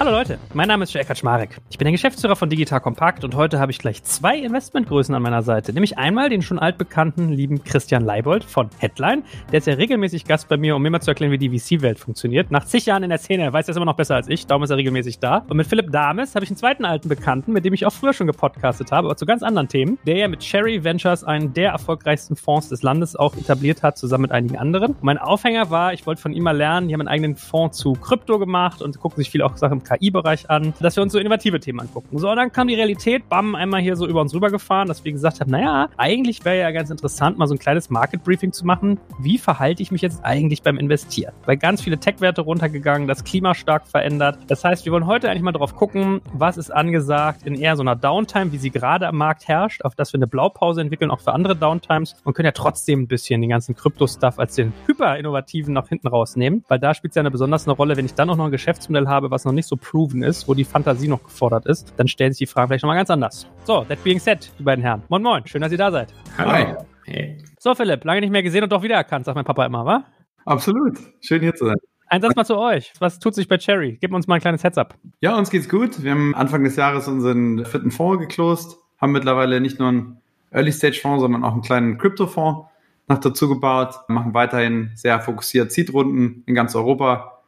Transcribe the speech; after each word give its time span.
Hallo 0.00 0.12
Leute, 0.12 0.38
mein 0.54 0.66
Name 0.66 0.84
ist 0.84 0.94
Joel 0.94 1.04
Kaczmarek. 1.04 1.58
Ich 1.68 1.76
bin 1.76 1.84
der 1.84 1.92
Geschäftsführer 1.92 2.34
von 2.34 2.48
Digital 2.48 2.80
Compact 2.80 3.22
und 3.22 3.34
heute 3.34 3.60
habe 3.60 3.70
ich 3.70 3.78
gleich 3.78 4.02
zwei 4.02 4.38
Investmentgrößen 4.38 5.14
an 5.14 5.20
meiner 5.20 5.42
Seite. 5.42 5.74
Nämlich 5.74 5.98
einmal 5.98 6.30
den 6.30 6.40
schon 6.40 6.58
altbekannten 6.58 7.28
lieben 7.28 7.64
Christian 7.64 8.02
Leibold 8.02 8.42
von 8.42 8.70
Headline. 8.78 9.24
Der 9.52 9.58
ist 9.58 9.66
ja 9.66 9.74
regelmäßig 9.74 10.24
Gast 10.24 10.48
bei 10.48 10.56
mir, 10.56 10.74
um 10.74 10.80
mir 10.80 10.88
mal 10.88 11.02
zu 11.02 11.10
erklären, 11.10 11.32
wie 11.32 11.36
die 11.36 11.50
VC-Welt 11.50 11.98
funktioniert. 11.98 12.50
Nach 12.50 12.64
zig 12.64 12.86
Jahren 12.86 13.02
in 13.02 13.10
der 13.10 13.18
Szene, 13.18 13.42
er 13.42 13.52
weiß 13.52 13.66
das 13.66 13.76
immer 13.76 13.84
noch 13.84 13.96
besser 13.96 14.14
als 14.14 14.26
ich, 14.30 14.46
darum 14.46 14.62
ist 14.62 14.70
er 14.70 14.78
regelmäßig 14.78 15.18
da. 15.18 15.44
Und 15.46 15.58
mit 15.58 15.66
Philipp 15.66 15.92
Dames 15.92 16.34
habe 16.34 16.46
ich 16.46 16.50
einen 16.50 16.56
zweiten 16.56 16.86
alten 16.86 17.10
Bekannten, 17.10 17.52
mit 17.52 17.66
dem 17.66 17.74
ich 17.74 17.84
auch 17.84 17.92
früher 17.92 18.14
schon 18.14 18.26
gepodcastet 18.26 18.92
habe, 18.92 19.06
aber 19.06 19.18
zu 19.18 19.26
ganz 19.26 19.42
anderen 19.42 19.68
Themen, 19.68 19.98
der 20.06 20.16
ja 20.16 20.28
mit 20.28 20.40
Cherry 20.40 20.82
Ventures 20.82 21.24
einen 21.24 21.52
der 21.52 21.72
erfolgreichsten 21.72 22.36
Fonds 22.36 22.70
des 22.70 22.82
Landes 22.82 23.16
auch 23.16 23.36
etabliert 23.36 23.82
hat, 23.82 23.98
zusammen 23.98 24.22
mit 24.22 24.32
einigen 24.32 24.56
anderen. 24.56 24.92
Und 24.92 25.02
mein 25.02 25.18
Aufhänger 25.18 25.68
war, 25.68 25.92
ich 25.92 26.06
wollte 26.06 26.22
von 26.22 26.32
ihm 26.32 26.44
mal 26.44 26.56
lernen, 26.56 26.88
die 26.88 26.94
haben 26.94 27.02
einen 27.02 27.08
eigenen 27.08 27.36
Fonds 27.36 27.76
zu 27.76 27.92
Krypto 27.92 28.38
gemacht 28.38 28.80
und 28.80 28.98
gucken 28.98 29.18
sich 29.18 29.28
viel 29.28 29.42
auch 29.42 29.58
Sachen 29.58 29.89
KI-Bereich 29.90 30.50
an, 30.50 30.74
dass 30.80 30.96
wir 30.96 31.02
uns 31.02 31.12
so 31.12 31.18
innovative 31.18 31.60
Themen 31.60 31.80
angucken. 31.80 32.18
So, 32.18 32.30
und 32.30 32.36
dann 32.36 32.52
kam 32.52 32.68
die 32.68 32.74
Realität, 32.74 33.28
bam, 33.28 33.54
einmal 33.54 33.80
hier 33.80 33.96
so 33.96 34.06
über 34.06 34.20
uns 34.20 34.34
rübergefahren, 34.34 34.88
dass 34.88 35.04
wir 35.04 35.12
gesagt 35.12 35.40
haben, 35.40 35.50
naja, 35.50 35.88
eigentlich 35.96 36.44
wäre 36.44 36.58
ja 36.58 36.70
ganz 36.70 36.90
interessant, 36.90 37.38
mal 37.38 37.46
so 37.46 37.54
ein 37.54 37.58
kleines 37.58 37.90
Market 37.90 38.24
Briefing 38.24 38.52
zu 38.52 38.66
machen. 38.66 38.98
Wie 39.18 39.38
verhalte 39.38 39.82
ich 39.82 39.90
mich 39.90 40.02
jetzt 40.02 40.24
eigentlich 40.24 40.62
beim 40.62 40.78
Investieren? 40.78 41.32
Weil 41.44 41.56
ganz 41.56 41.82
viele 41.82 41.98
Tech-Werte 41.98 42.42
runtergegangen, 42.42 43.08
das 43.08 43.24
Klima 43.24 43.54
stark 43.54 43.86
verändert. 43.86 44.38
Das 44.48 44.64
heißt, 44.64 44.84
wir 44.84 44.92
wollen 44.92 45.06
heute 45.06 45.30
eigentlich 45.30 45.42
mal 45.42 45.52
drauf 45.52 45.74
gucken, 45.74 46.20
was 46.32 46.56
ist 46.56 46.70
angesagt 46.70 47.46
in 47.46 47.54
eher 47.54 47.76
so 47.76 47.82
einer 47.82 47.96
Downtime, 47.96 48.52
wie 48.52 48.58
sie 48.58 48.70
gerade 48.70 49.08
am 49.08 49.16
Markt 49.16 49.48
herrscht, 49.48 49.82
auf 49.84 49.94
dass 49.94 50.12
wir 50.12 50.18
eine 50.18 50.26
Blaupause 50.26 50.80
entwickeln, 50.80 51.10
auch 51.10 51.20
für 51.20 51.32
andere 51.32 51.56
Downtimes 51.56 52.16
und 52.24 52.34
können 52.34 52.46
ja 52.46 52.52
trotzdem 52.52 53.02
ein 53.02 53.08
bisschen 53.08 53.40
den 53.40 53.50
ganzen 53.50 53.74
Krypto-Stuff 53.74 54.38
als 54.38 54.54
den 54.54 54.72
hyper-innovativen 54.86 55.74
nach 55.74 55.88
hinten 55.88 56.08
rausnehmen, 56.08 56.64
weil 56.68 56.78
da 56.78 56.94
spielt 56.94 57.12
es 57.12 57.16
ja 57.16 57.20
eine 57.20 57.30
besonders 57.30 57.66
eine 57.66 57.76
Rolle, 57.76 57.96
wenn 57.96 58.06
ich 58.06 58.14
dann 58.14 58.30
auch 58.30 58.36
noch 58.36 58.46
ein 58.46 58.50
Geschäftsmodell 58.50 59.08
habe, 59.08 59.30
was 59.30 59.44
noch 59.44 59.52
nicht 59.52 59.66
so 59.66 59.76
proven 59.80 60.22
ist, 60.22 60.48
wo 60.48 60.54
die 60.54 60.64
Fantasie 60.64 61.08
noch 61.08 61.22
gefordert 61.22 61.66
ist, 61.66 61.92
dann 61.96 62.08
stellen 62.08 62.32
sich 62.32 62.38
die 62.38 62.46
Fragen 62.46 62.68
vielleicht 62.68 62.82
nochmal 62.82 62.96
ganz 62.96 63.10
anders. 63.10 63.46
So, 63.64 63.84
that 63.84 64.02
being 64.04 64.18
said, 64.18 64.50
die 64.58 64.62
beiden 64.62 64.82
Herren. 64.82 65.02
Moin 65.08 65.22
Moin, 65.22 65.46
schön, 65.46 65.62
dass 65.62 65.72
ihr 65.72 65.78
da 65.78 65.90
seid. 65.90 66.12
Hallo. 66.38 66.84
Hey. 67.04 67.38
So, 67.58 67.74
Philipp, 67.74 68.04
lange 68.04 68.20
nicht 68.20 68.30
mehr 68.30 68.42
gesehen 68.42 68.62
und 68.62 68.70
doch 68.70 68.82
wiedererkannt, 68.82 69.24
sagt 69.24 69.34
mein 69.34 69.44
Papa 69.44 69.66
immer, 69.66 69.84
wa? 69.84 70.04
Absolut. 70.44 70.98
Schön 71.20 71.40
hier 71.40 71.54
zu 71.54 71.66
sein. 71.66 71.76
Ein 72.08 72.22
Satz 72.22 72.34
mal 72.34 72.44
zu 72.44 72.58
euch. 72.58 72.92
Was 72.98 73.18
tut 73.20 73.34
sich 73.34 73.46
bei 73.46 73.56
Cherry? 73.56 73.96
Gib 74.00 74.12
uns 74.12 74.26
mal 74.26 74.36
ein 74.36 74.40
kleines 74.40 74.64
Heads-up. 74.64 74.96
Ja, 75.20 75.36
uns 75.36 75.50
geht's 75.50 75.68
gut. 75.68 76.02
Wir 76.02 76.10
haben 76.10 76.34
Anfang 76.34 76.64
des 76.64 76.76
Jahres 76.76 77.06
unseren 77.06 77.64
vierten 77.64 77.90
Fonds 77.90 78.20
geklost, 78.20 78.78
haben 79.00 79.12
mittlerweile 79.12 79.60
nicht 79.60 79.78
nur 79.78 79.88
einen 79.88 80.20
Early-Stage-Fonds, 80.50 81.20
sondern 81.20 81.44
auch 81.44 81.52
einen 81.52 81.62
kleinen 81.62 81.98
Crypto-Fonds 81.98 82.68
noch 83.06 83.18
dazu 83.18 83.48
gebaut, 83.48 83.94
machen 84.08 84.34
weiterhin 84.34 84.90
sehr 84.94 85.20
fokussiert 85.20 85.72
Seed-Runden 85.72 86.42
in 86.46 86.54
ganz 86.54 86.74
Europa, 86.74 87.39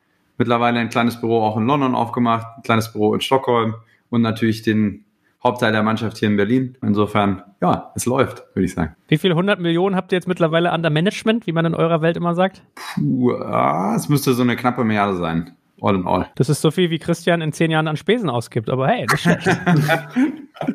mittlerweile 0.43 0.81
ein 0.81 0.89
kleines 0.89 1.21
Büro 1.21 1.41
auch 1.41 1.57
in 1.57 1.67
London 1.67 1.95
aufgemacht, 1.95 2.49
ein 2.57 2.63
kleines 2.65 2.93
Büro 2.93 3.15
in 3.15 3.21
Stockholm 3.21 3.77
und 4.11 4.23
natürlich 4.23 4.63
den 4.63 5.05
Hauptteil 5.45 5.71
der 5.71 5.85
Mannschaft 5.85 6.19
hier 6.19 6.29
in 6.29 6.37
Berlin. 6.37 6.77
Insofern, 6.83 7.45
ja, 7.61 7.93
es 7.95 8.07
läuft, 8.07 8.43
würde 8.55 8.65
ich 8.65 8.75
sagen. 8.75 8.97
Wie 9.07 9.19
viele 9.19 9.37
hundert 9.37 9.61
Millionen 9.61 9.95
habt 9.95 10.11
ihr 10.11 10.17
jetzt 10.17 10.27
mittlerweile 10.27 10.73
under 10.73 10.91
Management, 10.91 11.47
wie 11.47 11.53
man 11.53 11.65
in 11.65 11.77
eurer 11.77 12.03
Welt 12.03 12.17
immer 12.17 12.35
sagt? 12.35 12.63
Puh, 12.75 13.35
ah, 13.35 13.95
es 13.95 14.09
müsste 14.09 14.35
so 14.35 14.43
eine 14.43 14.57
knappe 14.57 14.83
Milliarde 14.83 15.17
sein. 15.17 15.53
All 15.81 15.95
in 15.95 16.07
all. 16.07 16.29
Das 16.35 16.49
ist 16.49 16.61
so 16.61 16.73
viel, 16.73 16.91
wie 16.91 16.99
Christian 16.99 17.41
in 17.41 17.53
zehn 17.53 17.71
Jahren 17.71 17.87
an 17.87 17.97
Spesen 17.97 18.31
ausgibt, 18.31 18.69
aber 18.69 18.89
hey, 18.89 19.07
das 19.07 19.15
ist 19.15 19.23
schlecht. 19.23 19.47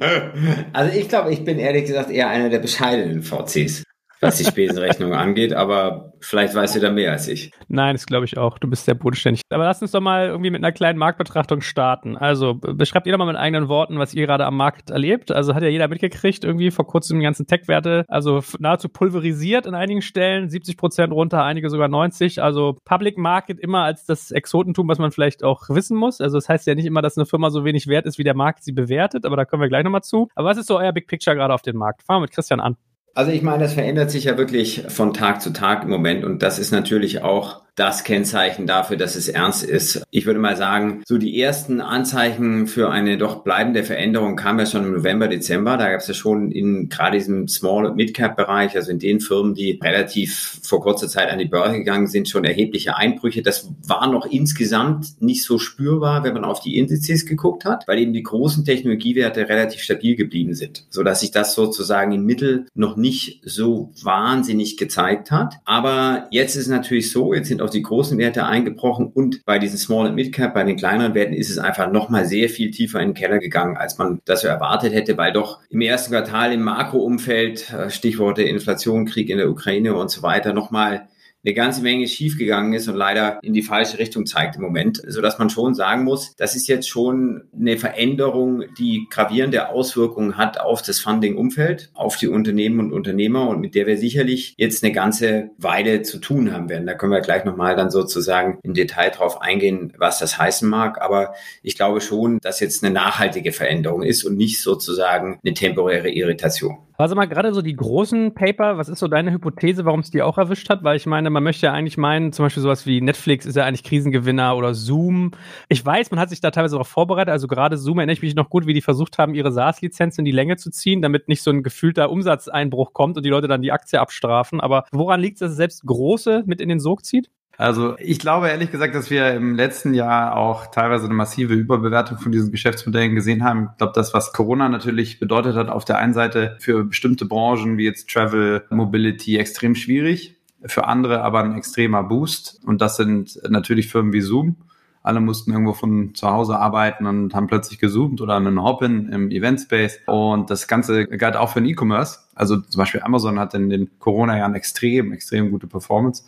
also 0.73 0.97
ich 0.97 1.09
glaube, 1.09 1.33
ich 1.33 1.43
bin 1.43 1.59
ehrlich 1.59 1.85
gesagt 1.85 2.09
eher 2.09 2.29
einer 2.29 2.49
der 2.49 2.59
bescheidenen 2.59 3.21
VCs 3.21 3.83
was 4.21 4.37
die 4.37 4.45
Spesenrechnung 4.45 5.13
angeht, 5.13 5.53
aber 5.53 6.13
vielleicht 6.19 6.55
weißt 6.55 6.75
du 6.75 6.79
da 6.79 6.91
mehr 6.91 7.11
als 7.11 7.27
ich. 7.27 7.51
Nein, 7.67 7.95
das 7.95 8.05
glaube 8.05 8.25
ich 8.25 8.37
auch. 8.37 8.57
Du 8.57 8.69
bist 8.69 8.85
sehr 8.85 8.95
bodenständig. 8.95 9.41
Aber 9.49 9.65
lass 9.65 9.81
uns 9.81 9.91
doch 9.91 10.01
mal 10.01 10.27
irgendwie 10.27 10.49
mit 10.49 10.63
einer 10.63 10.71
kleinen 10.71 10.97
Marktbetrachtung 10.97 11.61
starten. 11.61 12.17
Also 12.17 12.55
beschreibt 12.55 13.05
jeder 13.05 13.17
mal 13.17 13.25
mit 13.25 13.35
eigenen 13.35 13.67
Worten, 13.67 13.99
was 13.99 14.13
ihr 14.13 14.25
gerade 14.25 14.45
am 14.45 14.57
Markt 14.57 14.89
erlebt. 14.89 15.31
Also 15.31 15.53
hat 15.53 15.63
ja 15.63 15.69
jeder 15.69 15.87
mitgekriegt, 15.87 16.43
irgendwie 16.43 16.71
vor 16.71 16.87
kurzem 16.87 17.19
die 17.19 17.23
ganzen 17.23 17.47
Tech-Werte, 17.47 18.05
also 18.07 18.41
nahezu 18.59 18.89
pulverisiert 18.89 19.65
in 19.65 19.75
einigen 19.75 20.01
Stellen, 20.01 20.49
70 20.49 20.77
Prozent 20.77 21.13
runter, 21.13 21.43
einige 21.43 21.69
sogar 21.69 21.87
90. 21.87 22.41
Also 22.41 22.77
Public 22.85 23.17
Market 23.17 23.59
immer 23.59 23.83
als 23.83 24.05
das 24.05 24.31
Exotentum, 24.31 24.87
was 24.87 24.99
man 24.99 25.11
vielleicht 25.11 25.43
auch 25.43 25.69
wissen 25.69 25.97
muss. 25.97 26.21
Also 26.21 26.37
das 26.37 26.49
heißt 26.49 26.67
ja 26.67 26.75
nicht 26.75 26.85
immer, 26.85 27.01
dass 27.01 27.17
eine 27.17 27.25
Firma 27.25 27.49
so 27.49 27.65
wenig 27.65 27.87
wert 27.87 28.05
ist, 28.05 28.17
wie 28.17 28.23
der 28.23 28.35
Markt 28.35 28.63
sie 28.63 28.71
bewertet, 28.71 29.25
aber 29.25 29.35
da 29.35 29.45
kommen 29.45 29.61
wir 29.61 29.69
gleich 29.69 29.83
nochmal 29.83 30.03
zu. 30.03 30.29
Aber 30.35 30.49
was 30.49 30.57
ist 30.57 30.67
so 30.67 30.77
euer 30.77 30.91
Big 30.91 31.07
Picture 31.07 31.35
gerade 31.35 31.53
auf 31.53 31.61
dem 31.61 31.77
Markt? 31.77 32.03
Fangen 32.03 32.17
wir 32.17 32.21
mit 32.21 32.31
Christian 32.31 32.59
an. 32.59 32.77
Also 33.17 33.31
ich 33.31 33.41
meine, 33.41 33.63
das 33.63 33.73
verändert 33.73 34.11
sich 34.11 34.25
ja 34.25 34.37
wirklich 34.37 34.83
von 34.89 35.11
Tag 35.11 35.41
zu 35.41 35.51
Tag 35.51 35.81
im 35.81 35.89
Moment 35.89 36.23
und 36.23 36.43
das 36.43 36.59
ist 36.59 36.69
natürlich 36.69 37.23
auch 37.23 37.63
das 37.77 38.03
Kennzeichen 38.03 38.65
dafür, 38.65 38.97
dass 38.97 39.15
es 39.15 39.29
ernst 39.29 39.63
ist. 39.63 40.01
Ich 40.09 40.25
würde 40.25 40.39
mal 40.39 40.57
sagen, 40.57 41.03
so 41.05 41.19
die 41.19 41.39
ersten 41.39 41.79
Anzeichen 41.79 42.65
für 42.65 42.89
eine 42.89 43.19
doch 43.19 43.43
bleibende 43.43 43.83
Veränderung 43.83 44.35
kamen 44.35 44.59
ja 44.59 44.65
schon 44.65 44.83
im 44.83 44.93
November, 44.93 45.27
Dezember. 45.27 45.77
Da 45.77 45.91
gab 45.91 46.01
es 46.01 46.07
ja 46.07 46.15
schon 46.15 46.51
in 46.51 46.89
gerade 46.89 47.17
diesem 47.17 47.47
Small- 47.47 47.85
und 47.85 47.95
Mid-Cap-Bereich, 47.95 48.75
also 48.75 48.89
in 48.89 48.97
den 48.97 49.19
Firmen, 49.19 49.53
die 49.53 49.79
relativ 49.81 50.59
vor 50.63 50.81
kurzer 50.81 51.07
Zeit 51.07 51.29
an 51.29 51.37
die 51.37 51.45
Börse 51.45 51.77
gegangen 51.77 52.07
sind, 52.07 52.27
schon 52.27 52.45
erhebliche 52.45 52.97
Einbrüche. 52.97 53.43
Das 53.43 53.69
war 53.85 54.11
noch 54.11 54.25
insgesamt 54.25 55.21
nicht 55.21 55.43
so 55.43 55.59
spürbar, 55.59 56.23
wenn 56.23 56.33
man 56.33 56.45
auf 56.45 56.61
die 56.61 56.77
Indizes 56.77 57.27
geguckt 57.27 57.63
hat, 57.63 57.87
weil 57.87 57.99
eben 57.99 58.11
die 58.11 58.23
großen 58.23 58.65
Technologiewerte 58.65 59.49
relativ 59.49 59.81
stabil 59.81 60.15
geblieben 60.15 60.55
sind, 60.55 60.87
so 60.89 61.03
dass 61.03 61.19
sich 61.19 61.29
das 61.29 61.53
sozusagen 61.53 62.11
im 62.11 62.25
Mittel 62.25 62.65
noch 62.73 62.97
nicht 62.97 63.43
so 63.45 63.91
wahnsinnig 64.01 64.77
gezeigt 64.77 65.29
hat. 65.29 65.57
Aber 65.63 66.27
jetzt 66.31 66.55
ist 66.55 66.69
natürlich 66.69 67.11
so, 67.11 67.35
jetzt 67.35 67.49
sind 67.49 67.66
auf 67.67 67.73
die 67.73 67.81
großen 67.81 68.17
Werte 68.17 68.45
eingebrochen 68.45 69.07
und 69.07 69.43
bei 69.45 69.59
diesen 69.59 69.77
Small 69.77 70.07
and 70.07 70.15
Mid 70.15 70.33
Cap, 70.33 70.53
bei 70.53 70.63
den 70.63 70.77
kleineren 70.77 71.13
Werten 71.13 71.33
ist 71.33 71.49
es 71.49 71.57
einfach 71.57 71.91
nochmal 71.91 72.25
sehr 72.25 72.47
viel 72.47 72.71
tiefer 72.71 73.01
in 73.01 73.09
den 73.09 73.13
Keller 73.13 73.39
gegangen, 73.39 73.75
als 73.75 73.97
man 73.97 74.21
das 74.23 74.45
erwartet 74.45 74.93
hätte, 74.93 75.17
weil 75.17 75.33
doch 75.33 75.59
im 75.69 75.81
ersten 75.81 76.11
Quartal 76.11 76.53
im 76.53 76.61
Makroumfeld, 76.61 77.73
äh, 77.73 77.89
Stichworte 77.89 78.43
Inflation, 78.43 79.05
Krieg 79.05 79.29
in 79.29 79.37
der 79.37 79.49
Ukraine 79.49 79.95
und 79.95 80.09
so 80.09 80.23
weiter, 80.23 80.53
nochmal 80.53 81.09
eine 81.47 81.53
ganze 81.53 81.81
Menge 81.81 82.07
schiefgegangen 82.09 82.73
ist 82.73 82.89
und 82.89 82.95
leider 82.95 83.39
in 83.41 83.53
die 83.53 83.61
falsche 83.61 83.99
Richtung 83.99 84.25
zeigt 84.25 84.57
im 84.57 84.63
Moment, 84.63 85.01
so 85.07 85.21
dass 85.21 85.39
man 85.39 85.49
schon 85.49 85.75
sagen 85.75 86.03
muss, 86.03 86.35
das 86.35 86.55
ist 86.55 86.67
jetzt 86.67 86.89
schon 86.89 87.43
eine 87.57 87.77
Veränderung, 87.77 88.65
die 88.77 89.07
gravierende 89.09 89.69
Auswirkungen 89.69 90.35
hat 90.35 90.59
auf 90.59 90.81
das 90.81 90.99
Funding-Umfeld, 90.99 91.89
auf 91.93 92.17
die 92.17 92.27
Unternehmen 92.27 92.81
und 92.81 92.91
Unternehmer 92.91 93.47
und 93.47 93.61
mit 93.61 93.75
der 93.75 93.87
wir 93.87 93.97
sicherlich 93.97 94.55
jetzt 94.57 94.83
eine 94.83 94.91
ganze 94.91 95.51
Weile 95.57 96.01
zu 96.01 96.17
tun 96.17 96.51
haben 96.51 96.67
werden. 96.67 96.85
Da 96.85 96.95
können 96.95 97.13
wir 97.13 97.21
gleich 97.21 97.45
nochmal 97.45 97.77
dann 97.77 97.91
sozusagen 97.91 98.59
im 98.63 98.73
Detail 98.73 99.11
drauf 99.11 99.41
eingehen, 99.41 99.93
was 99.97 100.19
das 100.19 100.37
heißen 100.37 100.67
mag. 100.67 101.01
Aber 101.01 101.33
ich 101.63 101.77
glaube 101.77 102.01
schon, 102.01 102.39
dass 102.41 102.59
jetzt 102.59 102.83
eine 102.83 102.93
nachhaltige 102.93 103.53
Veränderung 103.53 104.03
ist 104.03 104.25
und 104.25 104.35
nicht 104.35 104.61
sozusagen 104.61 105.39
eine 105.45 105.53
temporäre 105.53 106.09
Irritation. 106.09 106.86
Also 106.99 107.13
mal 107.13 107.27
gerade 107.27 107.53
so 107.53 107.61
die 107.61 107.75
großen 107.75 108.33
Paper, 108.33 108.79
was 108.79 108.89
ist 108.89 108.97
so 108.97 109.07
deine 109.07 109.31
Hypothese, 109.31 109.85
warum 109.85 109.99
es 109.99 110.09
die 110.09 110.23
auch 110.23 110.39
erwischt 110.39 110.67
hat? 110.71 110.83
Weil 110.83 110.97
ich 110.97 111.05
meine, 111.05 111.29
man 111.29 111.43
möchte 111.43 111.67
ja 111.67 111.73
eigentlich 111.73 111.95
meinen, 111.95 112.33
zum 112.33 112.45
Beispiel 112.45 112.63
sowas 112.63 112.87
wie 112.87 113.01
Netflix 113.01 113.45
ist 113.45 113.55
ja 113.55 113.65
eigentlich 113.65 113.83
Krisengewinner 113.83 114.57
oder 114.57 114.73
Zoom. 114.73 115.29
Ich 115.69 115.85
weiß, 115.85 116.09
man 116.09 116.19
hat 116.19 116.29
sich 116.29 116.41
da 116.41 116.49
teilweise 116.49 116.73
darauf 116.73 116.87
vorbereitet. 116.87 117.31
Also 117.31 117.47
gerade 117.47 117.77
Zoom 117.77 117.99
erinnere 117.99 118.13
ich 118.13 118.23
mich 118.23 118.33
noch 118.33 118.49
gut, 118.49 118.65
wie 118.65 118.73
die 118.73 118.81
versucht 118.81 119.19
haben, 119.19 119.35
ihre 119.35 119.51
SaaS-Lizenz 119.51 120.17
in 120.17 120.25
die 120.25 120.31
Länge 120.31 120.57
zu 120.57 120.71
ziehen, 120.71 121.03
damit 121.03 121.27
nicht 121.27 121.43
so 121.43 121.51
ein 121.51 121.61
gefühlter 121.61 122.09
Umsatzeinbruch 122.09 122.93
kommt 122.93 123.15
und 123.15 123.23
die 123.23 123.29
Leute 123.29 123.47
dann 123.47 123.61
die 123.61 123.71
Aktie 123.71 124.01
abstrafen. 124.01 124.59
Aber 124.59 124.85
woran 124.91 125.21
liegt 125.21 125.35
es, 125.35 125.41
dass 125.41 125.51
es 125.51 125.57
selbst 125.57 125.85
große 125.85 126.45
mit 126.47 126.59
in 126.61 126.69
den 126.69 126.79
Sog 126.79 127.05
zieht? 127.05 127.29
Also 127.57 127.97
ich 127.97 128.19
glaube 128.19 128.49
ehrlich 128.49 128.71
gesagt, 128.71 128.93
dass 128.93 129.09
wir 129.09 129.33
im 129.33 129.55
letzten 129.55 129.95
Jahr 129.95 130.35
auch 130.35 130.67
teilweise 130.67 131.05
eine 131.05 131.15
massive 131.15 131.55
Überbewertung 131.55 132.19
von 132.19 132.31
diesen 132.31 132.51
Geschäftsmodellen 132.51 133.15
gesehen 133.15 133.43
haben. 133.43 133.69
Ich 133.71 133.77
glaube, 133.79 133.93
das, 133.95 134.13
was 134.13 134.31
Corona 134.31 134.69
natürlich 134.69 135.19
bedeutet 135.19 135.55
hat, 135.55 135.69
auf 135.69 135.83
der 135.83 135.97
einen 135.97 136.13
Seite 136.13 136.55
für 136.59 136.83
bestimmte 136.83 137.25
Branchen 137.25 137.79
wie 137.79 137.85
jetzt 137.85 138.09
Travel, 138.11 138.63
Mobility 138.69 139.37
extrem 139.37 139.73
schwierig, 139.73 140.35
für 140.65 140.85
andere 140.85 141.23
aber 141.23 141.39
ein 141.39 141.57
extremer 141.57 142.03
Boost. 142.03 142.61
Und 142.63 142.79
das 142.79 142.95
sind 142.95 143.39
natürlich 143.49 143.89
Firmen 143.89 144.13
wie 144.13 144.21
Zoom. 144.21 144.57
Alle 145.01 145.19
mussten 145.19 145.51
irgendwo 145.51 145.73
von 145.73 146.13
zu 146.13 146.29
Hause 146.29 146.59
arbeiten 146.59 147.07
und 147.07 147.33
haben 147.33 147.47
plötzlich 147.47 147.79
gezoomt 147.79 148.21
oder 148.21 148.35
einen 148.35 148.61
Hop-in 148.61 149.09
im 149.09 149.31
Event-Space. 149.31 150.01
Und 150.05 150.51
das 150.51 150.67
Ganze 150.67 151.07
galt 151.07 151.35
auch 151.35 151.53
für 151.53 151.61
den 151.61 151.69
E-Commerce. 151.69 152.19
Also 152.37 152.57
zum 152.57 152.79
Beispiel 152.79 153.01
Amazon 153.01 153.39
hat 153.39 153.53
in 153.53 153.69
den 153.69 153.89
Corona-Jahren 153.99 154.55
extrem, 154.55 155.11
extrem 155.11 155.51
gute 155.51 155.67
Performance. 155.67 156.23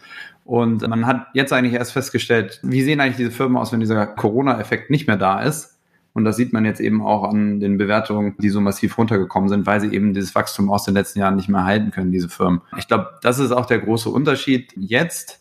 Und 0.45 0.87
man 0.87 1.05
hat 1.05 1.27
jetzt 1.33 1.53
eigentlich 1.53 1.73
erst 1.73 1.93
festgestellt, 1.93 2.59
wie 2.63 2.81
sehen 2.81 2.99
eigentlich 2.99 3.17
diese 3.17 3.31
Firmen 3.31 3.57
aus, 3.57 3.71
wenn 3.71 3.79
dieser 3.79 4.07
Corona-Effekt 4.07 4.89
nicht 4.89 5.07
mehr 5.07 5.17
da 5.17 5.41
ist. 5.41 5.77
Und 6.13 6.25
das 6.25 6.37
sieht 6.37 6.53
man 6.53 6.65
jetzt 6.65 6.81
eben 6.81 7.05
auch 7.05 7.23
an 7.23 7.59
den 7.59 7.77
Bewertungen, 7.77 8.35
die 8.39 8.49
so 8.49 8.59
massiv 8.59 8.97
runtergekommen 8.97 9.47
sind, 9.47 9.67
weil 9.67 9.79
sie 9.79 9.93
eben 9.93 10.13
dieses 10.13 10.33
Wachstum 10.33 10.71
aus 10.71 10.83
den 10.83 10.95
letzten 10.95 11.19
Jahren 11.19 11.35
nicht 11.35 11.49
mehr 11.49 11.65
halten 11.65 11.91
können, 11.91 12.11
diese 12.11 12.29
Firmen. 12.29 12.61
Ich 12.77 12.87
glaube, 12.87 13.09
das 13.21 13.37
ist 13.37 13.51
auch 13.51 13.67
der 13.67 13.79
große 13.79 14.09
Unterschied 14.09 14.73
jetzt 14.75 15.39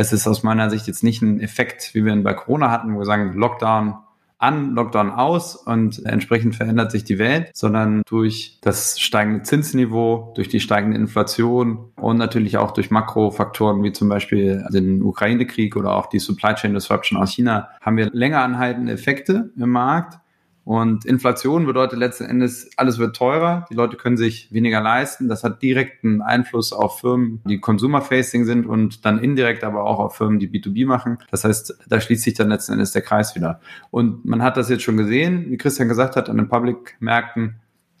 Es 0.00 0.12
ist 0.12 0.28
aus 0.28 0.44
meiner 0.44 0.70
Sicht 0.70 0.86
jetzt 0.86 1.02
nicht 1.02 1.22
ein 1.22 1.40
Effekt, 1.40 1.92
wie 1.92 2.04
wir 2.04 2.12
ihn 2.12 2.22
bei 2.22 2.32
Corona 2.32 2.70
hatten, 2.70 2.94
wo 2.94 3.00
wir 3.00 3.04
sagen, 3.04 3.32
Lockdown 3.32 3.96
an, 4.38 4.74
Lockdown 4.74 5.10
aus 5.10 5.56
und 5.56 6.04
entsprechend 6.06 6.54
verändert 6.54 6.92
sich 6.92 7.04
die 7.04 7.18
Welt, 7.18 7.50
sondern 7.54 8.02
durch 8.06 8.58
das 8.60 9.00
steigende 9.00 9.42
Zinsniveau, 9.42 10.32
durch 10.36 10.48
die 10.48 10.60
steigende 10.60 10.96
Inflation 10.96 11.90
und 11.96 12.18
natürlich 12.18 12.56
auch 12.56 12.70
durch 12.70 12.90
Makrofaktoren 12.90 13.82
wie 13.82 13.92
zum 13.92 14.08
Beispiel 14.08 14.64
den 14.72 15.02
Ukraine-Krieg 15.02 15.76
oder 15.76 15.94
auch 15.96 16.06
die 16.06 16.20
Supply 16.20 16.54
Chain 16.54 16.74
Disruption 16.74 17.18
aus 17.18 17.32
China 17.32 17.68
haben 17.80 17.96
wir 17.96 18.10
länger 18.12 18.42
anhaltende 18.42 18.92
Effekte 18.92 19.50
im 19.56 19.70
Markt 19.70 20.18
und 20.68 21.06
Inflation 21.06 21.64
bedeutet 21.64 21.98
letzten 21.98 22.24
Endes, 22.24 22.68
alles 22.76 22.98
wird 22.98 23.16
teurer, 23.16 23.64
die 23.70 23.74
Leute 23.74 23.96
können 23.96 24.18
sich 24.18 24.52
weniger 24.52 24.82
leisten. 24.82 25.26
Das 25.26 25.42
hat 25.42 25.62
direkten 25.62 26.20
Einfluss 26.20 26.74
auf 26.74 27.00
Firmen, 27.00 27.40
die 27.46 27.58
Consumer-Facing 27.58 28.44
sind 28.44 28.66
und 28.66 29.06
dann 29.06 29.18
indirekt 29.18 29.64
aber 29.64 29.84
auch 29.84 29.98
auf 29.98 30.16
Firmen, 30.16 30.38
die 30.38 30.46
B2B 30.46 30.84
machen. 30.84 31.16
Das 31.30 31.44
heißt, 31.44 31.78
da 31.88 32.02
schließt 32.02 32.22
sich 32.22 32.34
dann 32.34 32.50
letzten 32.50 32.74
Endes 32.74 32.92
der 32.92 33.00
Kreis 33.00 33.34
wieder. 33.34 33.60
Und 33.90 34.26
man 34.26 34.42
hat 34.42 34.58
das 34.58 34.68
jetzt 34.68 34.82
schon 34.82 34.98
gesehen, 34.98 35.46
wie 35.48 35.56
Christian 35.56 35.88
gesagt 35.88 36.16
hat, 36.16 36.28
an 36.28 36.36
den 36.36 36.50
Public-Märkten 36.50 37.54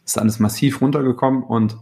ist 0.04 0.18
alles 0.18 0.38
massiv 0.38 0.82
runtergekommen 0.82 1.44
und 1.44 1.78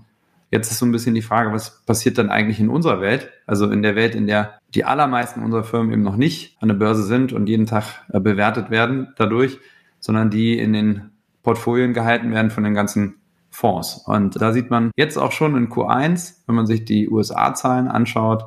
Jetzt 0.52 0.70
ist 0.70 0.78
so 0.78 0.86
ein 0.86 0.92
bisschen 0.92 1.16
die 1.16 1.22
Frage, 1.22 1.52
was 1.52 1.82
passiert 1.84 2.18
dann 2.18 2.30
eigentlich 2.30 2.60
in 2.60 2.68
unserer 2.68 3.00
Welt? 3.00 3.32
Also 3.46 3.68
in 3.68 3.82
der 3.82 3.96
Welt, 3.96 4.14
in 4.14 4.28
der 4.28 4.60
die 4.76 4.84
allermeisten 4.84 5.42
unserer 5.42 5.64
Firmen 5.64 5.92
eben 5.92 6.02
noch 6.02 6.16
nicht 6.16 6.56
an 6.60 6.68
der 6.68 6.76
Börse 6.76 7.02
sind 7.02 7.32
und 7.32 7.48
jeden 7.48 7.66
Tag 7.66 8.04
äh, 8.12 8.20
bewertet 8.20 8.70
werden 8.70 9.08
dadurch 9.16 9.58
sondern 10.06 10.30
die 10.30 10.56
in 10.56 10.72
den 10.72 11.10
Portfolien 11.42 11.92
gehalten 11.92 12.32
werden 12.32 12.50
von 12.50 12.62
den 12.62 12.74
ganzen 12.74 13.16
Fonds. 13.50 14.02
Und 14.06 14.40
da 14.40 14.52
sieht 14.52 14.70
man 14.70 14.92
jetzt 14.96 15.16
auch 15.16 15.32
schon 15.32 15.56
in 15.56 15.68
Q1, 15.68 16.36
wenn 16.46 16.54
man 16.54 16.66
sich 16.66 16.84
die 16.84 17.08
USA-Zahlen 17.08 17.88
anschaut, 17.88 18.44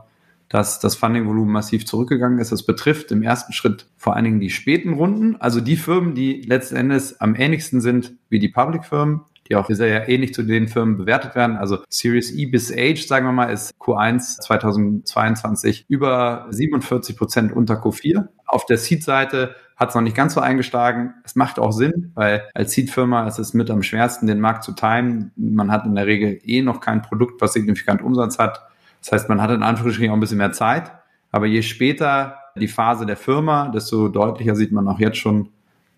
dass 0.47 0.79
das 0.79 0.95
Funding-Volumen 0.95 1.51
massiv 1.51 1.85
zurückgegangen 1.85 2.39
ist. 2.39 2.51
Das 2.51 2.65
betrifft 2.65 3.11
im 3.11 3.21
ersten 3.21 3.53
Schritt 3.53 3.87
vor 3.97 4.15
allen 4.15 4.25
Dingen 4.25 4.39
die 4.39 4.49
späten 4.49 4.93
Runden, 4.93 5.35
also 5.39 5.59
die 5.61 5.75
Firmen, 5.75 6.15
die 6.15 6.41
letzten 6.41 6.75
Endes 6.75 7.19
am 7.19 7.35
ähnlichsten 7.35 7.81
sind 7.81 8.13
wie 8.29 8.39
die 8.39 8.49
Public-Firmen, 8.49 9.21
die 9.49 9.55
auch 9.55 9.67
sehr 9.69 10.07
ähnlich 10.07 10.33
zu 10.33 10.43
den 10.43 10.67
Firmen 10.67 10.97
bewertet 10.97 11.35
werden. 11.35 11.57
Also 11.57 11.79
Series 11.89 12.33
E 12.33 12.45
bis 12.45 12.71
H, 12.71 13.07
sagen 13.07 13.25
wir 13.25 13.31
mal, 13.31 13.51
ist 13.51 13.73
Q1 13.79 14.39
2022 14.41 15.85
über 15.89 16.47
47 16.51 17.17
Prozent 17.17 17.51
unter 17.51 17.75
Q4. 17.75 18.27
Auf 18.45 18.65
der 18.65 18.77
Seed-Seite 18.77 19.55
hat 19.79 19.89
es 19.89 19.95
noch 19.95 20.01
nicht 20.01 20.15
ganz 20.15 20.33
so 20.33 20.41
eingeschlagen. 20.41 21.13
Es 21.23 21.35
macht 21.35 21.57
auch 21.57 21.71
Sinn, 21.71 22.11
weil 22.13 22.43
als 22.53 22.73
Seed-Firma 22.73 23.25
ist 23.27 23.39
es 23.39 23.53
mit 23.53 23.71
am 23.71 23.81
schwersten, 23.81 24.27
den 24.27 24.41
Markt 24.41 24.63
zu 24.63 24.73
timen. 24.73 25.31
Man 25.37 25.71
hat 25.71 25.85
in 25.85 25.95
der 25.95 26.05
Regel 26.05 26.39
eh 26.43 26.61
noch 26.61 26.81
kein 26.81 27.01
Produkt, 27.01 27.41
was 27.41 27.53
signifikant 27.53 28.01
Umsatz 28.01 28.37
hat. 28.37 28.61
Das 29.01 29.13
heißt, 29.13 29.29
man 29.29 29.41
hat 29.41 29.51
in 29.51 29.63
Anführungsstrichen 29.63 30.11
auch 30.11 30.17
ein 30.17 30.19
bisschen 30.19 30.37
mehr 30.37 30.51
Zeit. 30.51 30.91
Aber 31.31 31.45
je 31.45 31.61
später 31.61 32.35
die 32.57 32.67
Phase 32.67 33.05
der 33.05 33.15
Firma, 33.15 33.69
desto 33.69 34.09
deutlicher 34.09 34.55
sieht 34.55 34.73
man 34.73 34.87
auch 34.87 34.99
jetzt 34.99 35.17
schon 35.17 35.49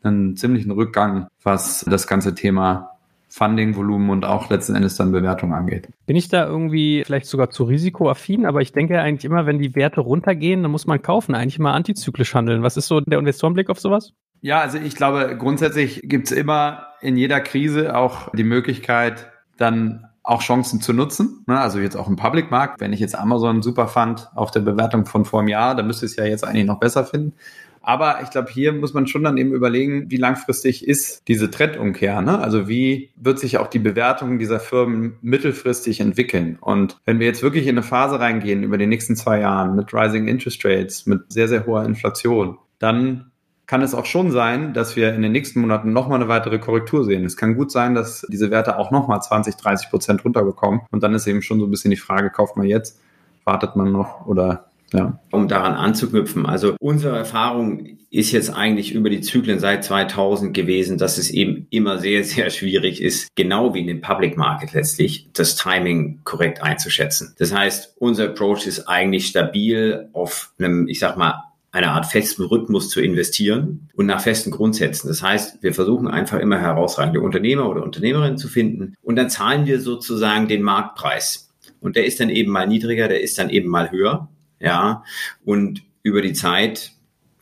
einen 0.04 0.38
ziemlichen 0.38 0.72
Rückgang, 0.72 1.27
was 1.42 1.84
das 1.88 2.06
ganze 2.06 2.36
Thema 2.36 2.90
Funding-Volumen 3.31 4.10
und 4.10 4.25
auch 4.25 4.50
letzten 4.50 4.75
Endes 4.75 4.98
dann 4.98 5.12
Bewertung 5.12 5.54
angeht. 5.54 5.88
Bin 6.06 6.18
ich 6.18 6.28
da 6.28 6.45
irgendwie 6.45 7.04
vielleicht 7.06 7.28
sogar 7.28 7.50
zu 7.50 7.63
risikoaffin, 7.63 8.45
aber 8.45 8.62
ich 8.62 8.74
denke 8.74 9.00
eigentlich 9.00 9.25
immer, 9.25 9.45
wenn 9.45 9.57
die 9.57 9.74
Werte 9.74 10.01
runtergehen, 10.01 10.62
dann 10.62 10.72
muss 10.72 10.86
man 10.86 11.01
kaufen, 11.01 11.33
eigentlich 11.33 11.57
immer 11.57 11.74
antizyklisch 11.74 12.36
handeln. 12.36 12.62
Was 12.62 12.75
ist 12.75 12.88
so 12.88 13.00
der 13.00 13.19
Investorenblick 13.19 13.69
auf 13.69 13.80
sowas? 13.80 14.13
Ja, 14.42 14.60
also 14.60 14.78
ich 14.78 14.95
glaube, 14.95 15.38
grundsätzlich 15.38 16.01
gibt 16.04 16.30
es 16.30 16.38
immer 16.38 16.88
in 17.00 17.16
jeder 17.16 17.39
Krise 17.39 17.95
auch 17.95 18.30
die 18.33 18.44
Möglichkeit, 18.44 19.31
dann 19.57 20.07
auch 20.24 20.42
Chancen 20.42 20.81
zu 20.81 20.94
nutzen. 20.94 21.44
Ne? 21.48 21.60
Also 21.60 21.80
jetzt 21.80 21.95
auch 21.95 22.07
im 22.07 22.16
Public-Markt, 22.16 22.81
wenn 22.81 22.94
ich 22.94 23.00
jetzt 23.00 23.18
Amazon 23.18 23.62
super 23.62 23.88
fand 23.88 24.30
auf 24.36 24.51
der 24.51 24.60
Bewertung 24.60 25.06
von 25.06 25.25
vor 25.25 25.39
einem 25.39 25.50
Jahr, 25.50 25.75
dann 25.75 25.88
müsste 25.88 26.06
ich 26.06 26.12
es 26.12 26.18
ja 26.18 26.25
jetzt 26.25 26.44
eigentlich 26.44 26.66
noch 26.66 26.80
besser 26.80 27.06
finden. 27.06 27.34
Aber 27.81 28.19
ich 28.22 28.30
glaube, 28.30 28.51
hier 28.51 28.74
muss 28.74 28.94
man 28.94 29.07
schon 29.07 29.24
dann 29.24 29.38
eben 29.38 29.54
überlegen, 29.54 30.12
wie 30.12 30.18
langfristig 30.18 30.88
ist 30.88 31.28
diese 31.28 31.50
Trendumkehr. 31.50 32.22
Ne? 32.22 32.39
Also 32.39 32.68
wie 32.68 33.10
wird 33.16 33.39
sich 33.39 33.57
auch 33.57 33.68
die 33.68 33.80
Bewertung 33.80 34.38
dieser 34.38 34.60
Firmen 34.60 35.18
mittelfristig 35.22 36.00
entwickeln? 36.00 36.57
Und 36.62 36.98
wenn 37.06 37.19
wir 37.19 37.28
jetzt 37.28 37.42
wirklich 37.42 37.66
in 37.66 37.72
eine 37.78 37.83
Phase 37.83 38.19
reingehen 38.19 38.63
über 38.63 38.78
die 38.78 38.88
nächsten 38.88 39.16
zwei 39.16 39.39
Jahren 39.39 39.75
mit 39.75 39.94
rising 39.94 40.28
Interest 40.28 40.63
Rates, 40.63 41.06
mit 41.07 41.31
sehr, 41.31 41.48
sehr 41.48 41.66
hoher 41.66 41.83
Inflation, 41.83 42.57
dann 42.78 43.31
kann 43.66 43.81
es 43.81 43.95
auch 43.95 44.06
schon 44.06 44.31
sein, 44.31 44.74
dass 44.74 44.98
wir 44.98 45.13
in 45.13 45.22
den 45.22 45.31
nächsten 45.31 45.62
Monaten 45.62 45.94
nochmal 45.94 46.19
eine 46.19 46.27
weitere 46.27 46.60
Korrektur 46.60 47.06
sehen. 47.06 47.24
Es 47.24 47.38
kann 47.38 47.56
gut 47.56 47.72
sein, 47.72 47.95
dass 47.95 48.25
diese 48.27 48.51
Werte 48.51 48.77
auch 48.77 48.92
nochmal 48.92 49.22
20, 49.22 49.56
30 49.56 49.89
Prozent 49.89 50.25
runterbekommen. 50.25 50.81
Und 50.92 51.04
dann 51.04 51.13
ist 51.13 51.25
eben 51.25 51.42
schon 51.42 51.60
so 51.60 51.68
ein 51.68 51.72
bisschen 51.72 51.92
die 51.92 51.98
Frage, 51.98 52.31
kauft 52.31 52.57
man 52.57 52.68
jetzt, 52.68 53.00
wartet 53.45 53.77
man 53.77 53.92
noch 53.94 54.25
oder 54.25 54.70
ja. 54.93 55.19
Um 55.31 55.47
daran 55.47 55.73
anzuknüpfen. 55.73 56.45
Also 56.45 56.75
unsere 56.79 57.17
Erfahrung 57.17 57.97
ist 58.09 58.31
jetzt 58.31 58.49
eigentlich 58.49 58.93
über 58.93 59.09
die 59.09 59.21
Zyklen 59.21 59.59
seit 59.59 59.85
2000 59.85 60.53
gewesen, 60.53 60.97
dass 60.97 61.17
es 61.17 61.29
eben 61.29 61.67
immer 61.69 61.97
sehr, 61.97 62.23
sehr 62.25 62.49
schwierig 62.49 63.01
ist, 63.01 63.29
genau 63.35 63.73
wie 63.73 63.79
in 63.79 63.88
dem 63.88 64.01
Public 64.01 64.38
Market 64.38 64.73
letztlich, 64.73 65.29
das 65.33 65.55
Timing 65.55 66.21
korrekt 66.23 66.61
einzuschätzen. 66.61 67.33
Das 67.38 67.53
heißt, 67.53 67.95
unser 67.99 68.25
Approach 68.25 68.67
ist 68.67 68.88
eigentlich 68.88 69.27
stabil 69.27 70.09
auf 70.13 70.51
einem, 70.59 70.88
ich 70.88 70.99
sag 70.99 71.17
mal, 71.17 71.41
einer 71.73 71.91
Art 71.91 72.05
festen 72.05 72.43
Rhythmus 72.43 72.89
zu 72.89 72.99
investieren 72.99 73.89
und 73.95 74.05
nach 74.05 74.19
festen 74.19 74.51
Grundsätzen. 74.51 75.07
Das 75.07 75.23
heißt, 75.23 75.63
wir 75.63 75.73
versuchen 75.73 76.09
einfach 76.09 76.39
immer 76.39 76.59
herausragende 76.59 77.21
Unternehmer 77.21 77.69
oder 77.69 77.83
Unternehmerinnen 77.83 78.38
zu 78.38 78.49
finden 78.49 78.95
und 79.01 79.15
dann 79.15 79.29
zahlen 79.29 79.65
wir 79.65 79.79
sozusagen 79.79 80.49
den 80.49 80.63
Marktpreis. 80.63 81.49
Und 81.79 81.95
der 81.95 82.05
ist 82.05 82.19
dann 82.19 82.29
eben 82.29 82.51
mal 82.51 82.67
niedriger, 82.67 83.07
der 83.07 83.21
ist 83.21 83.39
dann 83.39 83.49
eben 83.49 83.69
mal 83.69 83.89
höher 83.89 84.27
ja, 84.62 85.04
und 85.44 85.84
über 86.04 86.22
die 86.22 86.34
Zeit 86.34 86.94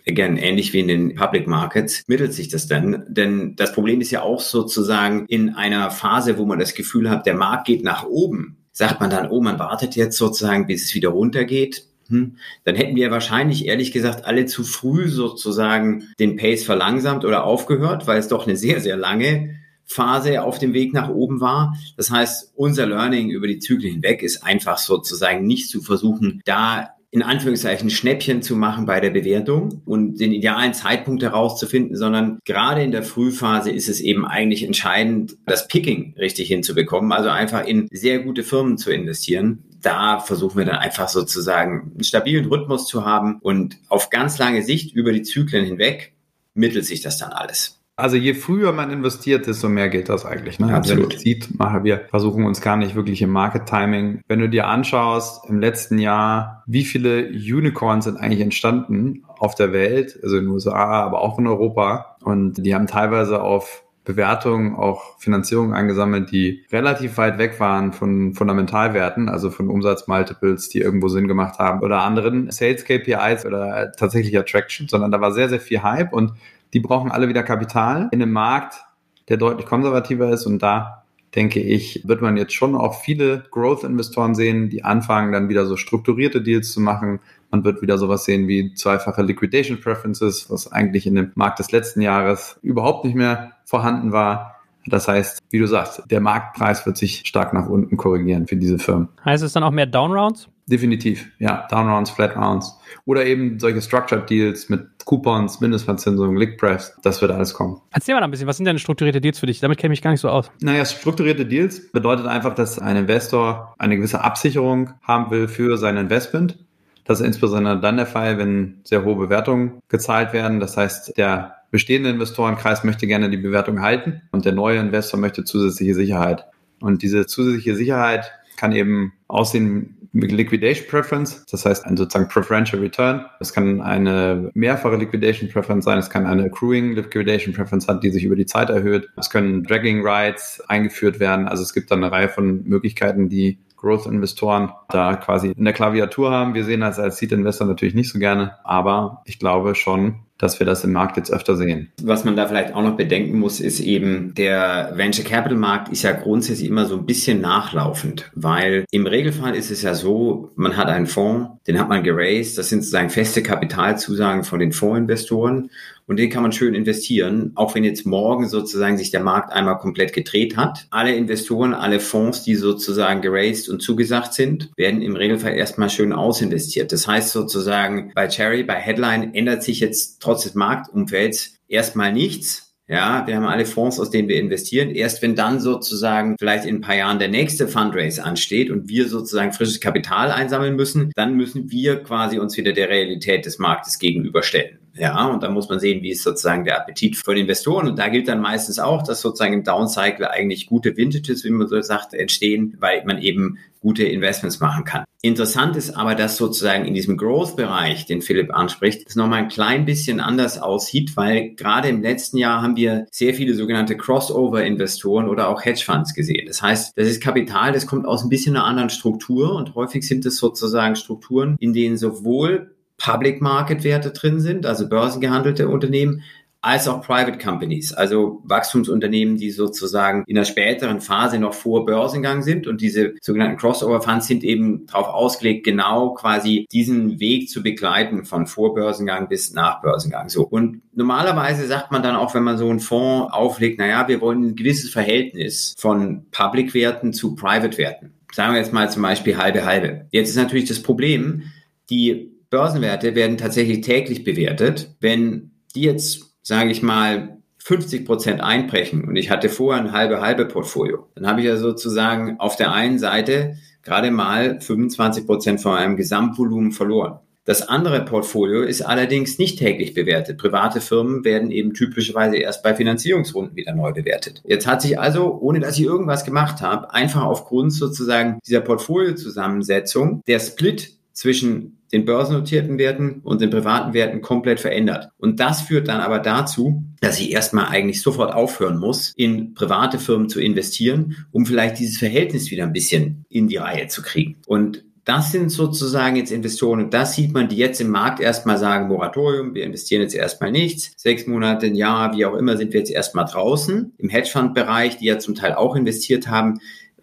Again, 0.10 0.38
ähnlich 0.38 0.74
wie 0.74 0.80
in 0.80 0.88
den 0.88 1.16
Public 1.16 1.48
Markets, 1.48 2.04
mittelt 2.08 2.34
sich 2.34 2.48
das 2.48 2.68
dann. 2.68 3.06
Denn 3.08 3.56
das 3.56 3.74
Problem 3.74 4.02
ist 4.02 4.12
ja 4.12 4.24
auch 4.24 4.40
sozusagen 4.40 5.26
in 5.28 5.54
einer 5.54 5.92
Phase, 5.92 6.38
wo 6.38 6.46
man 6.46 6.60
das 6.60 6.74
Gefühl 6.74 7.10
hat, 7.10 7.26
der 7.26 7.36
Markt 7.36 7.68
geht 7.68 7.84
nach 7.84 8.06
oben. 8.06 8.58
Sagt 8.72 9.00
man 9.02 9.10
dann, 9.10 9.30
oh, 9.30 9.42
man 9.42 9.60
wartet 9.60 9.96
jetzt 9.96 10.18
sozusagen, 10.18 10.66
bis 10.66 10.86
es 10.86 10.96
wieder 10.96 11.10
runtergeht. 11.10 11.86
Hm. 12.08 12.38
Dann 12.64 12.76
hätten 12.76 12.96
wir 12.96 13.12
wahrscheinlich, 13.12 13.68
ehrlich 13.68 13.92
gesagt, 13.92 14.26
alle 14.26 14.46
zu 14.46 14.64
früh 14.64 15.10
sozusagen 15.10 16.08
den 16.20 16.38
Pace 16.38 16.64
verlangsamt 16.64 17.24
oder 17.24 17.44
aufgehört, 17.44 18.08
weil 18.08 18.18
es 18.18 18.28
doch 18.28 18.48
eine 18.48 18.56
sehr, 18.56 18.80
sehr 18.80 18.98
lange 18.98 19.60
Phase 19.86 20.44
auf 20.44 20.60
dem 20.60 20.74
Weg 20.74 20.94
nach 20.94 21.10
oben 21.10 21.40
war. 21.40 21.76
Das 21.98 22.10
heißt, 22.10 22.54
unser 22.56 22.86
Learning 22.88 23.30
über 23.30 23.48
die 23.48 23.60
Zyklen 23.60 23.94
hinweg 23.94 24.24
ist 24.24 24.44
einfach 24.44 24.78
sozusagen 24.78 25.46
nicht 25.46 25.70
zu 25.70 25.82
versuchen, 25.82 26.42
da 26.46 26.96
in 27.12 27.24
Anführungszeichen 27.24 27.90
Schnäppchen 27.90 28.42
zu 28.42 28.56
machen 28.56 28.86
bei 28.86 29.00
der 29.00 29.10
Bewertung 29.10 29.82
und 29.86 30.20
den 30.20 30.32
idealen 30.32 30.74
Zeitpunkt 30.74 31.24
herauszufinden, 31.24 31.96
sondern 31.96 32.40
gerade 32.46 32.84
in 32.84 32.92
der 32.92 33.04
Frühphase 33.04 33.72
ist 33.72 33.90
es 33.90 34.00
eben 34.00 34.26
eigentlich 34.26 34.64
entscheidend, 34.64 35.38
das 35.46 35.68
Picking 35.68 36.14
richtig 36.18 36.48
hinzubekommen, 36.50 37.12
also 37.12 37.30
einfach 37.30 37.66
in 37.66 37.88
sehr 37.92 38.20
gute 38.20 38.44
Firmen 38.44 38.78
zu 38.78 38.92
investieren. 38.92 39.64
Da 39.82 40.20
versuchen 40.20 40.58
wir 40.58 40.66
dann 40.66 40.76
einfach 40.76 41.10
sozusagen 41.10 41.92
einen 41.94 42.04
stabilen 42.04 42.46
Rhythmus 42.46 42.86
zu 42.86 43.06
haben 43.06 43.40
und 43.42 43.78
auf 43.88 44.10
ganz 44.10 44.38
lange 44.38 44.62
Sicht 44.62 44.94
über 44.94 45.12
die 45.12 45.24
Zyklen 45.24 45.66
hinweg 45.66 46.14
mittelt 46.54 46.86
sich 46.86 47.02
das 47.02 47.18
dann 47.18 47.32
alles. 47.32 47.79
Also 48.00 48.16
je 48.16 48.34
früher 48.34 48.72
man 48.72 48.92
investiert, 48.92 49.48
desto 49.48 49.70
mehr 49.70 49.90
geht 49.90 50.10
das 50.10 50.26
eigentlich. 50.26 50.60
Ne? 50.60 50.74
Absolut. 50.74 51.06
Also 51.06 51.16
wenn 51.16 51.20
sieht, 51.20 51.60
machen 51.60 51.84
wir 51.84 52.06
versuchen 52.10 52.46
uns 52.46 52.62
gar 52.62 52.78
nicht 52.78 52.96
wirklich 52.96 53.22
im 53.22 53.30
Market 53.30 53.66
Timing. 53.66 54.22
Wenn 54.28 54.40
du 54.40 54.50
dir 54.50 54.68
anschaust, 54.68 55.50
im 55.50 55.60
letzten 55.60 56.00
Jahr, 56.00 56.64
wie 56.66 56.86
viele 56.86 57.28
Unicorns 57.28 58.06
sind 58.06 58.18
eigentlich 58.18 58.42
entstanden 58.42 59.24
auf 59.38 59.56
der 59.56 59.74
Welt, 59.74 60.20
also 60.24 60.38
in 60.38 60.46
den 60.46 60.52
USA, 60.52 61.04
aber 61.04 61.22
auch 61.22 61.40
in 61.40 61.48
Europa. 61.48 62.18
Und 62.24 62.66
die 62.66 62.76
haben 62.76 62.88
teilweise 62.88 63.42
auf 63.42 63.84
Bewertungen 64.10 64.76
auch 64.76 65.20
Finanzierungen 65.20 65.76
eingesammelt, 65.76 66.32
die 66.32 66.66
relativ 66.72 67.18
weit 67.18 67.38
weg 67.38 67.60
waren 67.60 67.94
von 67.94 68.34
Fundamentalwerten, 68.34 69.30
also 69.30 69.52
von 69.52 69.70
Umsatzmultiples, 69.70 70.70
die 70.70 70.80
irgendwo 70.80 71.10
Sinn 71.10 71.28
gemacht 71.28 71.60
haben 71.60 71.82
oder 71.82 72.02
anderen 72.02 72.50
Sales 72.50 72.86
KPIs 72.86 73.46
oder 73.46 73.92
tatsächlich 73.92 74.36
Attraction, 74.36 74.88
sondern 74.88 75.12
da 75.12 75.22
war 75.22 75.32
sehr, 75.32 75.48
sehr 75.48 75.60
viel 75.60 75.84
Hype 75.84 76.12
und 76.12 76.32
die 76.74 76.80
brauchen 76.80 77.12
alle 77.12 77.28
wieder 77.28 77.44
Kapital 77.44 78.10
in 78.12 78.22
einem 78.22 78.32
Markt, 78.32 78.84
der 79.28 79.38
deutlich 79.38 79.66
konservativer 79.66 80.30
ist. 80.32 80.46
Und 80.46 80.62
da 80.62 81.04
denke 81.36 81.60
ich, 81.60 82.02
wird 82.08 82.22
man 82.22 82.38
jetzt 82.38 82.54
schon 82.54 82.76
auch 82.76 83.02
viele 83.02 83.44
Growth-Investoren 83.52 84.36
sehen, 84.36 84.70
die 84.70 84.84
anfangen, 84.84 85.32
dann 85.32 85.50
wieder 85.50 85.66
so 85.66 85.78
strukturierte 85.78 86.42
Deals 86.42 86.72
zu 86.72 86.82
machen. 86.82 87.20
Man 87.52 87.64
wird 87.64 87.82
wieder 87.82 87.98
sowas 87.98 88.26
sehen 88.26 88.48
wie 88.48 88.74
zweifache 88.74 89.22
Liquidation 89.22 89.80
Preferences, 89.80 90.50
was 90.50 90.72
eigentlich 90.72 91.06
in 91.08 91.16
dem 91.16 91.32
Markt 91.36 91.60
des 91.60 91.72
letzten 91.72 92.02
Jahres 92.02 92.60
überhaupt 92.62 93.06
nicht 93.06 93.16
mehr 93.16 93.54
vorhanden 93.66 94.12
war. 94.12 94.56
Das 94.86 95.08
heißt, 95.08 95.40
wie 95.52 95.60
du 95.60 95.68
sagst, 95.68 96.04
der 96.10 96.22
Marktpreis 96.22 96.86
wird 96.86 96.98
sich 96.98 97.24
stark 97.26 97.54
nach 97.54 97.68
unten 97.68 97.98
korrigieren 97.98 98.48
für 98.48 98.56
diese 98.56 98.80
Firmen. 98.80 99.10
Heißt 99.24 99.44
es 99.44 99.54
dann 99.54 99.64
auch 99.64 99.72
mehr 99.72 99.86
Downrounds? 99.86 100.50
Definitiv, 100.68 101.28
ja. 101.40 101.68
Downrounds, 101.70 102.12
Flat 102.12 102.36
Rounds. 102.36 102.78
Oder 103.06 103.26
eben 103.26 103.60
solche 103.60 103.82
Structured 103.82 104.30
Deals 104.30 104.70
mit 104.70 104.88
Coupons, 105.10 105.60
Mindestverzinsung, 105.60 106.38
Lickpress, 106.38 106.96
das 107.02 107.20
wird 107.20 107.32
alles 107.32 107.56
kommen. 107.56 107.82
Erzähl 107.90 108.14
mal 108.14 108.22
ein 108.22 108.30
bisschen, 108.30 108.46
was 108.46 108.58
sind 108.58 108.66
denn 108.66 108.78
strukturierte 108.78 109.20
Deals 109.20 109.40
für 109.40 109.48
dich? 109.48 109.60
Damit 109.60 109.80
kenne 109.80 109.92
ich 109.92 109.98
mich 109.98 110.04
gar 110.04 110.12
nicht 110.12 110.22
so 110.22 110.30
aus. 110.30 110.52
Naja, 110.62 110.86
strukturierte 110.86 111.48
Deals 111.48 111.92
bedeutet 111.92 112.28
einfach, 112.28 112.54
dass 112.54 112.78
ein 112.78 112.96
Investor 112.96 113.74
eine 113.80 113.98
gewisse 113.98 114.24
Absicherung 114.24 114.92
haben 115.02 115.32
will 115.32 115.48
für 115.48 115.78
sein 115.78 115.98
Investment. 115.98 116.60
Das 117.06 117.22
ist 117.22 117.26
insbesondere 117.26 117.82
dann 117.82 117.98
der 117.98 118.06
Fall, 118.06 118.38
wenn 118.38 118.82
sehr 118.84 119.04
hohe 119.04 119.16
Bewertungen 119.16 119.80
gezahlt 119.88 120.32
werden. 120.32 120.60
Das 120.60 120.78
heißt, 120.78 121.18
der 121.18 121.56
bestehende 121.72 122.12
Investorenkreis 122.12 122.84
möchte 122.84 123.08
gerne 123.08 123.32
die 123.32 123.38
Bewertung 123.38 123.82
halten 123.82 124.22
und 124.32 124.46
der 124.46 124.54
neue 124.54 124.78
Investor 124.78 125.20
möchte 125.20 125.44
zusätzliche 125.44 125.96
Sicherheit. 125.96 126.46
Und 126.82 127.02
diese 127.02 127.26
zusätzliche 127.26 127.76
Sicherheit 127.76 128.32
kann 128.60 128.74
eben 128.74 129.14
aussehen 129.30 129.96
mit 130.12 130.32
Liquidation 130.32 130.88
Preference, 130.90 131.46
das 131.46 131.66
heißt 131.66 131.86
ein 131.86 131.96
sozusagen 131.96 132.28
Preferential 132.28 132.82
Return. 132.82 133.26
Es 133.40 133.54
kann 133.54 133.80
eine 133.80 134.52
mehrfache 134.54 134.98
Liquidation 134.98 135.50
Preference 135.50 135.86
sein, 135.86 135.98
es 135.98 136.10
kann 136.10 136.26
eine 136.26 136.44
Accruing 136.46 136.94
Liquidation 136.94 137.54
Preference 137.54 137.86
sein, 137.86 138.02
die 138.02 138.10
sich 138.10 138.26
über 138.26 138.36
die 138.36 138.46
Zeit 138.46 138.70
erhöht. 138.70 139.08
Es 139.16 139.30
können 139.30 139.64
Dragging 139.64 140.06
Rights 140.06 140.62
eingeführt 140.68 141.22
werden. 141.22 141.48
Also 141.48 141.64
es 141.64 141.74
gibt 141.74 141.90
dann 141.90 142.04
eine 142.04 142.12
Reihe 142.12 142.28
von 142.28 142.64
Möglichkeiten, 142.66 143.30
die 143.30 143.60
Growth-Investoren 143.78 144.74
da 144.90 145.16
quasi 145.16 145.54
in 145.56 145.64
der 145.64 145.74
Klaviatur 145.74 146.32
haben. 146.32 146.54
Wir 146.54 146.66
sehen 146.66 146.82
das 146.82 147.00
als 147.00 147.18
Seed-Investor 147.18 147.66
natürlich 147.66 147.96
nicht 147.96 148.10
so 148.10 148.20
gerne, 148.20 148.58
aber 148.66 149.22
ich 149.26 149.40
glaube 149.40 149.74
schon, 149.76 150.26
dass 150.40 150.60
wir 150.60 150.66
das 150.66 150.84
im 150.84 150.94
Markt 150.94 151.18
jetzt 151.18 151.32
öfter 151.32 151.56
sehen. 151.56 151.92
Was 152.02 152.24
man 152.24 152.36
da 152.36 152.48
vielleicht 152.48 152.74
auch 152.74 152.82
noch 152.82 152.98
bedenken 152.98 153.38
muss, 153.38 153.60
ist 153.60 153.80
eben, 153.80 154.34
der 154.34 154.94
Venture 154.96 155.26
Capital 155.26 155.58
Markt 155.58 155.90
ist 155.90 156.04
ja 156.04 156.14
grundsätzlich 156.14 156.68
immer 156.68 156.86
so 156.86 156.96
ein 156.98 157.06
bisschen 157.06 157.42
nachlaufend, 157.42 158.32
weil 158.34 158.86
im 158.90 159.06
Regelfall 159.06 159.56
ist 159.56 159.70
es 159.70 159.84
ja 159.84 159.94
so, 159.94 160.52
man 160.56 160.78
hat 160.78 160.88
einen 160.88 161.08
Fonds, 161.08 161.52
den 161.68 161.80
hat 161.80 161.90
man 161.90 162.04
geraced, 162.04 162.58
das 162.58 162.70
sind 162.70 162.82
sozusagen 162.82 163.10
feste 163.10 163.44
Kapitalzusagen 163.44 164.44
von 164.44 164.60
den 164.60 164.72
Fondsinvestoren 164.72 165.70
und 166.10 166.18
den 166.18 166.32
kann 166.32 166.42
man 166.42 166.52
schön 166.52 166.74
investieren, 166.74 167.52
auch 167.54 167.76
wenn 167.76 167.84
jetzt 167.84 168.04
morgen 168.04 168.50
sozusagen 168.50 168.98
sich 168.98 169.12
der 169.12 169.24
Markt 169.24 169.54
einmal 169.54 169.78
komplett 169.78 170.12
gedreht 170.12 170.58
hat. 170.58 170.88
Alle 170.90 171.14
Investoren, 171.14 171.76
alle 171.76 172.00
Fonds, 172.00 172.42
die 172.42 172.56
sozusagen 172.56 173.22
geraced 173.22 173.70
und 173.70 173.84
zugesagt 173.84 174.34
sind, 174.34 174.72
werden 174.76 175.04
im 175.04 175.16
Regelfall 175.16 175.54
erstmal 175.54 175.92
schön 175.92 176.12
ausinvestiert. 176.12 176.92
Das 176.92 177.08
heißt 177.08 177.30
sozusagen 177.32 178.12
bei 178.16 178.28
Cherry, 178.28 178.64
bei 178.64 178.74
Headline 178.74 179.36
ändert 179.36 179.62
sich 179.62 179.82
jetzt 179.82 180.20
trotz 180.20 180.44
des 180.44 180.56
Marktumfelds 180.56 181.60
erstmal 181.68 182.12
nichts. 182.12 182.74
Ja, 182.88 183.28
wir 183.28 183.36
haben 183.36 183.46
alle 183.46 183.68
Fonds, 183.68 184.00
aus 184.00 184.10
denen 184.10 184.30
wir 184.30 184.40
investieren. 184.40 184.90
Erst 184.90 185.22
wenn 185.22 185.36
dann 185.36 185.60
sozusagen 185.60 186.38
vielleicht 186.40 186.66
in 186.66 186.78
ein 186.78 186.82
paar 186.82 186.96
Jahren 186.96 187.20
der 187.20 187.28
nächste 187.28 187.68
Fundraise 187.68 188.24
ansteht 188.24 188.72
und 188.72 188.90
wir 188.90 189.08
sozusagen 189.08 189.54
frisches 189.54 189.80
Kapital 189.80 190.32
einsammeln 190.32 190.76
müssen, 190.76 191.12
dann 191.16 191.36
müssen 191.36 191.70
wir 191.70 192.02
quasi 192.02 192.40
uns 192.40 192.58
wieder 192.58 192.74
der 192.74 192.90
Realität 192.90 193.46
des 193.46 193.60
Marktes 193.60 194.00
gegenüberstellen. 194.00 194.79
Ja, 194.96 195.28
und 195.28 195.44
da 195.44 195.50
muss 195.50 195.70
man 195.70 195.80
sehen, 195.80 196.02
wie 196.02 196.12
ist 196.12 196.24
sozusagen 196.24 196.66
der 196.66 196.78
Appetit 196.78 197.16
von 197.16 197.38
Investoren. 197.38 197.88
Und 197.88 198.00
da 198.00 198.10
gilt 198.10 198.28
dann 198.28 198.42
meistens 198.42 198.80
auch, 198.80 199.04
dass 199.04 199.22
sozusagen 199.22 199.54
im 199.54 199.64
Downcycle 199.64 200.28
eigentlich 200.28 200.68
gute 200.68 200.98
Vintages, 200.98 201.44
wie 201.44 201.50
man 201.50 201.68
so 201.68 201.80
sagt, 201.82 202.14
entstehen, 202.14 202.76
weil 202.80 203.04
man 203.06 203.22
eben 203.22 203.60
gute 203.82 204.04
Investments 204.04 204.60
machen 204.60 204.84
kann. 204.84 205.06
Interessant 205.22 205.76
ist 205.76 205.92
aber, 205.92 206.16
dass 206.16 206.38
sozusagen 206.38 206.86
in 206.86 206.94
diesem 206.94 207.18
Growth-Bereich, 207.18 208.06
den 208.06 208.22
Philipp 208.22 208.54
anspricht, 208.54 209.08
es 209.08 209.16
nochmal 209.16 209.40
ein 209.40 209.48
klein 209.48 209.86
bisschen 209.86 210.20
anders 210.20 210.62
aussieht, 210.62 211.16
weil 211.16 211.56
gerade 211.56 211.90
im 211.90 212.02
letzten 212.02 212.38
Jahr 212.38 212.62
haben 212.62 212.76
wir 212.76 213.06
sehr 213.12 213.34
viele 213.34 213.54
sogenannte 213.54 213.98
Crossover-Investoren 213.98 215.28
oder 215.28 215.50
auch 215.50 215.64
Hedgefonds 215.64 216.14
gesehen. 216.14 216.48
Das 216.48 216.62
heißt, 216.62 216.94
das 216.96 217.08
ist 217.08 217.22
Kapital, 217.22 217.74
das 217.74 217.88
kommt 217.88 218.06
aus 218.06 218.24
ein 218.24 218.30
bisschen 218.30 218.56
einer 218.56 218.66
anderen 218.66 218.90
Struktur 218.90 219.56
und 219.56 219.76
häufig 219.76 220.08
sind 220.08 220.26
es 220.26 220.38
sozusagen 220.38 220.96
Strukturen, 220.96 221.56
in 221.60 221.74
denen 221.74 221.98
sowohl 221.98 222.76
Public 223.00 223.42
Market 223.42 223.84
Werte 223.84 224.12
drin 224.12 224.40
sind, 224.40 224.66
also 224.66 224.88
börsengehandelte 224.88 225.68
Unternehmen, 225.68 226.22
als 226.62 226.90
auch 226.90 227.02
Private 227.02 227.38
Companies, 227.38 227.94
also 227.94 228.42
Wachstumsunternehmen, 228.44 229.38
die 229.38 229.52
sozusagen 229.52 230.26
in 230.28 230.36
der 230.36 230.44
späteren 230.44 231.00
Phase 231.00 231.40
noch 231.40 231.54
vor 231.54 231.86
Börsengang 231.86 232.42
sind. 232.42 232.68
Und 232.68 232.82
diese 232.82 233.14
sogenannten 233.22 233.58
Crossover 233.58 234.02
Funds 234.02 234.28
sind 234.28 234.44
eben 234.44 234.86
darauf 234.88 235.08
ausgelegt, 235.08 235.64
genau 235.64 236.14
quasi 236.14 236.68
diesen 236.72 237.22
Weg 237.22 237.50
zu 237.50 237.64
begleiten 237.64 238.26
von 238.26 238.46
Vorbörsengang 238.46 239.30
bis 239.30 239.54
Nachbörsengang. 239.54 240.28
So. 240.28 240.46
Und 240.46 240.82
normalerweise 240.94 241.66
sagt 241.66 241.92
man 241.92 242.04
dann 242.04 242.18
auch, 242.18 242.34
wenn 242.34 242.44
man 242.44 242.58
so 242.58 242.70
einen 242.70 242.82
Fonds 242.82 243.32
auflegt, 243.32 243.80
naja, 243.80 244.10
wir 244.10 244.20
wollen 244.20 244.50
ein 244.50 244.56
gewisses 244.56 244.92
Verhältnis 244.92 245.76
von 245.78 246.26
Public-Werten 246.32 247.14
zu 247.14 247.36
Private-Werten. 247.36 248.12
Sagen 248.34 248.54
wir 248.54 248.60
jetzt 248.60 248.74
mal 248.74 248.92
zum 248.92 249.02
Beispiel 249.02 249.38
halbe 249.38 249.66
halbe. 249.66 250.08
Jetzt 250.12 250.30
ist 250.30 250.36
natürlich 250.36 250.68
das 250.68 250.84
Problem, 250.84 251.44
die 251.90 252.39
Börsenwerte 252.50 253.16
werden 253.16 253.38
tatsächlich 253.38 253.82
täglich 253.82 254.24
bewertet. 254.24 254.96
Wenn 255.00 255.52
die 255.76 255.82
jetzt, 255.82 256.36
sage 256.42 256.72
ich 256.72 256.82
mal, 256.82 257.38
50 257.60 258.06
Prozent 258.06 258.42
einbrechen 258.42 259.04
und 259.04 259.16
ich 259.16 259.30
hatte 259.30 259.50
vorher 259.50 259.82
ein 259.82 259.92
halbe 259.92 260.22
halbe 260.22 260.46
Portfolio, 260.46 261.08
dann 261.16 261.28
habe 261.28 261.42
ich 261.42 261.48
ja 261.48 261.58
sozusagen 261.58 262.40
auf 262.40 262.56
der 262.56 262.72
einen 262.72 262.98
Seite 262.98 263.56
gerade 263.84 264.12
mal 264.12 264.60
25 264.60 265.26
Prozent 265.26 265.62
von 265.62 265.74
meinem 265.74 265.96
Gesamtvolumen 265.96 266.72
verloren. 266.72 267.20
Das 267.46 267.68
andere 267.68 268.06
Portfolio 268.06 268.62
ist 268.62 268.84
allerdings 268.84 269.40
nicht 269.40 269.58
täglich 269.58 269.96
bewertet. 269.96 270.38
Private 270.38 270.82
Firmen 270.82 271.26
werden 271.26 271.50
eben 271.50 271.74
typischerweise 271.74 272.38
erst 272.38 272.62
bei 272.62 272.76
Finanzierungsrunden 272.76 273.56
wieder 273.56 273.74
neu 273.74 273.92
bewertet. 273.92 274.44
Jetzt 274.46 274.68
hat 274.68 274.84
sich 274.84 275.00
also, 275.00 275.40
ohne 275.42 275.60
dass 275.60 275.80
ich 275.80 275.86
irgendwas 275.86 276.26
gemacht 276.26 276.62
habe, 276.62 276.94
einfach 276.94 277.24
aufgrund 277.24 277.74
sozusagen 277.74 278.38
dieser 278.46 278.62
Portfoliozusammensetzung 278.62 280.22
der 280.28 280.40
Split 280.40 280.99
zwischen 281.20 281.82
den 281.92 282.06
börsennotierten 282.06 282.78
Werten 282.78 283.20
und 283.26 283.42
den 283.42 283.50
privaten 283.50 283.94
Werten 283.94 284.22
komplett 284.22 284.62
verändert. 284.62 285.10
Und 285.18 285.42
das 285.42 285.60
führt 285.60 285.90
dann 285.90 286.00
aber 286.00 286.20
dazu, 286.20 286.86
dass 287.02 287.20
ich 287.20 287.34
erstmal 287.34 287.66
eigentlich 287.66 288.02
sofort 288.02 288.34
aufhören 288.34 288.80
muss, 288.80 289.12
in 289.18 289.54
private 289.54 290.00
Firmen 290.00 290.30
zu 290.30 290.40
investieren, 290.40 291.28
um 291.32 291.46
vielleicht 291.46 291.78
dieses 291.78 291.98
Verhältnis 291.98 292.52
wieder 292.52 292.64
ein 292.64 292.72
bisschen 292.72 293.26
in 293.28 293.50
die 293.50 293.58
Reihe 293.58 293.88
zu 293.88 294.02
kriegen. 294.02 294.38
Und 294.48 294.86
das 295.04 295.34
sind 295.34 295.50
sozusagen 295.50 296.16
jetzt 296.16 296.32
Investoren 296.32 296.84
und 296.84 296.94
das 296.94 297.16
sieht 297.16 297.34
man, 297.34 297.50
die 297.50 297.58
jetzt 297.58 297.82
im 297.82 297.90
Markt 297.90 298.22
erstmal 298.22 298.58
sagen, 298.58 298.88
Moratorium, 298.88 299.56
wir 299.56 299.64
investieren 299.64 300.04
jetzt 300.04 300.16
erstmal 300.16 300.52
nichts. 300.52 300.94
Sechs 300.96 301.28
Monate, 301.28 301.66
ein 301.66 301.76
Jahr, 301.76 302.16
wie 302.16 302.26
auch 302.26 302.36
immer, 302.36 302.56
sind 302.56 302.72
wir 302.72 302.80
jetzt 302.80 302.92
erstmal 302.92 303.26
draußen. 303.26 303.92
Im 303.98 304.10
Hedgefonds-Bereich, 304.10 304.98
die 304.98 305.06
ja 305.06 305.20
zum 305.20 305.36
Teil 305.36 305.54
auch 305.54 305.76
investiert 305.76 306.30
haben, 306.30 306.60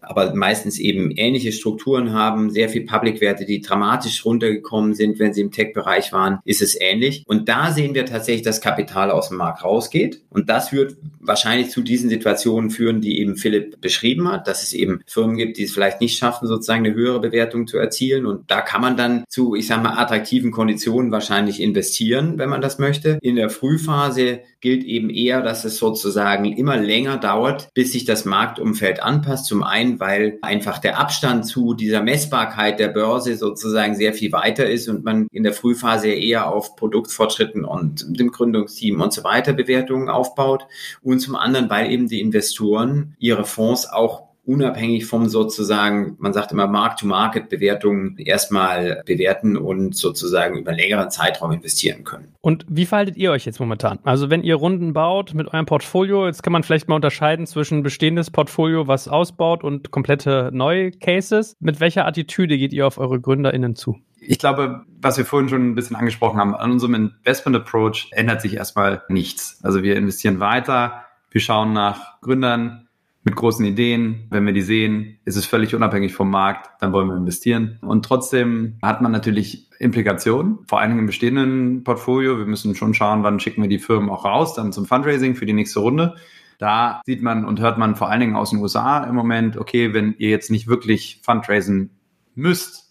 aber 0.07 0.35
meistens 0.35 0.79
eben 0.79 1.11
ähnliche 1.11 1.53
Strukturen 1.53 2.13
haben, 2.13 2.51
sehr 2.51 2.69
viel 2.69 2.87
Public-Werte, 2.87 3.45
die 3.45 3.61
dramatisch 3.61 4.25
runtergekommen 4.25 4.95
sind, 4.95 5.19
wenn 5.19 5.35
sie 5.35 5.41
im 5.41 5.51
Tech-Bereich 5.51 6.13
waren, 6.13 6.39
ist 6.45 6.63
es 6.63 6.81
ähnlich. 6.81 7.25
Und 7.27 7.49
da 7.49 7.73
sehen 7.73 7.95
wir 7.95 8.07
tatsächlich, 8.07 8.43
dass 8.45 8.61
Kapital 8.61 9.11
aus 9.11 9.29
dem 9.29 9.39
Markt 9.39 9.65
rausgeht. 9.65 10.23
Und 10.31 10.49
das 10.49 10.73
wird 10.73 10.97
wahrscheinlich 11.21 11.71
zu 11.71 11.83
diesen 11.83 12.09
Situationen 12.09 12.71
führen, 12.71 13.01
die 13.01 13.21
eben 13.21 13.37
Philipp 13.37 13.81
beschrieben 13.81 14.31
hat, 14.31 14.47
dass 14.47 14.63
es 14.63 14.73
eben 14.73 15.01
Firmen 15.07 15.37
gibt, 15.37 15.59
die 15.59 15.65
es 15.65 15.73
vielleicht 15.73 16.01
nicht 16.01 16.17
schaffen, 16.17 16.47
sozusagen 16.47 16.87
eine 16.87 16.95
höhere 16.95 17.21
Bewertung 17.21 17.67
zu 17.67 17.79
erzielen. 17.79 18.27
Und 18.27 18.51
da 18.51 18.61
kann 18.61 18.81
man 18.81 18.97
dann 18.97 19.25
zu, 19.29 19.55
ich 19.55 19.67
sag 19.67 19.83
mal, 19.83 19.99
attraktiven 19.99 20.53
Konditionen 20.53 21.11
wahrscheinlich 21.11 21.61
investieren, 21.61 22.39
wenn 22.39 22.49
man 22.49 22.61
das 22.61 22.79
möchte. 22.79 23.19
In 23.23 23.37
der 23.37 23.51
Frühphase 23.51 24.41
gilt 24.61 24.85
eben 24.85 25.11
eher, 25.11 25.43
dass 25.43 25.65
es 25.65 25.79
sozusagen 25.79 26.45
immer 26.45 26.77
länger 26.77 27.19
dauert, 27.19 27.69
bis 27.75 27.93
sich 27.93 28.05
das 28.05 28.25
Marktumfeld 28.25 29.03
anpasst. 29.03 29.47
Zum 29.47 29.63
einen, 29.63 30.01
weil 30.01 30.39
einfach 30.43 30.79
der 30.79 30.99
Abstand 30.99 31.47
zu 31.47 31.75
dieser 31.75 32.03
Messbarkeit 32.03 32.79
der 32.79 32.89
Börse 32.89 33.37
sozusagen 33.37 33.95
sehr 33.95 34.15
viel 34.15 34.33
weiter 34.33 34.69
ist 34.69 34.89
und 34.89 35.05
man 35.05 35.29
in 35.31 35.43
der 35.43 35.53
Frühphase 35.53 36.09
eher 36.09 36.49
auf 36.49 36.77
Produktfortschritten 36.77 37.65
und 37.65 38.19
dem 38.19 38.31
Gründungsteam 38.31 39.01
und 39.01 39.13
so 39.13 39.25
weiter 39.25 39.53
Bewertungen 39.53 40.09
aufbaut. 40.09 40.67
Und 41.03 41.21
zum 41.21 41.37
anderen, 41.37 41.71
weil 41.71 41.91
eben 41.91 42.09
die 42.09 42.21
Investoren 42.21 43.15
ihre 43.19 43.45
Fonds 43.45 43.89
auch 43.89 44.26
unabhängig 44.47 45.07
vom 45.07 45.29
sozusagen, 45.29 46.17
man 46.19 46.33
sagt 46.33 46.53
immer 46.53 46.67
Mark-to-Market-Bewertungen 46.67 48.17
erstmal 48.19 49.03
bewerten 49.05 49.57
und 49.57 49.97
sozusagen 49.97 50.59
über 50.59 50.71
einen 50.71 50.79
längeren 50.79 51.11
Zeitraum 51.11 51.53
investieren 51.53 52.05
können. 52.05 52.35
Und 52.41 52.65
wie 52.69 52.87
verhaltet 52.87 53.17
ihr 53.17 53.33
euch 53.33 53.45
jetzt 53.45 53.61
momentan? 53.61 53.99
Also 54.05 54.31
wenn 54.31 54.43
ihr 54.43 54.55
Runden 54.55 54.93
baut 54.93 55.35
mit 55.35 55.53
eurem 55.53 55.67
Portfolio, 55.67 56.27
jetzt 56.27 56.43
kann 56.43 56.53
man 56.53 56.63
vielleicht 56.63 56.89
mal 56.89 56.95
unterscheiden 56.95 57.47
zwischen 57.47 57.83
bestehendes 57.83 58.31
Portfolio, 58.31 58.87
was 58.87 59.09
ausbaut 59.09 59.65
und 59.65 59.91
komplette 59.91 60.51
neue 60.53 60.93
Cases. 60.93 61.57
Mit 61.59 61.81
welcher 61.81 62.07
Attitüde 62.07 62.57
geht 62.57 62.73
ihr 62.73 62.87
auf 62.87 62.99
eure 62.99 63.21
GründerInnen 63.21 63.75
zu? 63.75 63.99
Ich 64.21 64.39
glaube, 64.39 64.85
was 65.01 65.19
wir 65.19 65.25
vorhin 65.25 65.49
schon 65.49 65.71
ein 65.71 65.75
bisschen 65.75 65.97
angesprochen 65.97 66.39
haben, 66.39 66.55
an 66.55 66.73
unserem 66.73 66.95
Investment 66.95 67.57
Approach 67.57 68.09
ändert 68.13 68.41
sich 68.41 68.57
erstmal 68.57 69.03
nichts. 69.09 69.61
Also 69.63 69.83
wir 69.83 69.97
investieren 69.97 70.41
weiter, 70.41 71.05
wir 71.31 71.41
schauen 71.41 71.73
nach 71.73 72.21
Gründern, 72.21 72.86
mit 73.27 73.35
großen 73.35 73.65
Ideen. 73.67 74.29
Wenn 74.31 74.47
wir 74.47 74.53
die 74.53 74.63
sehen, 74.63 75.19
ist 75.25 75.37
es 75.37 75.47
völlig 75.47 75.75
unabhängig 75.75 76.15
vom 76.15 76.31
Markt, 76.31 76.71
dann 76.81 76.93
wollen 76.93 77.09
wir 77.09 77.17
investieren. 77.17 77.79
Und 77.83 78.05
trotzdem 78.05 78.79
hat 78.83 79.03
man 79.03 79.11
natürlich 79.11 79.69
Implikationen, 79.81 80.61
vor 80.67 80.79
allen 80.79 80.91
Dingen 80.91 81.01
im 81.01 81.07
bestehenden 81.07 81.85
Portfolio. 81.85 82.39
Wir 82.39 82.47
müssen 82.47 82.75
schon 82.77 82.95
schauen, 82.95 83.25
wann 83.25 83.41
schicken 83.41 83.63
wir 83.63 83.69
die 83.69 83.81
Firmen 83.81 84.11
auch 84.11 84.25
raus, 84.25 84.55
dann 84.55 84.73
zum 84.73 84.87
Fundraising 84.87 85.35
für 85.35 85.45
die 85.45 85.53
nächste 85.53 85.81
Runde. 85.81 86.15
Da 86.59 87.03
sieht 87.05 87.21
man 87.21 87.45
und 87.45 87.61
hört 87.61 87.79
man 87.79 87.97
vor 87.97 88.09
allen 88.09 88.21
Dingen 88.21 88.37
aus 88.37 88.51
den 88.51 88.61
USA 88.61 89.03
im 89.05 89.17
Moment, 89.17 89.57
okay, 89.57 89.93
wenn 89.93 90.15
ihr 90.19 90.31
jetzt 90.31 90.51
nicht 90.51 90.69
wirklich 90.69 91.21
fundraisen 91.23 91.91
müsst, 92.37 92.87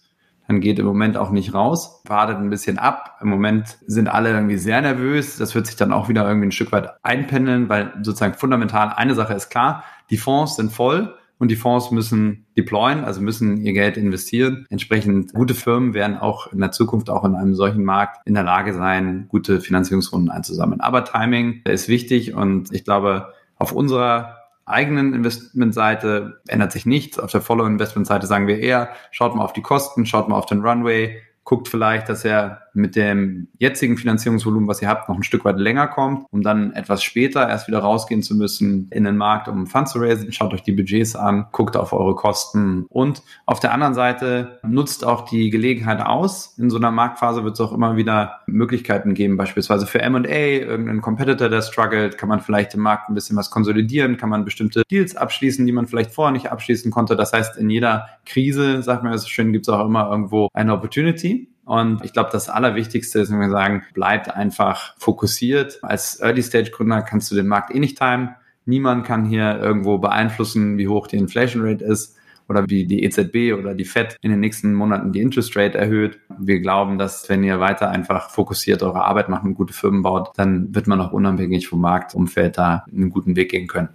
dann 0.48 0.60
geht 0.60 0.78
im 0.78 0.86
Moment 0.86 1.16
auch 1.16 1.30
nicht 1.30 1.54
raus, 1.54 2.02
wartet 2.04 2.36
ein 2.36 2.50
bisschen 2.50 2.78
ab. 2.78 3.18
Im 3.20 3.28
Moment 3.28 3.78
sind 3.86 4.08
alle 4.08 4.30
irgendwie 4.30 4.58
sehr 4.58 4.80
nervös. 4.80 5.38
Das 5.38 5.54
wird 5.56 5.66
sich 5.66 5.74
dann 5.74 5.92
auch 5.92 6.08
wieder 6.08 6.26
irgendwie 6.26 6.48
ein 6.48 6.52
Stück 6.52 6.70
weit 6.70 6.90
einpendeln, 7.02 7.68
weil 7.68 7.92
sozusagen 8.02 8.34
fundamental 8.34 8.92
eine 8.94 9.14
Sache 9.14 9.34
ist 9.34 9.50
klar, 9.50 9.82
die 10.10 10.18
Fonds 10.18 10.56
sind 10.56 10.72
voll. 10.72 11.14
und 11.38 11.50
die 11.50 11.56
Fonds 11.56 11.90
müssen 11.90 12.46
deployen, 12.56 13.04
also 13.04 13.20
müssen 13.20 13.58
ihr 13.58 13.72
Geld 13.74 13.96
investieren. 13.96 14.66
Entsprechend 14.70 15.34
gute 15.34 15.54
Firmen 15.54 15.92
werden 15.92 16.16
auch 16.16 16.52
in 16.52 16.60
der 16.60 16.72
Zukunft 16.72 17.10
auch 17.10 17.24
in 17.24 17.34
einem 17.34 17.54
solchen 17.54 17.84
Markt 17.84 18.26
in 18.26 18.34
der 18.34 18.42
Lage 18.42 18.72
sein, 18.72 19.26
gute 19.28 19.60
Finanzierungsrunden 19.60 20.30
einzusammeln. 20.30 20.80
Aber 20.80 21.04
Timing 21.04 21.60
ist 21.64 21.88
wichtig 21.88 22.34
und 22.34 22.72
ich 22.72 22.84
glaube, 22.84 23.34
auf 23.56 23.72
unserer 23.72 24.38
eigenen 24.64 25.14
Investmentseite 25.14 26.40
ändert 26.48 26.72
sich 26.72 26.86
nichts. 26.86 27.18
Auf 27.18 27.30
der 27.30 27.40
Follow-Investment-Seite 27.40 28.26
sagen 28.26 28.48
wir 28.48 28.58
eher, 28.58 28.90
schaut 29.10 29.34
mal 29.36 29.44
auf 29.44 29.52
die 29.52 29.62
Kosten, 29.62 30.06
schaut 30.06 30.28
mal 30.28 30.36
auf 30.36 30.46
den 30.46 30.62
Runway, 30.62 31.20
guckt 31.44 31.68
vielleicht, 31.68 32.08
dass 32.08 32.24
er 32.24 32.62
mit 32.76 32.94
dem 32.94 33.48
jetzigen 33.58 33.96
Finanzierungsvolumen, 33.96 34.68
was 34.68 34.82
ihr 34.82 34.88
habt, 34.88 35.08
noch 35.08 35.16
ein 35.16 35.22
Stück 35.22 35.44
weit 35.44 35.58
länger 35.58 35.88
kommt, 35.88 36.26
um 36.30 36.42
dann 36.42 36.72
etwas 36.74 37.02
später 37.02 37.48
erst 37.48 37.68
wieder 37.68 37.78
rausgehen 37.78 38.22
zu 38.22 38.34
müssen 38.36 38.88
in 38.90 39.04
den 39.04 39.16
Markt, 39.16 39.48
um 39.48 39.66
Funds 39.66 39.92
zu 39.92 39.98
raisen. 39.98 40.32
Schaut 40.32 40.52
euch 40.52 40.62
die 40.62 40.72
Budgets 40.72 41.16
an, 41.16 41.46
guckt 41.52 41.76
auf 41.76 41.92
eure 41.92 42.14
Kosten 42.14 42.86
und 42.88 43.22
auf 43.46 43.60
der 43.60 43.72
anderen 43.72 43.94
Seite 43.94 44.60
nutzt 44.66 45.04
auch 45.04 45.24
die 45.24 45.50
Gelegenheit 45.50 46.00
aus. 46.00 46.54
In 46.58 46.70
so 46.70 46.76
einer 46.76 46.90
Marktphase 46.90 47.44
wird 47.44 47.54
es 47.54 47.60
auch 47.60 47.72
immer 47.72 47.96
wieder 47.96 48.40
Möglichkeiten 48.46 49.14
geben, 49.14 49.36
beispielsweise 49.36 49.86
für 49.86 50.02
M&A, 50.02 50.28
irgendeinen 50.28 51.00
Competitor, 51.00 51.48
der 51.48 51.62
struggelt, 51.62 52.18
kann 52.18 52.28
man 52.28 52.40
vielleicht 52.40 52.74
im 52.74 52.80
Markt 52.80 53.08
ein 53.08 53.14
bisschen 53.14 53.36
was 53.36 53.50
konsolidieren, 53.50 54.16
kann 54.16 54.28
man 54.28 54.44
bestimmte 54.44 54.82
Deals 54.90 55.16
abschließen, 55.16 55.66
die 55.66 55.72
man 55.72 55.86
vielleicht 55.86 56.12
vorher 56.12 56.32
nicht 56.32 56.52
abschließen 56.52 56.90
konnte. 56.90 57.16
Das 57.16 57.32
heißt, 57.32 57.56
in 57.56 57.70
jeder 57.70 58.08
Krise, 58.24 58.82
sagt 58.82 59.02
man 59.02 59.16
so 59.16 59.28
schön, 59.28 59.52
gibt 59.52 59.66
es 59.66 59.72
auch 59.72 59.84
immer 59.86 60.10
irgendwo 60.10 60.48
eine 60.52 60.72
Opportunity. 60.72 61.48
Und 61.66 62.04
ich 62.04 62.12
glaube, 62.12 62.30
das 62.32 62.48
Allerwichtigste 62.48 63.18
ist, 63.18 63.32
wenn 63.32 63.40
wir 63.40 63.50
sagen, 63.50 63.82
bleibt 63.92 64.32
einfach 64.32 64.94
fokussiert. 64.98 65.80
Als 65.82 66.20
Early-Stage-Gründer 66.20 67.02
kannst 67.02 67.30
du 67.30 67.34
den 67.34 67.48
Markt 67.48 67.74
eh 67.74 67.80
nicht 67.80 67.98
timen. 67.98 68.36
Niemand 68.66 69.04
kann 69.04 69.24
hier 69.24 69.58
irgendwo 69.58 69.98
beeinflussen, 69.98 70.78
wie 70.78 70.86
hoch 70.86 71.08
die 71.08 71.16
Inflation 71.16 71.66
Rate 71.66 71.84
ist 71.84 72.16
oder 72.48 72.64
wie 72.68 72.86
die 72.86 73.02
EZB 73.02 73.58
oder 73.58 73.74
die 73.74 73.84
Fed 73.84 74.16
in 74.22 74.30
den 74.30 74.38
nächsten 74.38 74.74
Monaten 74.74 75.10
die 75.10 75.20
Interest 75.20 75.56
Rate 75.56 75.76
erhöht. 75.76 76.20
Wir 76.38 76.60
glauben, 76.60 76.98
dass 76.98 77.28
wenn 77.28 77.42
ihr 77.42 77.58
weiter 77.58 77.90
einfach 77.90 78.30
fokussiert 78.30 78.84
eure 78.84 79.04
Arbeit 79.04 79.28
macht 79.28 79.44
und 79.44 79.54
gute 79.54 79.74
Firmen 79.74 80.02
baut, 80.02 80.30
dann 80.36 80.72
wird 80.72 80.86
man 80.86 81.00
auch 81.00 81.12
unabhängig 81.12 81.66
vom 81.66 81.80
Marktumfeld 81.80 82.58
da 82.58 82.84
einen 82.92 83.10
guten 83.10 83.34
Weg 83.34 83.50
gehen 83.50 83.66
können. 83.66 83.88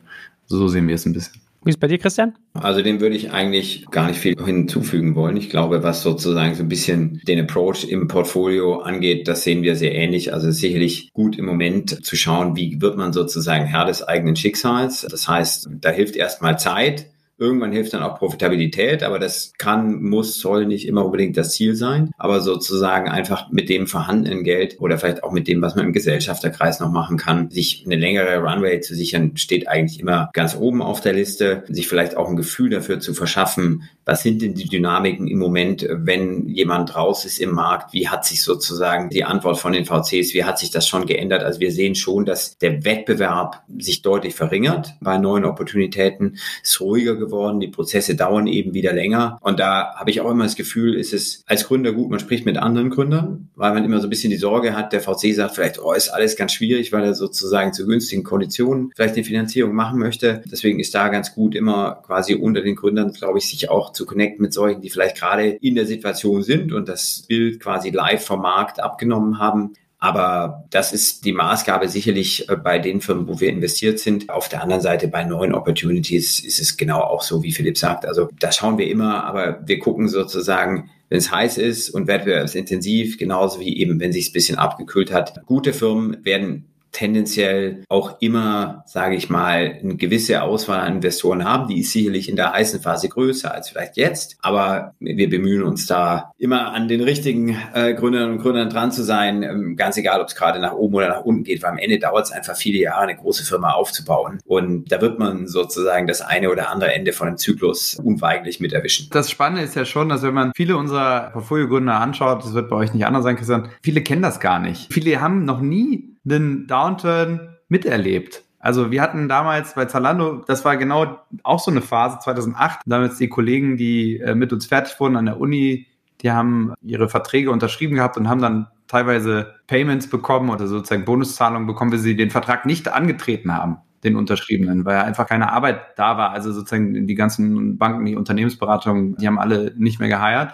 So 0.45 0.67
sehen 0.67 0.89
wir 0.89 0.95
es 0.95 1.05
ein 1.05 1.13
bisschen. 1.13 1.40
Wie 1.63 1.69
ist 1.69 1.75
es 1.75 1.79
bei 1.79 1.87
dir, 1.87 1.99
Christian? 1.99 2.33
Also 2.53 2.81
dem 2.81 3.01
würde 3.01 3.15
ich 3.15 3.31
eigentlich 3.31 3.85
gar 3.91 4.07
nicht 4.07 4.19
viel 4.19 4.35
hinzufügen 4.43 5.13
wollen. 5.13 5.37
Ich 5.37 5.51
glaube, 5.51 5.83
was 5.83 6.01
sozusagen 6.01 6.55
so 6.55 6.63
ein 6.63 6.69
bisschen 6.69 7.21
den 7.27 7.39
Approach 7.39 7.85
im 7.87 8.07
Portfolio 8.07 8.79
angeht, 8.79 9.27
das 9.27 9.43
sehen 9.43 9.61
wir 9.61 9.75
sehr 9.75 9.93
ähnlich. 9.93 10.33
Also 10.33 10.49
sicherlich 10.49 11.11
gut 11.13 11.37
im 11.37 11.45
Moment 11.45 12.03
zu 12.03 12.15
schauen, 12.15 12.55
wie 12.55 12.81
wird 12.81 12.97
man 12.97 13.13
sozusagen 13.13 13.65
Herr 13.65 13.85
des 13.85 14.01
eigenen 14.01 14.35
Schicksals. 14.35 15.01
Das 15.01 15.27
heißt, 15.27 15.69
da 15.79 15.91
hilft 15.91 16.15
erstmal 16.15 16.57
Zeit 16.57 17.11
Irgendwann 17.41 17.71
hilft 17.71 17.95
dann 17.95 18.03
auch 18.03 18.19
Profitabilität, 18.19 19.01
aber 19.01 19.17
das 19.17 19.53
kann, 19.57 20.03
muss, 20.03 20.39
soll 20.39 20.67
nicht 20.67 20.87
immer 20.87 21.03
unbedingt 21.03 21.35
das 21.37 21.53
Ziel 21.53 21.75
sein. 21.75 22.11
Aber 22.19 22.39
sozusagen 22.39 23.09
einfach 23.09 23.49
mit 23.49 23.67
dem 23.67 23.87
vorhandenen 23.87 24.43
Geld 24.43 24.79
oder 24.79 24.99
vielleicht 24.99 25.23
auch 25.23 25.31
mit 25.31 25.47
dem, 25.47 25.59
was 25.59 25.75
man 25.75 25.85
im 25.85 25.91
Gesellschafterkreis 25.91 26.79
noch 26.79 26.91
machen 26.91 27.17
kann, 27.17 27.49
sich 27.49 27.81
eine 27.83 27.95
längere 27.95 28.37
Runway 28.37 28.79
zu 28.81 28.93
sichern, 28.93 29.37
steht 29.37 29.67
eigentlich 29.67 29.99
immer 29.99 30.29
ganz 30.33 30.55
oben 30.55 30.83
auf 30.83 31.01
der 31.01 31.13
Liste. 31.13 31.63
Sich 31.67 31.87
vielleicht 31.87 32.15
auch 32.15 32.29
ein 32.29 32.35
Gefühl 32.35 32.69
dafür 32.69 32.99
zu 32.99 33.15
verschaffen, 33.15 33.89
was 34.11 34.23
sind 34.23 34.41
denn 34.41 34.53
die 34.53 34.67
Dynamiken 34.67 35.25
im 35.25 35.39
Moment, 35.39 35.87
wenn 35.89 36.49
jemand 36.49 36.97
raus 36.97 37.23
ist 37.23 37.39
im 37.39 37.51
Markt? 37.51 37.93
Wie 37.93 38.09
hat 38.09 38.25
sich 38.25 38.43
sozusagen 38.43 39.09
die 39.09 39.23
Antwort 39.23 39.57
von 39.57 39.71
den 39.71 39.85
VCs, 39.85 40.33
wie 40.33 40.43
hat 40.43 40.59
sich 40.59 40.69
das 40.69 40.85
schon 40.85 41.05
geändert? 41.05 41.43
Also 41.43 41.61
wir 41.61 41.71
sehen 41.71 41.95
schon, 41.95 42.25
dass 42.25 42.57
der 42.57 42.83
Wettbewerb 42.83 43.63
sich 43.77 44.01
deutlich 44.01 44.35
verringert 44.35 44.95
bei 44.99 45.17
neuen 45.17 45.45
Opportunitäten, 45.45 46.37
ist 46.61 46.81
ruhiger 46.81 47.15
geworden. 47.15 47.61
Die 47.61 47.69
Prozesse 47.69 48.15
dauern 48.15 48.47
eben 48.47 48.73
wieder 48.73 48.91
länger. 48.91 49.37
Und 49.39 49.61
da 49.61 49.95
habe 49.95 50.09
ich 50.09 50.19
auch 50.19 50.29
immer 50.29 50.43
das 50.43 50.57
Gefühl, 50.57 50.95
ist 50.95 51.13
es 51.13 51.45
als 51.47 51.65
Gründer 51.67 51.93
gut, 51.93 52.09
man 52.09 52.19
spricht 52.19 52.45
mit 52.45 52.57
anderen 52.57 52.89
Gründern, 52.89 53.47
weil 53.55 53.73
man 53.73 53.85
immer 53.85 54.01
so 54.01 54.07
ein 54.07 54.09
bisschen 54.09 54.31
die 54.31 54.35
Sorge 54.35 54.75
hat, 54.75 54.91
der 54.91 54.99
VC 54.99 55.33
sagt 55.33 55.55
vielleicht, 55.55 55.81
oh, 55.81 55.93
ist 55.93 56.09
alles 56.09 56.35
ganz 56.35 56.51
schwierig, 56.51 56.91
weil 56.91 57.05
er 57.05 57.13
sozusagen 57.13 57.71
zu 57.71 57.87
günstigen 57.87 58.23
Konditionen 58.23 58.91
vielleicht 58.93 59.15
eine 59.15 59.23
Finanzierung 59.23 59.73
machen 59.73 59.99
möchte. 59.99 60.41
Deswegen 60.51 60.81
ist 60.81 60.93
da 60.93 61.07
ganz 61.07 61.33
gut, 61.33 61.55
immer 61.55 62.01
quasi 62.05 62.35
unter 62.35 62.59
den 62.59 62.75
Gründern, 62.75 63.13
glaube 63.13 63.37
ich, 63.37 63.47
sich 63.47 63.69
auch 63.69 63.93
zu 63.93 64.00
connecten 64.05 64.41
mit 64.41 64.53
solchen, 64.53 64.81
die 64.81 64.89
vielleicht 64.89 65.17
gerade 65.17 65.49
in 65.49 65.75
der 65.75 65.85
Situation 65.85 66.43
sind 66.43 66.73
und 66.73 66.89
das 66.89 67.25
Bild 67.27 67.59
quasi 67.59 67.89
live 67.89 68.23
vom 68.25 68.41
Markt 68.41 68.79
abgenommen 68.79 69.39
haben. 69.39 69.73
Aber 70.03 70.65
das 70.71 70.93
ist 70.93 71.25
die 71.25 71.31
Maßgabe 71.31 71.87
sicherlich 71.87 72.49
äh, 72.49 72.55
bei 72.55 72.79
den 72.79 73.01
Firmen, 73.01 73.27
wo 73.27 73.39
wir 73.39 73.49
investiert 73.49 73.99
sind. 73.99 74.31
Auf 74.31 74.49
der 74.49 74.63
anderen 74.63 74.81
Seite 74.81 75.07
bei 75.07 75.23
neuen 75.23 75.53
Opportunities 75.53 76.43
ist 76.43 76.59
es 76.59 76.75
genau 76.75 77.01
auch 77.01 77.21
so, 77.21 77.43
wie 77.43 77.51
Philipp 77.51 77.77
sagt. 77.77 78.07
Also 78.07 78.29
da 78.39 78.51
schauen 78.51 78.79
wir 78.79 78.87
immer, 78.87 79.23
aber 79.23 79.59
wir 79.63 79.77
gucken 79.77 80.09
sozusagen, 80.09 80.89
wenn 81.09 81.19
es 81.19 81.31
heiß 81.31 81.59
ist 81.59 81.91
und 81.91 82.07
wettbewerbsintensiv, 82.07 83.19
genauso 83.19 83.59
wie 83.59 83.77
eben, 83.77 83.99
wenn 83.99 84.11
sich 84.11 84.29
ein 84.29 84.33
bisschen 84.33 84.57
abgekühlt 84.57 85.13
hat. 85.13 85.45
Gute 85.45 85.71
Firmen 85.71 86.25
werden 86.25 86.70
tendenziell 86.91 87.83
auch 87.89 88.21
immer, 88.21 88.83
sage 88.85 89.15
ich 89.15 89.29
mal, 89.29 89.79
eine 89.81 89.95
gewisse 89.95 90.41
Auswahl 90.43 90.81
an 90.81 90.95
Investoren 90.95 91.45
haben. 91.45 91.67
Die 91.67 91.79
ist 91.79 91.91
sicherlich 91.91 92.29
in 92.29 92.35
der 92.35 92.53
heißen 92.53 92.81
Phase 92.81 93.09
größer 93.09 93.53
als 93.53 93.69
vielleicht 93.69 93.97
jetzt, 93.97 94.37
aber 94.41 94.93
wir 94.99 95.29
bemühen 95.29 95.63
uns 95.63 95.85
da 95.85 96.31
immer 96.37 96.73
an 96.73 96.87
den 96.87 97.01
richtigen 97.01 97.57
äh, 97.73 97.93
Gründern 97.93 98.31
und 98.31 98.37
Gründern 98.39 98.69
dran 98.69 98.91
zu 98.91 99.03
sein, 99.03 99.43
ähm, 99.43 99.75
ganz 99.75 99.97
egal, 99.97 100.21
ob 100.21 100.27
es 100.27 100.35
gerade 100.35 100.59
nach 100.59 100.73
oben 100.73 100.95
oder 100.95 101.09
nach 101.09 101.21
unten 101.21 101.43
geht, 101.43 101.63
weil 101.63 101.71
am 101.71 101.77
Ende 101.77 101.99
dauert 101.99 102.25
es 102.25 102.31
einfach 102.31 102.55
viele 102.55 102.79
Jahre, 102.79 103.01
eine 103.01 103.15
große 103.15 103.45
Firma 103.45 103.71
aufzubauen 103.71 104.39
und 104.45 104.91
da 104.91 105.01
wird 105.01 105.19
man 105.19 105.47
sozusagen 105.47 106.07
das 106.07 106.21
eine 106.21 106.49
oder 106.49 106.69
andere 106.69 106.93
Ende 106.93 107.13
von 107.13 107.27
einem 107.27 107.37
Zyklus 107.37 107.95
unweigerlich 107.95 108.59
mit 108.59 108.73
erwischen. 108.73 109.09
Das 109.11 109.31
Spannende 109.31 109.63
ist 109.63 109.75
ja 109.75 109.85
schon, 109.85 110.09
dass 110.09 110.23
wenn 110.23 110.33
man 110.33 110.51
viele 110.55 110.77
unserer 110.77 111.31
Portfolio-Gründer 111.31 111.95
anschaut, 111.95 112.43
das 112.43 112.53
wird 112.53 112.69
bei 112.69 112.75
euch 112.75 112.93
nicht 112.93 113.05
anders 113.05 113.23
sein, 113.23 113.35
Christian, 113.35 113.69
viele 113.81 114.01
kennen 114.01 114.21
das 114.21 114.39
gar 114.39 114.59
nicht. 114.59 114.91
Viele 114.93 115.21
haben 115.21 115.45
noch 115.45 115.61
nie 115.61 116.10
einen 116.25 116.67
Downturn 116.67 117.57
miterlebt. 117.67 118.43
Also 118.59 118.91
wir 118.91 119.01
hatten 119.01 119.27
damals 119.27 119.73
bei 119.73 119.85
Zalando, 119.85 120.43
das 120.45 120.63
war 120.63 120.77
genau 120.77 121.19
auch 121.43 121.59
so 121.59 121.71
eine 121.71 121.81
Phase 121.81 122.19
2008, 122.19 122.81
damals 122.85 123.17
die 123.17 123.27
Kollegen, 123.27 123.75
die 123.75 124.19
äh, 124.19 124.35
mit 124.35 124.53
uns 124.53 124.67
fertig 124.67 124.99
wurden 124.99 125.15
an 125.15 125.25
der 125.25 125.39
Uni, 125.39 125.87
die 126.21 126.31
haben 126.31 126.73
ihre 126.83 127.09
Verträge 127.09 127.49
unterschrieben 127.49 127.95
gehabt 127.95 128.17
und 128.17 128.29
haben 128.29 128.41
dann 128.41 128.67
teilweise 128.87 129.55
Payments 129.67 130.07
bekommen 130.09 130.49
oder 130.49 130.67
sozusagen 130.67 131.05
Bonuszahlungen 131.05 131.65
bekommen, 131.65 131.91
weil 131.91 131.99
sie 131.99 132.15
den 132.15 132.29
Vertrag 132.29 132.65
nicht 132.65 132.87
angetreten 132.87 133.51
haben, 133.51 133.77
den 134.03 134.15
unterschriebenen, 134.15 134.85
weil 134.85 134.97
einfach 134.97 135.27
keine 135.27 135.51
Arbeit 135.51 135.97
da 135.97 136.17
war. 136.17 136.31
Also 136.31 136.51
sozusagen 136.51 137.07
die 137.07 137.15
ganzen 137.15 137.77
Banken, 137.77 138.05
die 138.05 138.15
Unternehmensberatungen, 138.15 139.15
die 139.15 139.25
haben 139.25 139.39
alle 139.39 139.73
nicht 139.77 139.99
mehr 139.99 140.09
geheiert. 140.09 140.53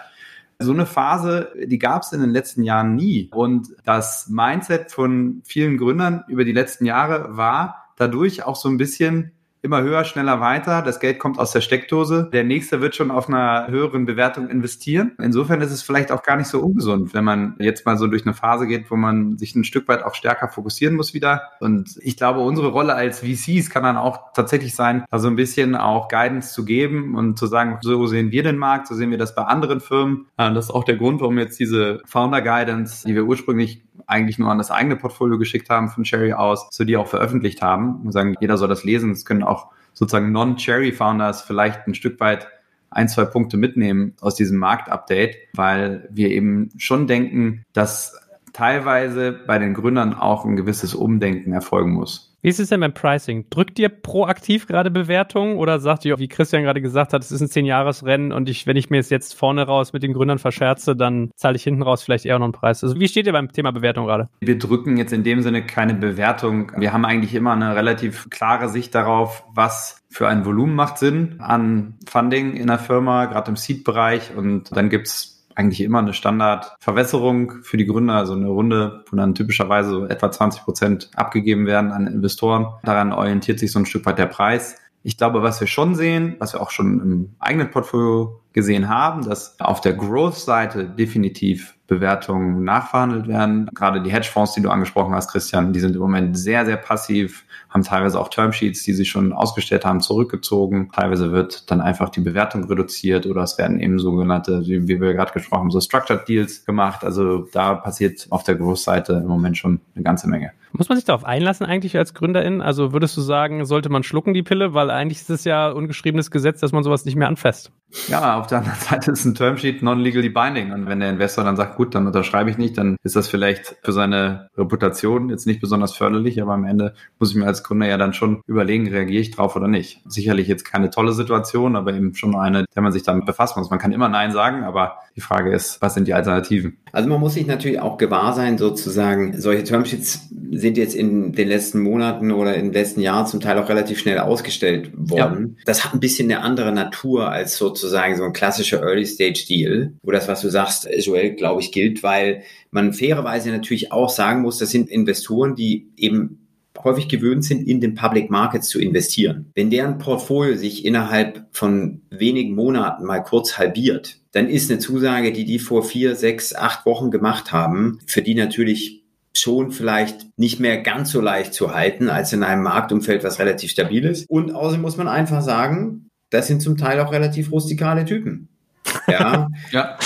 So 0.60 0.72
eine 0.72 0.86
Phase, 0.86 1.52
die 1.66 1.78
gab 1.78 2.02
es 2.02 2.12
in 2.12 2.20
den 2.20 2.30
letzten 2.30 2.64
Jahren 2.64 2.96
nie. 2.96 3.30
Und 3.32 3.68
das 3.84 4.28
Mindset 4.28 4.90
von 4.90 5.40
vielen 5.44 5.78
Gründern 5.78 6.24
über 6.26 6.44
die 6.44 6.52
letzten 6.52 6.84
Jahre 6.84 7.36
war 7.36 7.92
dadurch 7.96 8.42
auch 8.42 8.56
so 8.56 8.68
ein 8.68 8.76
bisschen, 8.76 9.32
immer 9.68 9.82
höher, 9.82 10.04
schneller 10.04 10.40
weiter. 10.40 10.80
Das 10.80 10.98
Geld 10.98 11.18
kommt 11.18 11.38
aus 11.38 11.52
der 11.52 11.60
Steckdose. 11.60 12.30
Der 12.32 12.42
nächste 12.42 12.80
wird 12.80 12.94
schon 12.96 13.10
auf 13.10 13.28
einer 13.28 13.66
höheren 13.68 14.06
Bewertung 14.06 14.48
investieren. 14.48 15.12
Insofern 15.22 15.60
ist 15.60 15.72
es 15.72 15.82
vielleicht 15.82 16.10
auch 16.10 16.22
gar 16.22 16.36
nicht 16.36 16.46
so 16.46 16.60
ungesund, 16.60 17.12
wenn 17.12 17.22
man 17.22 17.54
jetzt 17.58 17.84
mal 17.84 17.98
so 17.98 18.06
durch 18.06 18.24
eine 18.24 18.32
Phase 18.32 18.66
geht, 18.66 18.90
wo 18.90 18.96
man 18.96 19.36
sich 19.36 19.54
ein 19.54 19.64
Stück 19.64 19.86
weit 19.86 20.04
auch 20.04 20.14
stärker 20.14 20.48
fokussieren 20.48 20.96
muss 20.96 21.12
wieder. 21.12 21.42
Und 21.60 21.98
ich 22.00 22.16
glaube, 22.16 22.40
unsere 22.40 22.68
Rolle 22.68 22.94
als 22.94 23.20
VCs 23.20 23.68
kann 23.68 23.82
dann 23.82 23.98
auch 23.98 24.32
tatsächlich 24.32 24.74
sein, 24.74 25.04
da 25.10 25.18
so 25.18 25.28
ein 25.28 25.36
bisschen 25.36 25.76
auch 25.76 26.08
Guidance 26.08 26.54
zu 26.54 26.64
geben 26.64 27.14
und 27.14 27.38
zu 27.38 27.46
sagen, 27.46 27.76
so 27.82 28.06
sehen 28.06 28.32
wir 28.32 28.42
den 28.42 28.56
Markt, 28.56 28.86
so 28.86 28.94
sehen 28.94 29.10
wir 29.10 29.18
das 29.18 29.34
bei 29.34 29.42
anderen 29.42 29.80
Firmen. 29.80 30.28
Das 30.38 30.66
ist 30.66 30.70
auch 30.70 30.84
der 30.84 30.96
Grund, 30.96 31.20
warum 31.20 31.36
jetzt 31.36 31.60
diese 31.60 32.00
Founder 32.06 32.40
Guidance, 32.40 33.06
die 33.06 33.14
wir 33.14 33.24
ursprünglich 33.24 33.82
eigentlich 34.06 34.38
nur 34.38 34.50
an 34.50 34.58
das 34.58 34.70
eigene 34.70 34.96
Portfolio 34.96 35.38
geschickt 35.38 35.68
haben 35.68 35.88
von 35.88 36.04
Cherry 36.04 36.32
aus, 36.32 36.68
so 36.70 36.84
die 36.84 36.96
auch 36.96 37.08
veröffentlicht 37.08 37.60
haben 37.60 38.00
und 38.04 38.12
sagen, 38.12 38.36
jeder 38.40 38.56
soll 38.56 38.68
das 38.68 38.84
lesen. 38.84 39.10
Es 39.10 39.24
können 39.24 39.42
auch 39.42 39.57
sozusagen 39.98 40.30
Non-Cherry-Founders 40.30 41.42
vielleicht 41.42 41.88
ein 41.88 41.94
Stück 41.94 42.20
weit 42.20 42.46
ein, 42.88 43.08
zwei 43.08 43.24
Punkte 43.24 43.56
mitnehmen 43.56 44.14
aus 44.20 44.36
diesem 44.36 44.56
Marktupdate, 44.58 45.36
weil 45.54 46.08
wir 46.12 46.30
eben 46.30 46.70
schon 46.78 47.08
denken, 47.08 47.64
dass 47.72 48.16
teilweise 48.52 49.32
bei 49.32 49.58
den 49.58 49.74
Gründern 49.74 50.14
auch 50.14 50.44
ein 50.44 50.54
gewisses 50.54 50.94
Umdenken 50.94 51.52
erfolgen 51.52 51.90
muss. 51.90 52.27
Wie 52.40 52.48
ist 52.48 52.60
es 52.60 52.68
denn 52.68 52.78
beim 52.78 52.94
Pricing? 52.94 53.46
Drückt 53.50 53.80
ihr 53.80 53.88
proaktiv 53.88 54.68
gerade 54.68 54.92
Bewertungen 54.92 55.56
oder 55.56 55.80
sagt 55.80 56.04
ihr, 56.04 56.18
wie 56.20 56.28
Christian 56.28 56.62
gerade 56.62 56.80
gesagt 56.80 57.12
hat, 57.12 57.22
es 57.22 57.32
ist 57.32 57.40
ein 57.40 57.48
Zehn-Jahres-Rennen 57.48 58.32
und 58.32 58.48
ich, 58.48 58.64
wenn 58.66 58.76
ich 58.76 58.90
mir 58.90 59.00
es 59.00 59.10
jetzt 59.10 59.34
vorne 59.34 59.66
raus 59.66 59.92
mit 59.92 60.04
den 60.04 60.12
Gründern 60.12 60.38
verscherze, 60.38 60.94
dann 60.94 61.32
zahle 61.34 61.56
ich 61.56 61.64
hinten 61.64 61.82
raus 61.82 62.04
vielleicht 62.04 62.26
eher 62.26 62.38
noch 62.38 62.44
einen 62.44 62.52
Preis? 62.52 62.84
Also 62.84 63.00
wie 63.00 63.08
steht 63.08 63.26
ihr 63.26 63.32
beim 63.32 63.50
Thema 63.50 63.72
Bewertung 63.72 64.06
gerade? 64.06 64.28
Wir 64.38 64.56
drücken 64.56 64.96
jetzt 64.98 65.12
in 65.12 65.24
dem 65.24 65.42
Sinne 65.42 65.66
keine 65.66 65.94
Bewertung. 65.94 66.70
Wir 66.76 66.92
haben 66.92 67.04
eigentlich 67.04 67.34
immer 67.34 67.52
eine 67.52 67.74
relativ 67.74 68.30
klare 68.30 68.68
Sicht 68.68 68.94
darauf, 68.94 69.42
was 69.52 70.04
für 70.08 70.28
ein 70.28 70.44
Volumen 70.44 70.76
macht 70.76 70.98
Sinn 70.98 71.40
an 71.40 71.94
Funding 72.08 72.54
in 72.54 72.68
der 72.68 72.78
Firma, 72.78 73.26
gerade 73.26 73.50
im 73.50 73.56
Seed-Bereich. 73.56 74.36
Und 74.36 74.74
dann 74.76 74.90
gibt's 74.90 75.37
eigentlich 75.58 75.80
immer 75.80 75.98
eine 75.98 76.14
Standardverwässerung 76.14 77.62
für 77.62 77.76
die 77.76 77.86
Gründer, 77.86 78.14
also 78.14 78.34
eine 78.34 78.46
Runde, 78.46 79.04
wo 79.10 79.16
dann 79.16 79.34
typischerweise 79.34 79.90
so 79.90 80.06
etwa 80.06 80.30
20 80.30 80.62
Prozent 80.62 81.10
abgegeben 81.16 81.66
werden 81.66 81.90
an 81.90 82.06
Investoren. 82.06 82.68
Daran 82.84 83.12
orientiert 83.12 83.58
sich 83.58 83.72
so 83.72 83.80
ein 83.80 83.86
Stück 83.86 84.06
weit 84.06 84.18
der 84.18 84.26
Preis. 84.26 84.76
Ich 85.02 85.16
glaube, 85.16 85.42
was 85.42 85.60
wir 85.60 85.66
schon 85.66 85.96
sehen, 85.96 86.36
was 86.38 86.52
wir 86.52 86.60
auch 86.60 86.70
schon 86.70 87.00
im 87.00 87.34
eigenen 87.40 87.70
Portfolio 87.70 88.40
gesehen 88.58 88.88
haben, 88.88 89.22
dass 89.22 89.54
auf 89.60 89.80
der 89.80 89.92
Growth-Seite 89.92 90.84
definitiv 90.84 91.76
Bewertungen 91.86 92.64
nachverhandelt 92.64 93.28
werden. 93.28 93.70
Gerade 93.72 94.02
die 94.02 94.10
Hedgefonds, 94.10 94.52
die 94.52 94.60
du 94.60 94.68
angesprochen 94.68 95.14
hast, 95.14 95.30
Christian, 95.30 95.72
die 95.72 95.78
sind 95.78 95.94
im 95.94 96.02
Moment 96.02 96.36
sehr, 96.36 96.66
sehr 96.66 96.76
passiv, 96.76 97.44
haben 97.70 97.84
teilweise 97.84 98.18
auch 98.18 98.28
Termsheets, 98.28 98.82
die 98.82 98.92
sie 98.92 99.04
schon 99.04 99.32
ausgestellt 99.32 99.84
haben, 99.84 100.00
zurückgezogen. 100.00 100.90
Teilweise 100.92 101.30
wird 101.30 101.70
dann 101.70 101.80
einfach 101.80 102.08
die 102.08 102.20
Bewertung 102.20 102.64
reduziert 102.64 103.26
oder 103.26 103.42
es 103.42 103.58
werden 103.58 103.78
eben 103.78 104.00
sogenannte, 104.00 104.60
wie 104.66 105.00
wir 105.00 105.14
gerade 105.14 105.32
gesprochen 105.32 105.60
haben, 105.60 105.70
so 105.70 105.80
Structured 105.80 106.28
Deals 106.28 106.66
gemacht. 106.66 107.04
Also 107.04 107.46
da 107.52 107.74
passiert 107.74 108.26
auf 108.30 108.42
der 108.42 108.56
Growth-Seite 108.56 109.12
im 109.12 109.28
Moment 109.28 109.56
schon 109.56 109.80
eine 109.94 110.02
ganze 110.02 110.28
Menge. 110.28 110.50
Muss 110.72 110.88
man 110.88 110.98
sich 110.98 111.04
darauf 111.06 111.24
einlassen 111.24 111.64
eigentlich 111.64 111.96
als 111.96 112.12
Gründerin? 112.12 112.60
Also 112.60 112.92
würdest 112.92 113.16
du 113.16 113.20
sagen, 113.20 113.64
sollte 113.64 113.88
man 113.88 114.02
schlucken 114.02 114.34
die 114.34 114.42
Pille? 114.42 114.74
Weil 114.74 114.90
eigentlich 114.90 115.22
ist 115.22 115.30
es 115.30 115.44
ja 115.44 115.70
ungeschriebenes 115.70 116.30
Gesetz, 116.30 116.60
dass 116.60 116.72
man 116.72 116.84
sowas 116.84 117.06
nicht 117.06 117.16
mehr 117.16 117.28
anfasst. 117.28 117.72
Ja, 118.08 118.38
auf 118.38 118.46
der 118.46 118.58
anderen 118.58 118.78
Seite 118.90 119.12
ist 119.12 119.24
ein 119.24 119.34
Termsheet 119.34 119.82
non-legally 119.82 120.28
binding. 120.28 120.72
Und 120.72 120.86
wenn 120.86 121.00
der 121.00 121.10
Investor 121.10 121.44
dann 121.44 121.56
sagt, 121.56 121.76
gut, 121.76 121.94
dann 121.94 122.06
unterschreibe 122.06 122.50
ich 122.50 122.58
nicht, 122.58 122.76
dann 122.76 122.96
ist 123.02 123.16
das 123.16 123.28
vielleicht 123.28 123.76
für 123.82 123.92
seine 123.92 124.48
Reputation 124.56 125.30
jetzt 125.30 125.46
nicht 125.46 125.60
besonders 125.60 125.96
förderlich, 125.96 126.40
aber 126.42 126.52
am 126.52 126.64
Ende 126.64 126.94
muss 127.18 127.30
ich 127.30 127.36
mir 127.36 127.46
als 127.46 127.62
Gründer 127.62 127.86
ja 127.86 127.96
dann 127.96 128.12
schon 128.12 128.42
überlegen, 128.46 128.88
reagiere 128.88 129.22
ich 129.22 129.30
drauf 129.30 129.56
oder 129.56 129.68
nicht. 129.68 130.02
Sicherlich 130.06 130.48
jetzt 130.48 130.64
keine 130.64 130.90
tolle 130.90 131.12
Situation, 131.12 131.76
aber 131.76 131.94
eben 131.94 132.14
schon 132.14 132.36
eine, 132.36 132.66
der 132.74 132.82
man 132.82 132.92
sich 132.92 133.02
damit 133.02 133.26
befassen 133.26 133.58
muss. 133.58 133.70
Man 133.70 133.78
kann 133.78 133.92
immer 133.92 134.08
Nein 134.08 134.32
sagen, 134.32 134.64
aber 134.64 134.98
die 135.16 135.20
Frage 135.20 135.52
ist, 135.52 135.80
was 135.80 135.94
sind 135.94 136.06
die 136.06 136.14
Alternativen? 136.14 136.76
Also 136.92 137.08
man 137.08 137.20
muss 137.20 137.34
sich 137.34 137.46
natürlich 137.46 137.80
auch 137.80 137.96
gewahr 137.96 138.34
sein, 138.34 138.58
sozusagen, 138.58 139.40
solche 139.40 139.64
Termsheets 139.64 140.28
sind 140.50 140.76
jetzt 140.76 140.94
in 140.94 141.32
den 141.32 141.48
letzten 141.48 141.80
Monaten 141.80 142.32
oder 142.32 142.52
den 142.52 142.72
letzten 142.72 143.00
Jahren 143.00 143.26
zum 143.26 143.40
Teil 143.40 143.58
auch 143.58 143.68
relativ 143.68 143.98
schnell 143.98 144.18
ausgestellt 144.18 144.90
worden. 144.94 145.56
Ja. 145.58 145.64
Das 145.66 145.84
hat 145.84 145.94
ein 145.94 146.00
bisschen 146.00 146.30
eine 146.30 146.42
andere 146.42 146.72
Natur 146.72 147.30
als 147.30 147.56
sozusagen 147.56 147.77
so 147.80 148.24
ein 148.24 148.32
klassischer 148.32 148.82
Early-Stage-Deal, 148.82 149.94
wo 150.02 150.10
das, 150.10 150.28
was 150.28 150.40
du 150.40 150.48
sagst, 150.48 150.88
Joel, 150.98 151.34
glaube 151.34 151.60
ich, 151.60 151.72
gilt, 151.72 152.02
weil 152.02 152.42
man 152.70 152.92
fairerweise 152.92 153.50
natürlich 153.50 153.92
auch 153.92 154.08
sagen 154.08 154.42
muss, 154.42 154.58
das 154.58 154.70
sind 154.70 154.88
Investoren, 154.88 155.54
die 155.54 155.88
eben 155.96 156.48
häufig 156.84 157.08
gewöhnt 157.08 157.44
sind, 157.44 157.66
in 157.66 157.80
den 157.80 157.94
Public 157.94 158.30
Markets 158.30 158.68
zu 158.68 158.78
investieren. 158.78 159.50
Wenn 159.54 159.70
deren 159.70 159.98
Portfolio 159.98 160.56
sich 160.56 160.84
innerhalb 160.84 161.46
von 161.52 162.02
wenigen 162.10 162.54
Monaten 162.54 163.04
mal 163.04 163.20
kurz 163.20 163.58
halbiert, 163.58 164.20
dann 164.32 164.48
ist 164.48 164.70
eine 164.70 164.78
Zusage, 164.78 165.32
die 165.32 165.44
die 165.44 165.58
vor 165.58 165.82
vier, 165.82 166.14
sechs, 166.14 166.54
acht 166.54 166.86
Wochen 166.86 167.10
gemacht 167.10 167.52
haben, 167.52 167.98
für 168.06 168.22
die 168.22 168.34
natürlich 168.34 169.02
schon 169.34 169.70
vielleicht 169.70 170.38
nicht 170.38 170.60
mehr 170.60 170.78
ganz 170.78 171.10
so 171.10 171.20
leicht 171.20 171.54
zu 171.54 171.74
halten 171.74 172.08
als 172.08 172.32
in 172.32 172.42
einem 172.42 172.62
Marktumfeld, 172.62 173.24
was 173.24 173.38
relativ 173.38 173.70
stabil 173.70 174.04
ist. 174.04 174.28
Und 174.28 174.52
außerdem 174.52 174.82
muss 174.82 174.96
man 174.96 175.08
einfach 175.08 175.42
sagen, 175.42 176.07
das 176.30 176.46
sind 176.46 176.62
zum 176.62 176.76
Teil 176.76 177.00
auch 177.00 177.12
relativ 177.12 177.52
rustikale 177.52 178.04
Typen. 178.04 178.48
Ja. 179.06 179.48
ja. 179.70 179.98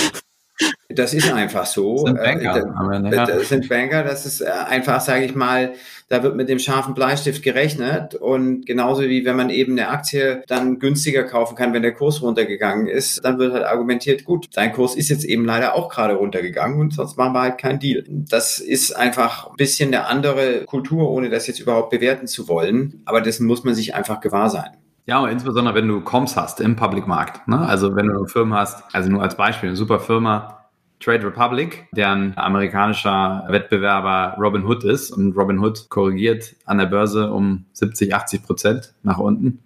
Das 0.88 1.14
ist 1.14 1.32
einfach 1.32 1.66
so. 1.66 2.04
Das 2.04 2.12
sind 2.12 2.16
Banker. 2.16 3.06
Äh, 3.06 3.11
das 3.11 3.48
sind 3.48 3.68
Banker, 3.68 4.02
das 4.04 4.26
ist 4.26 4.40
äh, 4.40 4.50
einfach, 4.50 5.00
sage 5.00 5.24
ich 5.24 5.35
mal, 5.35 5.74
da 6.08 6.22
wird 6.22 6.37
mit 6.37 6.48
dem 6.48 6.58
scharfen 6.58 6.94
Bleistift 6.94 7.42
gerechnet 7.42 8.14
und 8.14 8.66
genauso 8.66 9.02
wie 9.02 9.24
wenn 9.24 9.37
man 9.37 9.50
eben 9.50 9.72
eine 9.72 9.88
Aktie 9.88 10.42
dann 10.46 10.78
günstiger 10.78 11.24
kaufen 11.24 11.56
kann, 11.56 11.72
wenn 11.72 11.82
der 11.82 11.94
Kurs 11.94 12.20
runtergegangen 12.20 12.87
ist, 12.87 13.24
dann 13.24 13.38
wird 13.38 13.54
halt 13.54 13.64
argumentiert, 13.64 14.24
gut, 14.24 14.48
dein 14.52 14.72
Kurs 14.72 14.94
ist 14.94 15.08
jetzt 15.08 15.24
eben 15.24 15.44
leider 15.44 15.74
auch 15.74 15.88
gerade 15.88 16.14
runtergegangen 16.14 16.78
und 16.78 16.92
sonst 16.92 17.16
machen 17.16 17.32
wir 17.32 17.42
halt 17.42 17.58
keinen 17.58 17.78
Deal. 17.78 18.04
Das 18.08 18.58
ist 18.58 18.94
einfach 18.94 19.50
ein 19.50 19.56
bisschen 19.56 19.88
eine 19.88 20.06
andere 20.06 20.64
Kultur, 20.66 21.11
ohne 21.11 21.30
das 21.30 21.46
jetzt 21.46 21.61
überhaupt 21.61 21.90
bewerten 21.90 22.26
zu 22.26 22.46
wollen, 22.48 23.00
aber 23.06 23.22
dessen 23.22 23.46
muss 23.46 23.64
man 23.64 23.74
sich 23.74 23.94
einfach 23.94 24.20
gewahr 24.20 24.50
sein. 24.50 24.82
Ja, 25.07 25.21
und 25.21 25.31
insbesondere 25.31 25.75
wenn 25.75 25.88
du 25.88 26.01
Comps 26.01 26.37
hast 26.37 26.61
im 26.61 26.77
Public 26.77 27.07
Markt. 27.07 27.47
Ne? 27.49 27.59
Also 27.59 27.97
wenn 27.97 28.07
du 28.07 28.19
eine 28.19 28.29
Firma 28.29 28.59
hast, 28.59 28.85
also 28.95 29.11
nur 29.11 29.23
als 29.23 29.37
Beispiel, 29.37 29.71
eine 29.71 29.77
super 29.77 29.99
Firma, 29.99 30.62
Trade 31.03 31.27
Republic, 31.27 31.88
deren 31.93 32.33
amerikanischer 32.37 33.45
Wettbewerber 33.49 34.37
Robin 34.38 34.65
Hood 34.65 34.85
ist. 34.85 35.11
Und 35.11 35.37
Robin 35.37 35.59
Hood 35.59 35.88
korrigiert 35.91 36.55
an 36.65 36.79
der 36.79 36.87
Börse 36.87 37.33
um 37.33 37.65
70, 37.73 38.15
80 38.15 38.43
Prozent 38.45 38.95
nach 39.03 39.19
unten. 39.19 39.59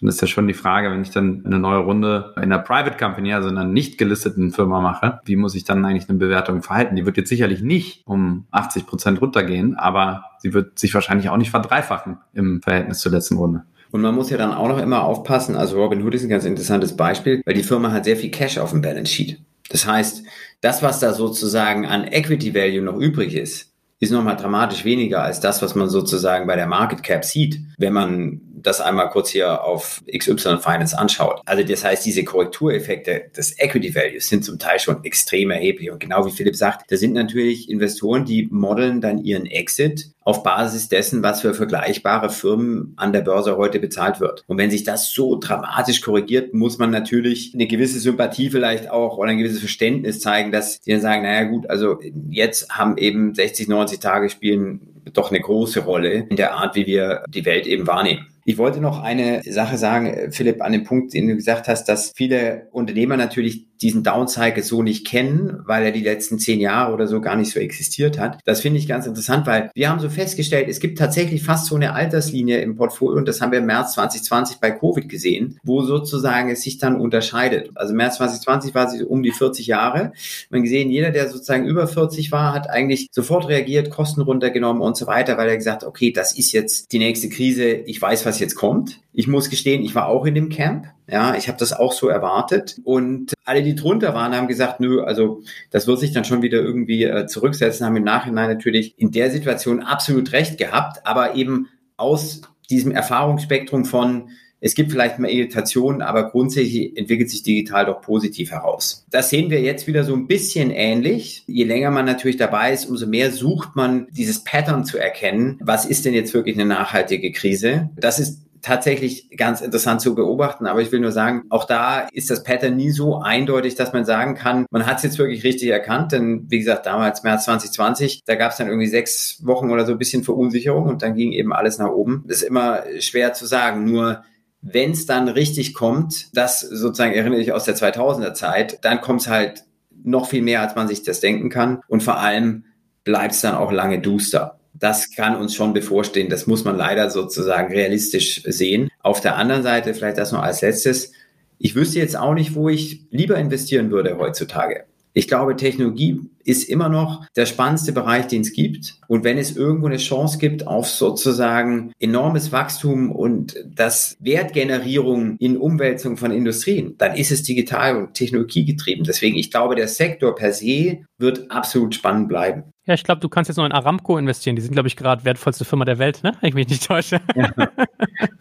Dann 0.00 0.08
ist 0.08 0.20
ja 0.20 0.26
schon 0.26 0.46
die 0.46 0.54
Frage, 0.54 0.90
wenn 0.90 1.02
ich 1.02 1.10
dann 1.10 1.44
eine 1.46 1.58
neue 1.58 1.78
Runde 1.78 2.32
in 2.36 2.44
einer 2.44 2.58
Private 2.58 2.96
Company, 2.96 3.32
also 3.32 3.48
in 3.48 3.58
einer 3.58 3.68
nicht 3.68 3.96
gelisteten 3.96 4.52
Firma 4.52 4.80
mache, 4.80 5.20
wie 5.24 5.36
muss 5.36 5.54
ich 5.54 5.64
dann 5.64 5.84
eigentlich 5.84 6.08
eine 6.08 6.18
Bewertung 6.18 6.62
verhalten? 6.62 6.96
Die 6.96 7.06
wird 7.06 7.16
jetzt 7.16 7.28
sicherlich 7.28 7.62
nicht 7.62 8.02
um 8.06 8.46
80 8.50 8.86
Prozent 8.86 9.20
runtergehen, 9.20 9.76
aber 9.76 10.24
sie 10.38 10.52
wird 10.52 10.78
sich 10.78 10.94
wahrscheinlich 10.94 11.28
auch 11.28 11.36
nicht 11.36 11.50
verdreifachen 11.50 12.18
im 12.32 12.60
Verhältnis 12.60 13.00
zur 13.00 13.12
letzten 13.12 13.36
Runde. 13.36 13.64
Und 13.94 14.00
man 14.00 14.16
muss 14.16 14.28
ja 14.28 14.36
dann 14.36 14.52
auch 14.52 14.66
noch 14.66 14.78
immer 14.78 15.04
aufpassen, 15.04 15.54
also 15.54 15.80
Robin 15.80 16.02
Hood 16.02 16.16
ist 16.16 16.24
ein 16.24 16.28
ganz 16.28 16.44
interessantes 16.44 16.96
Beispiel, 16.96 17.42
weil 17.44 17.54
die 17.54 17.62
Firma 17.62 17.92
hat 17.92 18.06
sehr 18.06 18.16
viel 18.16 18.32
Cash 18.32 18.58
auf 18.58 18.70
dem 18.70 18.82
Balance 18.82 19.12
Sheet. 19.12 19.38
Das 19.68 19.86
heißt, 19.86 20.24
das, 20.60 20.82
was 20.82 20.98
da 20.98 21.12
sozusagen 21.12 21.86
an 21.86 22.02
Equity 22.02 22.56
Value 22.56 22.82
noch 22.82 22.96
übrig 22.96 23.36
ist, 23.36 23.70
ist 24.00 24.10
nochmal 24.10 24.34
dramatisch 24.34 24.84
weniger 24.84 25.22
als 25.22 25.38
das, 25.38 25.62
was 25.62 25.76
man 25.76 25.88
sozusagen 25.88 26.48
bei 26.48 26.56
der 26.56 26.66
Market 26.66 27.04
Cap 27.04 27.24
sieht, 27.24 27.60
wenn 27.78 27.92
man 27.92 28.40
das 28.64 28.80
einmal 28.80 29.10
kurz 29.10 29.30
hier 29.30 29.62
auf 29.62 30.02
XY 30.10 30.58
Finance 30.58 30.98
anschaut. 30.98 31.40
Also 31.44 31.62
das 31.62 31.84
heißt, 31.84 32.04
diese 32.04 32.24
Korrektureffekte 32.24 33.30
des 33.36 33.58
Equity 33.58 33.94
Values 33.94 34.28
sind 34.28 34.44
zum 34.44 34.58
Teil 34.58 34.80
schon 34.80 35.04
extrem 35.04 35.50
erheblich. 35.50 35.90
Und 35.90 36.00
genau 36.00 36.26
wie 36.26 36.30
Philipp 36.30 36.56
sagt, 36.56 36.90
da 36.90 36.96
sind 36.96 37.12
natürlich 37.12 37.70
Investoren, 37.70 38.24
die 38.24 38.48
modeln 38.50 39.00
dann 39.00 39.18
ihren 39.18 39.46
Exit 39.46 40.10
auf 40.24 40.42
Basis 40.42 40.88
dessen, 40.88 41.22
was 41.22 41.42
für 41.42 41.52
vergleichbare 41.52 42.30
Firmen 42.30 42.94
an 42.96 43.12
der 43.12 43.20
Börse 43.20 43.56
heute 43.56 43.78
bezahlt 43.78 44.20
wird. 44.20 44.42
Und 44.46 44.56
wenn 44.56 44.70
sich 44.70 44.82
das 44.82 45.10
so 45.10 45.38
dramatisch 45.38 46.00
korrigiert, 46.00 46.54
muss 46.54 46.78
man 46.78 46.90
natürlich 46.90 47.52
eine 47.54 47.66
gewisse 47.66 48.00
Sympathie 48.00 48.50
vielleicht 48.50 48.90
auch 48.90 49.18
oder 49.18 49.30
ein 49.30 49.38
gewisses 49.38 49.60
Verständnis 49.60 50.20
zeigen, 50.20 50.50
dass 50.50 50.80
die 50.80 50.92
dann 50.92 51.02
sagen, 51.02 51.22
naja 51.22 51.44
gut, 51.44 51.68
also 51.68 51.98
jetzt 52.30 52.70
haben 52.70 52.96
eben 52.96 53.34
60, 53.34 53.68
90 53.68 54.00
Tage 54.00 54.30
spielen 54.30 54.80
doch 55.12 55.30
eine 55.30 55.40
große 55.40 55.80
Rolle 55.80 56.26
in 56.30 56.36
der 56.36 56.54
Art, 56.54 56.74
wie 56.74 56.86
wir 56.86 57.24
die 57.28 57.44
Welt 57.44 57.66
eben 57.66 57.86
wahrnehmen. 57.86 58.26
Ich 58.46 58.58
wollte 58.58 58.80
noch 58.80 59.02
eine 59.02 59.42
Sache 59.42 59.78
sagen, 59.78 60.30
Philipp, 60.30 60.60
an 60.60 60.72
dem 60.72 60.84
Punkt, 60.84 61.14
den 61.14 61.28
du 61.28 61.34
gesagt 61.34 61.66
hast, 61.66 61.88
dass 61.88 62.12
viele 62.14 62.68
Unternehmer 62.72 63.16
natürlich 63.16 63.66
diesen 63.84 64.02
Downcycle 64.02 64.62
so 64.62 64.82
nicht 64.82 65.06
kennen, 65.06 65.62
weil 65.66 65.84
er 65.84 65.92
die 65.92 66.02
letzten 66.02 66.38
zehn 66.38 66.58
Jahre 66.58 66.92
oder 66.92 67.06
so 67.06 67.20
gar 67.20 67.36
nicht 67.36 67.52
so 67.52 67.60
existiert 67.60 68.18
hat. 68.18 68.40
Das 68.44 68.62
finde 68.62 68.78
ich 68.78 68.88
ganz 68.88 69.06
interessant, 69.06 69.46
weil 69.46 69.70
wir 69.74 69.90
haben 69.90 70.00
so 70.00 70.08
festgestellt, 70.08 70.68
es 70.68 70.80
gibt 70.80 70.98
tatsächlich 70.98 71.44
fast 71.44 71.66
so 71.66 71.76
eine 71.76 71.92
Alterslinie 71.92 72.60
im 72.62 72.76
Portfolio 72.76 73.18
und 73.18 73.28
das 73.28 73.42
haben 73.42 73.52
wir 73.52 73.58
im 73.58 73.66
März 73.66 73.92
2020 73.92 74.56
bei 74.56 74.70
Covid 74.70 75.08
gesehen, 75.08 75.60
wo 75.62 75.82
sozusagen 75.82 76.48
es 76.48 76.62
sich 76.62 76.78
dann 76.78 76.98
unterscheidet. 76.98 77.70
Also 77.74 77.94
März 77.94 78.16
2020 78.16 78.74
war 78.74 78.90
sie 78.90 78.98
so 78.98 79.06
um 79.06 79.22
die 79.22 79.32
40 79.32 79.66
Jahre. 79.66 80.12
Man 80.48 80.62
gesehen, 80.62 80.90
jeder, 80.90 81.10
der 81.10 81.28
sozusagen 81.28 81.66
über 81.66 81.86
40 81.86 82.32
war, 82.32 82.54
hat 82.54 82.70
eigentlich 82.70 83.08
sofort 83.10 83.48
reagiert, 83.48 83.90
Kosten 83.90 84.22
runtergenommen 84.22 84.82
und 84.82 84.96
so 84.96 85.06
weiter, 85.06 85.36
weil 85.36 85.50
er 85.50 85.56
gesagt, 85.56 85.84
okay, 85.84 86.10
das 86.10 86.36
ist 86.36 86.52
jetzt 86.52 86.90
die 86.92 86.98
nächste 86.98 87.28
Krise, 87.28 87.66
ich 87.66 88.00
weiß, 88.00 88.24
was 88.24 88.40
jetzt 88.40 88.54
kommt. 88.54 89.03
Ich 89.14 89.28
muss 89.28 89.48
gestehen, 89.48 89.84
ich 89.84 89.94
war 89.94 90.08
auch 90.08 90.26
in 90.26 90.34
dem 90.34 90.48
Camp. 90.48 90.86
Ja, 91.06 91.36
ich 91.36 91.48
habe 91.48 91.58
das 91.58 91.72
auch 91.72 91.92
so 91.92 92.08
erwartet. 92.08 92.80
Und 92.82 93.32
alle, 93.44 93.62
die 93.62 93.76
drunter 93.76 94.12
waren, 94.12 94.34
haben 94.34 94.48
gesagt, 94.48 94.80
nö, 94.80 95.02
also 95.02 95.42
das 95.70 95.86
wird 95.86 96.00
sich 96.00 96.12
dann 96.12 96.24
schon 96.24 96.42
wieder 96.42 96.58
irgendwie 96.58 97.04
äh, 97.04 97.26
zurücksetzen, 97.26 97.86
haben 97.86 97.96
im 97.96 98.04
Nachhinein 98.04 98.50
natürlich 98.50 98.98
in 98.98 99.12
der 99.12 99.30
Situation 99.30 99.80
absolut 99.80 100.32
recht 100.32 100.58
gehabt, 100.58 101.06
aber 101.06 101.36
eben 101.36 101.68
aus 101.96 102.42
diesem 102.70 102.90
Erfahrungsspektrum 102.90 103.84
von 103.84 104.30
es 104.64 104.74
gibt 104.74 104.92
vielleicht 104.92 105.18
mal 105.18 105.30
Irritationen, 105.30 106.00
aber 106.00 106.30
grundsätzlich 106.30 106.96
entwickelt 106.96 107.28
sich 107.28 107.42
digital 107.42 107.84
doch 107.84 108.00
positiv 108.00 108.50
heraus. 108.50 109.04
Das 109.10 109.28
sehen 109.28 109.50
wir 109.50 109.60
jetzt 109.60 109.86
wieder 109.86 110.04
so 110.04 110.14
ein 110.14 110.26
bisschen 110.26 110.70
ähnlich. 110.70 111.44
Je 111.46 111.64
länger 111.64 111.90
man 111.90 112.06
natürlich 112.06 112.38
dabei 112.38 112.72
ist, 112.72 112.86
umso 112.86 113.06
mehr 113.06 113.30
sucht 113.30 113.76
man 113.76 114.06
dieses 114.12 114.42
Pattern 114.42 114.86
zu 114.86 114.96
erkennen. 114.96 115.58
Was 115.60 115.84
ist 115.84 116.06
denn 116.06 116.14
jetzt 116.14 116.32
wirklich 116.32 116.56
eine 116.56 116.64
nachhaltige 116.64 117.30
Krise? 117.30 117.90
Das 117.94 118.18
ist 118.18 118.43
tatsächlich 118.64 119.28
ganz 119.36 119.60
interessant 119.60 120.00
zu 120.00 120.14
beobachten. 120.14 120.66
Aber 120.66 120.80
ich 120.80 120.90
will 120.90 121.00
nur 121.00 121.12
sagen, 121.12 121.42
auch 121.50 121.64
da 121.64 122.08
ist 122.12 122.30
das 122.30 122.42
Pattern 122.42 122.76
nie 122.76 122.90
so 122.90 123.18
eindeutig, 123.18 123.74
dass 123.74 123.92
man 123.92 124.06
sagen 124.06 124.34
kann, 124.34 124.64
man 124.70 124.86
hat 124.86 124.96
es 124.96 125.02
jetzt 125.02 125.18
wirklich 125.18 125.44
richtig 125.44 125.68
erkannt. 125.68 126.12
Denn 126.12 126.46
wie 126.48 126.58
gesagt, 126.58 126.86
damals 126.86 127.22
März 127.22 127.44
2020, 127.44 128.22
da 128.24 128.36
gab 128.36 128.52
es 128.52 128.56
dann 128.56 128.68
irgendwie 128.68 128.86
sechs 128.86 129.44
Wochen 129.44 129.70
oder 129.70 129.84
so 129.84 129.92
ein 129.92 129.98
bisschen 129.98 130.24
Verunsicherung 130.24 130.86
und 130.86 131.02
dann 131.02 131.14
ging 131.14 131.32
eben 131.32 131.52
alles 131.52 131.78
nach 131.78 131.90
oben. 131.90 132.24
Das 132.26 132.38
ist 132.38 132.44
immer 132.44 132.84
schwer 133.00 133.34
zu 133.34 133.44
sagen. 133.44 133.84
Nur 133.84 134.24
wenn 134.62 134.92
es 134.92 135.04
dann 135.04 135.28
richtig 135.28 135.74
kommt, 135.74 136.34
das 136.34 136.60
sozusagen 136.60 137.12
erinnere 137.12 137.40
ich 137.40 137.52
aus 137.52 137.64
der 137.64 137.76
2000er 137.76 138.32
Zeit, 138.32 138.82
dann 138.82 139.02
kommt 139.02 139.20
es 139.20 139.28
halt 139.28 139.64
noch 140.02 140.28
viel 140.28 140.42
mehr, 140.42 140.62
als 140.62 140.74
man 140.74 140.88
sich 140.88 141.02
das 141.02 141.20
denken 141.20 141.50
kann. 141.50 141.82
Und 141.86 142.02
vor 142.02 142.18
allem 142.18 142.64
bleibt 143.04 143.34
es 143.34 143.42
dann 143.42 143.54
auch 143.56 143.70
lange 143.70 144.00
duster. 144.00 144.58
Das 144.74 145.12
kann 145.12 145.36
uns 145.36 145.54
schon 145.54 145.72
bevorstehen. 145.72 146.28
Das 146.28 146.46
muss 146.46 146.64
man 146.64 146.76
leider 146.76 147.10
sozusagen 147.10 147.72
realistisch 147.72 148.42
sehen. 148.44 148.90
Auf 149.02 149.20
der 149.20 149.36
anderen 149.36 149.62
Seite, 149.62 149.94
vielleicht 149.94 150.18
das 150.18 150.32
noch 150.32 150.42
als 150.42 150.62
letztes. 150.62 151.12
Ich 151.58 151.74
wüsste 151.74 152.00
jetzt 152.00 152.16
auch 152.16 152.34
nicht, 152.34 152.54
wo 152.54 152.68
ich 152.68 153.02
lieber 153.10 153.36
investieren 153.36 153.90
würde 153.90 154.18
heutzutage. 154.18 154.84
Ich 155.12 155.28
glaube, 155.28 155.56
Technologie 155.56 156.20
ist 156.44 156.68
immer 156.68 156.88
noch 156.88 157.26
der 157.36 157.46
spannendste 157.46 157.92
Bereich, 157.92 158.26
den 158.26 158.42
es 158.42 158.52
gibt. 158.52 158.96
Und 159.08 159.24
wenn 159.24 159.38
es 159.38 159.56
irgendwo 159.56 159.86
eine 159.86 159.96
Chance 159.96 160.38
gibt 160.38 160.66
auf 160.66 160.88
sozusagen 160.88 161.92
enormes 161.98 162.52
Wachstum 162.52 163.10
und 163.10 163.56
das 163.74 164.16
Wertgenerierung 164.20 165.36
in 165.38 165.56
Umwälzung 165.56 166.16
von 166.16 166.30
Industrien, 166.30 166.94
dann 166.98 167.14
ist 167.14 167.30
es 167.30 167.42
digital 167.42 167.96
und 167.96 168.14
technologiegetrieben. 168.14 169.04
Deswegen, 169.04 169.36
ich 169.36 169.50
glaube, 169.50 169.74
der 169.74 169.88
Sektor 169.88 170.34
per 170.34 170.52
se 170.52 170.98
wird 171.18 171.50
absolut 171.50 171.94
spannend 171.94 172.28
bleiben. 172.28 172.64
Ja, 172.86 172.92
ich 172.92 173.02
glaube, 173.02 173.20
du 173.20 173.30
kannst 173.30 173.48
jetzt 173.48 173.56
noch 173.56 173.64
in 173.64 173.72
Aramco 173.72 174.18
investieren. 174.18 174.56
Die 174.56 174.62
sind, 174.62 174.72
glaube 174.72 174.88
ich, 174.88 174.96
gerade 174.96 175.24
wertvollste 175.24 175.64
Firma 175.64 175.86
der 175.86 175.98
Welt, 175.98 176.22
ne? 176.22 176.32
Wenn 176.40 176.48
ich 176.48 176.54
mich 176.54 176.68
nicht 176.68 176.86
täusche. 176.86 177.18
Ja. 177.34 177.50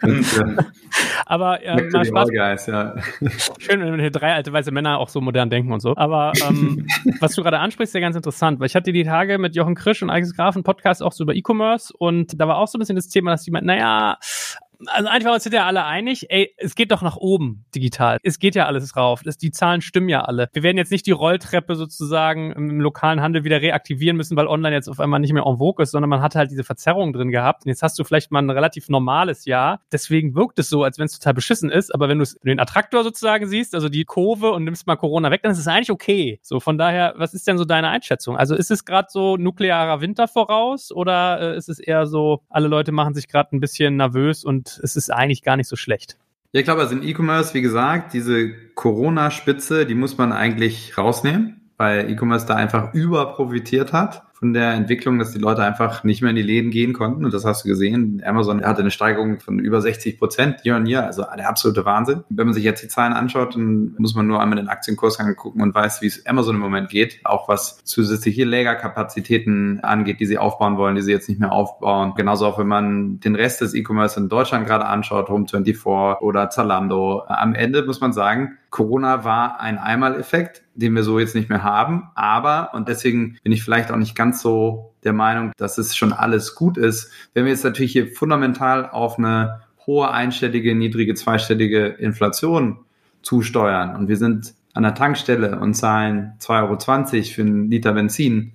Aber 1.25 1.63
äh, 1.63 1.89
mal 1.89 2.03
Spaß. 2.03 2.29
Guys, 2.29 2.65
ja. 2.65 2.95
Schön, 3.59 3.79
wenn 3.79 3.99
hier 4.01 4.11
drei 4.11 4.33
alte 4.33 4.51
weiße 4.51 4.71
Männer 4.71 4.99
auch 4.99 5.07
so 5.07 5.21
modern 5.21 5.49
denken 5.49 5.71
und 5.71 5.79
so. 5.79 5.95
Aber 5.95 6.33
ähm, 6.45 6.85
was 7.21 7.35
du 7.35 7.41
gerade 7.41 7.59
ansprichst, 7.59 7.92
ist 7.93 7.95
ja 7.95 8.01
ganz 8.01 8.15
interessant, 8.15 8.59
weil 8.59 8.65
ich 8.65 8.75
hatte 8.75 8.91
die 8.91 9.03
Tage 9.03 9.37
mit 9.37 9.55
Jochen 9.55 9.75
Krisch 9.75 10.01
und 10.01 10.09
Alex 10.09 10.35
Graf 10.35 10.55
einen 10.55 10.63
Podcast 10.63 11.03
auch 11.03 11.11
so 11.11 11.23
über 11.23 11.35
E-Commerce 11.35 11.93
und 11.95 12.39
da 12.41 12.47
war 12.47 12.57
auch 12.57 12.67
so 12.67 12.77
ein 12.77 12.79
bisschen 12.79 12.95
das 12.95 13.07
Thema, 13.07 13.29
dass 13.29 13.43
die 13.43 13.51
meinten, 13.51 13.67
naja, 13.67 14.17
also 14.87 15.09
einfach 15.09 15.39
sind 15.39 15.53
ja 15.53 15.65
alle 15.65 15.85
einig, 15.85 16.27
ey, 16.29 16.53
es 16.57 16.75
geht 16.75 16.91
doch 16.91 17.01
nach 17.01 17.17
oben 17.17 17.65
digital. 17.75 18.17
Es 18.23 18.39
geht 18.39 18.55
ja 18.55 18.65
alles 18.65 18.95
rauf. 18.95 19.21
Das, 19.23 19.37
die 19.37 19.51
Zahlen 19.51 19.81
stimmen 19.81 20.09
ja 20.09 20.21
alle. 20.21 20.49
Wir 20.53 20.63
werden 20.63 20.77
jetzt 20.77 20.91
nicht 20.91 21.05
die 21.05 21.11
Rolltreppe 21.11 21.75
sozusagen 21.75 22.51
im 22.51 22.79
lokalen 22.79 23.21
Handel 23.21 23.43
wieder 23.43 23.61
reaktivieren 23.61 24.17
müssen, 24.17 24.35
weil 24.37 24.47
online 24.47 24.75
jetzt 24.75 24.89
auf 24.89 24.99
einmal 24.99 25.19
nicht 25.19 25.33
mehr 25.33 25.45
en 25.45 25.57
vogue 25.57 25.83
ist, 25.83 25.91
sondern 25.91 26.09
man 26.09 26.21
hat 26.21 26.35
halt 26.35 26.51
diese 26.51 26.63
Verzerrung 26.63 27.13
drin 27.13 27.31
gehabt. 27.31 27.65
Und 27.65 27.69
jetzt 27.69 27.83
hast 27.83 27.97
du 27.99 28.03
vielleicht 28.03 28.31
mal 28.31 28.41
ein 28.41 28.49
relativ 28.49 28.89
normales 28.89 29.45
Jahr. 29.45 29.81
Deswegen 29.91 30.35
wirkt 30.35 30.59
es 30.59 30.69
so, 30.69 30.83
als 30.83 30.97
wenn 30.97 31.05
es 31.05 31.17
total 31.17 31.33
beschissen 31.33 31.69
ist. 31.69 31.93
Aber 31.93 32.09
wenn 32.09 32.19
du 32.19 32.25
den 32.43 32.59
Attraktor 32.59 33.03
sozusagen 33.03 33.47
siehst, 33.47 33.75
also 33.75 33.89
die 33.89 34.05
Kurve 34.05 34.51
und 34.51 34.63
nimmst 34.63 34.87
mal 34.87 34.95
Corona 34.95 35.31
weg, 35.31 35.41
dann 35.43 35.51
ist 35.51 35.59
es 35.59 35.67
eigentlich 35.67 35.91
okay. 35.91 36.39
So, 36.41 36.59
von 36.59 36.77
daher, 36.77 37.13
was 37.17 37.33
ist 37.33 37.47
denn 37.47 37.57
so 37.57 37.65
deine 37.65 37.89
Einschätzung? 37.89 38.37
Also 38.37 38.55
ist 38.55 38.71
es 38.71 38.85
gerade 38.85 39.07
so 39.09 39.37
nuklearer 39.37 40.01
Winter 40.01 40.27
voraus 40.27 40.91
oder 40.91 41.53
äh, 41.53 41.57
ist 41.57 41.69
es 41.69 41.79
eher 41.79 42.05
so, 42.05 42.41
alle 42.49 42.67
Leute 42.67 42.91
machen 42.91 43.13
sich 43.13 43.27
gerade 43.27 43.55
ein 43.55 43.59
bisschen 43.59 43.97
nervös 43.97 44.43
und 44.43 44.72
es 44.79 44.95
ist 44.95 45.11
eigentlich 45.11 45.43
gar 45.43 45.57
nicht 45.57 45.67
so 45.67 45.75
schlecht. 45.75 46.17
Ja, 46.51 46.59
ich 46.59 46.65
glaube, 46.65 46.81
also 46.81 46.95
in 46.95 47.03
E-Commerce, 47.03 47.53
wie 47.53 47.61
gesagt, 47.61 48.13
diese 48.13 48.53
Corona-Spitze, 48.75 49.85
die 49.85 49.95
muss 49.95 50.17
man 50.17 50.31
eigentlich 50.31 50.97
rausnehmen, 50.97 51.61
weil 51.77 52.09
E-Commerce 52.11 52.45
da 52.45 52.55
einfach 52.55 52.93
überprofitiert 52.93 53.91
hat 53.91 54.23
von 54.43 54.51
der 54.51 54.73
Entwicklung, 54.73 55.19
dass 55.19 55.31
die 55.31 55.39
Leute 55.39 55.63
einfach 55.63 56.03
nicht 56.03 56.21
mehr 56.21 56.31
in 56.31 56.35
die 56.35 56.41
Läden 56.41 56.69
gehen 56.69 56.91
konnten. 56.91 57.23
Und 57.23 57.33
das 57.33 57.45
hast 57.45 57.63
du 57.63 57.69
gesehen. 57.69 58.21
Amazon 58.25 58.61
hatte 58.61 58.81
eine 58.81 58.91
Steigerung 58.91 59.39
von 59.39 59.57
über 59.57 59.79
60 59.79 60.19
Prozent 60.19 60.65
year 60.65 60.75
on 60.75 60.85
year, 60.85 61.05
also 61.05 61.23
der 61.37 61.47
absolute 61.47 61.85
Wahnsinn. 61.85 62.25
Wenn 62.27 62.47
man 62.47 62.53
sich 62.53 62.65
jetzt 62.65 62.83
die 62.83 62.89
Zahlen 62.89 63.13
anschaut, 63.13 63.55
dann 63.55 63.95
muss 63.97 64.15
man 64.15 64.27
nur 64.27 64.41
einmal 64.41 64.57
den 64.57 64.67
Aktienkurs 64.67 65.17
angucken 65.21 65.61
und 65.61 65.73
weiß, 65.73 66.01
wie 66.01 66.07
es 66.07 66.25
Amazon 66.25 66.55
im 66.55 66.61
Moment 66.61 66.89
geht. 66.89 67.21
Auch 67.23 67.47
was 67.47 67.85
zusätzliche 67.85 68.43
Lagerkapazitäten 68.43 69.79
angeht, 69.79 70.19
die 70.19 70.25
sie 70.25 70.37
aufbauen 70.37 70.75
wollen, 70.75 70.95
die 70.95 71.03
sie 71.03 71.13
jetzt 71.13 71.29
nicht 71.29 71.39
mehr 71.39 71.53
aufbauen. 71.53 72.11
Genauso 72.17 72.45
auch, 72.45 72.59
wenn 72.59 72.67
man 72.67 73.21
den 73.21 73.35
Rest 73.35 73.61
des 73.61 73.73
E-Commerce 73.73 74.19
in 74.19 74.27
Deutschland 74.27 74.67
gerade 74.67 74.87
anschaut, 74.87 75.29
Home24 75.29 76.19
oder 76.19 76.49
Zalando. 76.49 77.23
Am 77.27 77.55
Ende 77.55 77.85
muss 77.85 78.01
man 78.01 78.11
sagen, 78.11 78.57
Corona 78.73 79.23
war 79.23 79.59
ein 79.61 79.77
Einmaleffekt, 79.77 80.63
den 80.73 80.95
wir 80.95 81.03
so 81.03 81.19
jetzt 81.19 81.35
nicht 81.35 81.47
mehr 81.47 81.61
haben. 81.61 82.09
Aber, 82.15 82.73
und 82.73 82.87
deswegen 82.87 83.37
bin 83.43 83.51
ich 83.51 83.63
vielleicht 83.63 83.91
auch 83.91 83.97
nicht 83.97 84.15
ganz 84.15 84.41
so 84.41 84.95
der 85.03 85.13
Meinung, 85.13 85.51
dass 85.57 85.77
es 85.77 85.95
schon 85.95 86.11
alles 86.11 86.55
gut 86.55 86.79
ist. 86.79 87.11
Wenn 87.35 87.45
wir 87.45 87.51
jetzt 87.51 87.63
natürlich 87.63 87.91
hier 87.91 88.07
fundamental 88.07 88.89
auf 88.89 89.19
eine 89.19 89.61
hohe 89.85 90.09
einstellige, 90.09 90.73
niedrige, 90.73 91.13
zweistellige 91.13 91.85
Inflation 91.85 92.79
zusteuern 93.21 93.95
und 93.95 94.07
wir 94.07 94.17
sind 94.17 94.55
an 94.73 94.81
der 94.81 94.95
Tankstelle 94.95 95.59
und 95.59 95.75
zahlen 95.75 96.33
2,20 96.39 96.49
Euro 96.63 97.23
für 97.25 97.41
einen 97.43 97.69
Liter 97.69 97.93
Benzin, 97.93 98.53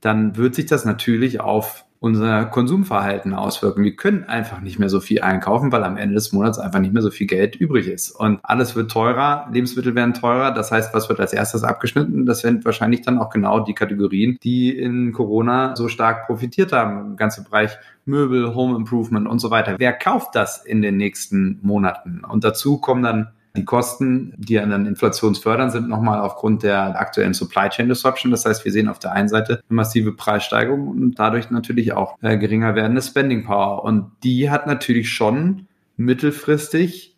dann 0.00 0.36
wird 0.36 0.54
sich 0.54 0.66
das 0.66 0.84
natürlich 0.84 1.40
auf 1.40 1.85
unser 2.00 2.44
Konsumverhalten 2.46 3.34
auswirken. 3.34 3.82
Wir 3.82 3.96
können 3.96 4.24
einfach 4.24 4.60
nicht 4.60 4.78
mehr 4.78 4.88
so 4.88 5.00
viel 5.00 5.22
einkaufen, 5.22 5.72
weil 5.72 5.84
am 5.84 5.96
Ende 5.96 6.14
des 6.14 6.32
Monats 6.32 6.58
einfach 6.58 6.80
nicht 6.80 6.92
mehr 6.92 7.02
so 7.02 7.10
viel 7.10 7.26
Geld 7.26 7.56
übrig 7.56 7.88
ist. 7.88 8.10
Und 8.10 8.40
alles 8.42 8.76
wird 8.76 8.90
teurer, 8.90 9.48
Lebensmittel 9.52 9.94
werden 9.94 10.14
teurer. 10.14 10.52
Das 10.52 10.70
heißt, 10.70 10.92
was 10.94 11.08
wird 11.08 11.20
als 11.20 11.32
erstes 11.32 11.64
abgeschnitten? 11.64 12.26
Das 12.26 12.40
sind 12.40 12.64
wahrscheinlich 12.64 13.02
dann 13.02 13.18
auch 13.18 13.30
genau 13.30 13.60
die 13.60 13.74
Kategorien, 13.74 14.36
die 14.42 14.76
in 14.76 15.12
Corona 15.12 15.74
so 15.76 15.88
stark 15.88 16.26
profitiert 16.26 16.72
haben. 16.72 17.12
Im 17.12 17.16
ganzen 17.16 17.44
Bereich 17.44 17.78
Möbel, 18.04 18.54
Home 18.54 18.76
Improvement 18.76 19.26
und 19.26 19.38
so 19.38 19.50
weiter. 19.50 19.76
Wer 19.78 19.92
kauft 19.92 20.34
das 20.34 20.64
in 20.64 20.82
den 20.82 20.96
nächsten 20.96 21.58
Monaten? 21.62 22.22
Und 22.24 22.44
dazu 22.44 22.78
kommen 22.78 23.02
dann 23.02 23.28
die 23.56 23.64
Kosten, 23.64 24.34
die 24.36 24.58
an 24.58 24.70
den 24.70 24.86
Inflationsfördern 24.86 25.70
sind, 25.70 25.88
nochmal 25.88 26.20
aufgrund 26.20 26.62
der 26.62 27.00
aktuellen 27.00 27.34
Supply 27.34 27.68
Chain 27.68 27.88
Disruption. 27.88 28.30
Das 28.30 28.44
heißt, 28.44 28.64
wir 28.64 28.72
sehen 28.72 28.88
auf 28.88 28.98
der 28.98 29.12
einen 29.12 29.28
Seite 29.28 29.60
eine 29.68 29.76
massive 29.76 30.12
Preissteigerung 30.12 30.88
und 30.88 31.18
dadurch 31.18 31.50
natürlich 31.50 31.92
auch 31.92 32.16
äh, 32.22 32.38
geringer 32.38 32.74
werdende 32.74 33.02
Spending 33.02 33.44
Power. 33.44 33.84
Und 33.84 34.12
die 34.22 34.50
hat 34.50 34.66
natürlich 34.66 35.10
schon 35.10 35.66
mittelfristig 35.96 37.16